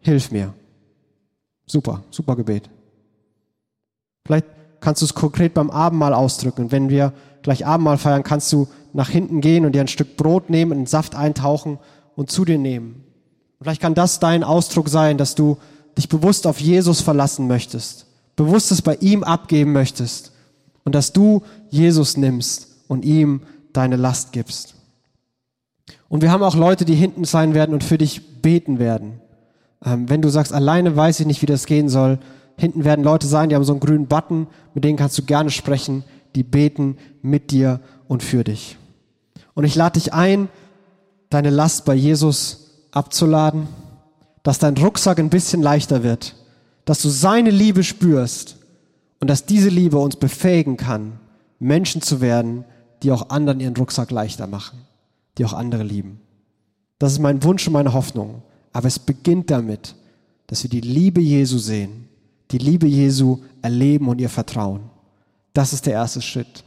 Hilf 0.00 0.30
mir. 0.30 0.54
Super, 1.66 2.04
super 2.10 2.36
Gebet. 2.36 2.70
Vielleicht 4.24 4.46
kannst 4.78 5.02
du 5.02 5.06
es 5.06 5.14
konkret 5.14 5.52
beim 5.52 5.70
Abendmahl 5.70 6.14
ausdrücken. 6.14 6.70
wenn 6.70 6.90
wir 6.90 7.12
gleich 7.42 7.66
Abendmahl 7.66 7.98
feiern, 7.98 8.22
kannst 8.22 8.52
du 8.52 8.68
nach 8.92 9.08
hinten 9.08 9.40
gehen 9.40 9.66
und 9.66 9.72
dir 9.72 9.80
ein 9.80 9.88
Stück 9.88 10.16
Brot 10.16 10.48
nehmen, 10.48 10.72
einen 10.72 10.86
Saft 10.86 11.16
eintauchen 11.16 11.80
und 12.14 12.30
zu 12.30 12.44
dir 12.44 12.58
nehmen. 12.58 13.02
vielleicht 13.60 13.82
kann 13.82 13.94
das 13.94 14.20
dein 14.20 14.44
Ausdruck 14.44 14.88
sein, 14.88 15.18
dass 15.18 15.34
du 15.34 15.58
dich 15.98 16.08
bewusst 16.08 16.46
auf 16.46 16.60
Jesus 16.60 17.00
verlassen 17.00 17.48
möchtest, 17.48 18.06
bewusst 18.36 18.70
es 18.70 18.80
bei 18.80 18.94
ihm 18.96 19.24
abgeben 19.24 19.72
möchtest 19.72 20.30
und 20.84 20.94
dass 20.94 21.12
du 21.12 21.42
Jesus 21.70 22.16
nimmst 22.16 22.68
und 22.86 23.04
ihm 23.04 23.42
deine 23.72 23.96
Last 23.96 24.30
gibst. 24.30 24.76
Und 26.08 26.22
wir 26.22 26.30
haben 26.30 26.42
auch 26.42 26.54
Leute, 26.54 26.84
die 26.84 26.94
hinten 26.94 27.24
sein 27.24 27.54
werden 27.54 27.72
und 27.74 27.84
für 27.84 27.98
dich 27.98 28.42
beten 28.42 28.78
werden. 28.78 29.20
Ähm, 29.84 30.08
wenn 30.08 30.22
du 30.22 30.28
sagst, 30.28 30.52
alleine 30.52 30.94
weiß 30.96 31.20
ich 31.20 31.26
nicht, 31.26 31.42
wie 31.42 31.46
das 31.46 31.66
gehen 31.66 31.88
soll, 31.88 32.18
hinten 32.56 32.84
werden 32.84 33.04
Leute 33.04 33.26
sein, 33.26 33.48
die 33.48 33.54
haben 33.54 33.64
so 33.64 33.72
einen 33.72 33.80
grünen 33.80 34.06
Button, 34.06 34.46
mit 34.74 34.84
denen 34.84 34.98
kannst 34.98 35.18
du 35.18 35.22
gerne 35.22 35.50
sprechen, 35.50 36.04
die 36.34 36.42
beten 36.42 36.96
mit 37.22 37.50
dir 37.50 37.80
und 38.08 38.22
für 38.22 38.44
dich. 38.44 38.76
Und 39.54 39.64
ich 39.64 39.74
lade 39.74 39.98
dich 39.98 40.12
ein, 40.12 40.48
deine 41.30 41.50
Last 41.50 41.84
bei 41.84 41.94
Jesus 41.94 42.86
abzuladen, 42.90 43.68
dass 44.42 44.58
dein 44.58 44.76
Rucksack 44.76 45.18
ein 45.18 45.30
bisschen 45.30 45.62
leichter 45.62 46.02
wird, 46.02 46.36
dass 46.84 47.00
du 47.02 47.08
seine 47.08 47.50
Liebe 47.50 47.84
spürst 47.84 48.56
und 49.20 49.28
dass 49.28 49.46
diese 49.46 49.68
Liebe 49.68 49.98
uns 49.98 50.16
befähigen 50.16 50.76
kann, 50.76 51.20
Menschen 51.58 52.02
zu 52.02 52.20
werden, 52.20 52.64
die 53.02 53.12
auch 53.12 53.30
anderen 53.30 53.60
ihren 53.60 53.76
Rucksack 53.76 54.10
leichter 54.10 54.46
machen, 54.46 54.80
die 55.38 55.44
auch 55.44 55.52
andere 55.52 55.82
lieben. 55.82 56.20
Das 56.98 57.12
ist 57.12 57.18
mein 57.18 57.42
Wunsch 57.42 57.66
und 57.66 57.72
meine 57.72 57.92
Hoffnung. 57.92 58.42
Aber 58.72 58.86
es 58.86 58.98
beginnt 58.98 59.50
damit, 59.50 59.94
dass 60.46 60.62
wir 60.62 60.70
die 60.70 60.80
Liebe 60.80 61.20
Jesu 61.20 61.58
sehen, 61.58 62.08
die 62.50 62.58
Liebe 62.58 62.86
Jesu 62.86 63.38
erleben 63.60 64.08
und 64.08 64.20
ihr 64.20 64.28
vertrauen. 64.28 64.80
Das 65.52 65.72
ist 65.72 65.86
der 65.86 65.94
erste 65.94 66.22
Schritt. 66.22 66.64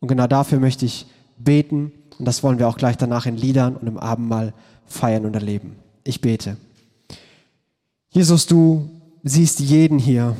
Und 0.00 0.08
genau 0.08 0.26
dafür 0.26 0.58
möchte 0.60 0.86
ich 0.86 1.06
beten 1.38 1.92
und 2.18 2.26
das 2.26 2.42
wollen 2.42 2.58
wir 2.58 2.68
auch 2.68 2.76
gleich 2.76 2.96
danach 2.96 3.26
in 3.26 3.36
Liedern 3.36 3.76
und 3.76 3.86
im 3.86 3.98
Abendmahl 3.98 4.54
feiern 4.86 5.24
und 5.24 5.34
erleben. 5.34 5.76
Ich 6.04 6.20
bete. 6.20 6.56
Jesus, 8.10 8.46
du 8.46 8.88
siehst 9.22 9.60
jeden 9.60 9.98
hier. 9.98 10.36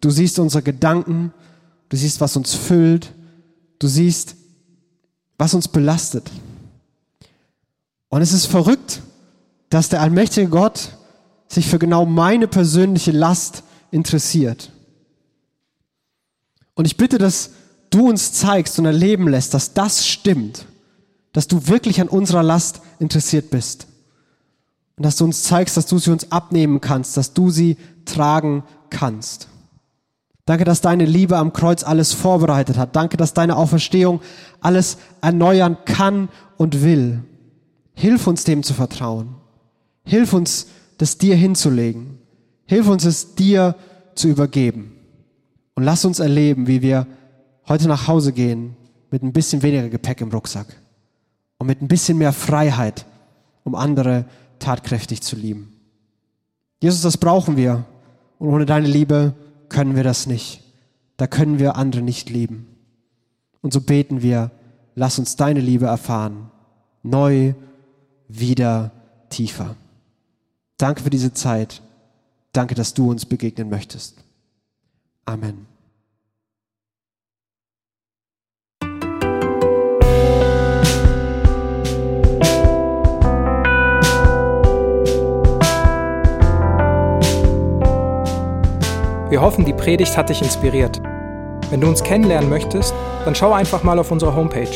Du 0.00 0.10
siehst 0.10 0.38
unsere 0.38 0.62
Gedanken, 0.62 1.32
du 1.88 1.96
siehst, 1.96 2.20
was 2.20 2.36
uns 2.36 2.54
füllt, 2.54 3.12
du 3.78 3.86
siehst, 3.86 4.34
was 5.38 5.54
uns 5.54 5.68
belastet. 5.68 6.30
Und 8.16 8.22
es 8.22 8.32
ist 8.32 8.46
verrückt, 8.46 9.02
dass 9.68 9.90
der 9.90 10.00
allmächtige 10.00 10.48
Gott 10.48 10.96
sich 11.48 11.66
für 11.68 11.78
genau 11.78 12.06
meine 12.06 12.48
persönliche 12.48 13.12
Last 13.12 13.62
interessiert. 13.90 14.72
Und 16.72 16.86
ich 16.86 16.96
bitte, 16.96 17.18
dass 17.18 17.50
du 17.90 18.08
uns 18.08 18.32
zeigst 18.32 18.78
und 18.78 18.86
erleben 18.86 19.28
lässt, 19.28 19.52
dass 19.52 19.74
das 19.74 20.06
stimmt, 20.06 20.64
dass 21.34 21.46
du 21.46 21.68
wirklich 21.68 22.00
an 22.00 22.08
unserer 22.08 22.42
Last 22.42 22.80
interessiert 23.00 23.50
bist. 23.50 23.86
Und 24.96 25.04
dass 25.04 25.16
du 25.16 25.24
uns 25.26 25.42
zeigst, 25.42 25.76
dass 25.76 25.84
du 25.84 25.98
sie 25.98 26.10
uns 26.10 26.32
abnehmen 26.32 26.80
kannst, 26.80 27.18
dass 27.18 27.34
du 27.34 27.50
sie 27.50 27.76
tragen 28.06 28.64
kannst. 28.88 29.48
Danke, 30.46 30.64
dass 30.64 30.80
deine 30.80 31.04
Liebe 31.04 31.36
am 31.36 31.52
Kreuz 31.52 31.84
alles 31.84 32.14
vorbereitet 32.14 32.78
hat. 32.78 32.96
Danke, 32.96 33.18
dass 33.18 33.34
deine 33.34 33.56
Auferstehung 33.56 34.22
alles 34.62 34.96
erneuern 35.20 35.76
kann 35.84 36.30
und 36.56 36.82
will. 36.82 37.22
Hilf 37.96 38.26
uns 38.26 38.44
dem 38.44 38.62
zu 38.62 38.74
vertrauen. 38.74 39.34
Hilf 40.04 40.34
uns, 40.34 40.68
das 40.98 41.18
dir 41.18 41.34
hinzulegen. 41.34 42.18
Hilf 42.66 42.88
uns, 42.88 43.04
es 43.04 43.34
dir 43.34 43.74
zu 44.14 44.28
übergeben. 44.28 44.92
Und 45.74 45.82
lass 45.82 46.04
uns 46.04 46.18
erleben, 46.18 46.66
wie 46.66 46.82
wir 46.82 47.06
heute 47.68 47.88
nach 47.88 48.06
Hause 48.06 48.32
gehen 48.32 48.76
mit 49.10 49.22
ein 49.22 49.32
bisschen 49.32 49.62
weniger 49.62 49.88
Gepäck 49.88 50.20
im 50.20 50.30
Rucksack 50.30 50.66
und 51.58 51.66
mit 51.66 51.80
ein 51.80 51.88
bisschen 51.88 52.18
mehr 52.18 52.32
Freiheit, 52.32 53.06
um 53.64 53.74
andere 53.74 54.26
tatkräftig 54.58 55.22
zu 55.22 55.36
lieben. 55.36 55.72
Jesus, 56.82 57.00
das 57.00 57.16
brauchen 57.16 57.56
wir. 57.56 57.86
Und 58.38 58.48
ohne 58.48 58.66
deine 58.66 58.88
Liebe 58.88 59.34
können 59.70 59.96
wir 59.96 60.04
das 60.04 60.26
nicht. 60.26 60.62
Da 61.16 61.26
können 61.26 61.58
wir 61.58 61.76
andere 61.76 62.02
nicht 62.02 62.28
lieben. 62.28 62.66
Und 63.62 63.72
so 63.72 63.80
beten 63.80 64.20
wir, 64.20 64.50
lass 64.94 65.18
uns 65.18 65.36
deine 65.36 65.60
Liebe 65.60 65.86
erfahren. 65.86 66.50
Neu, 67.02 67.54
wieder, 68.28 68.90
tiefer. 69.30 69.76
Danke 70.78 71.02
für 71.02 71.10
diese 71.10 71.32
Zeit. 71.32 71.82
Danke, 72.52 72.74
dass 72.74 72.94
du 72.94 73.10
uns 73.10 73.26
begegnen 73.26 73.68
möchtest. 73.70 74.16
Amen. 75.24 75.66
Wir 89.28 89.42
hoffen, 89.42 89.64
die 89.64 89.72
Predigt 89.72 90.16
hat 90.16 90.28
dich 90.30 90.40
inspiriert. 90.40 91.02
Wenn 91.70 91.80
du 91.80 91.88
uns 91.88 92.00
kennenlernen 92.02 92.48
möchtest, 92.48 92.94
dann 93.24 93.34
schau 93.34 93.52
einfach 93.52 93.82
mal 93.82 93.98
auf 93.98 94.12
unsere 94.12 94.32
Homepage 94.34 94.70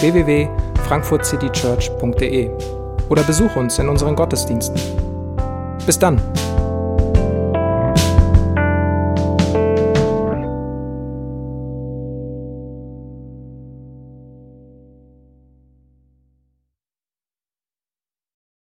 www.frankfurtcitychurch.de 0.00 2.79
oder 3.10 3.22
besuch 3.24 3.54
uns 3.56 3.78
in 3.78 3.88
unseren 3.88 4.16
Gottesdiensten. 4.16 4.80
Bis 5.84 5.98
dann! 5.98 6.22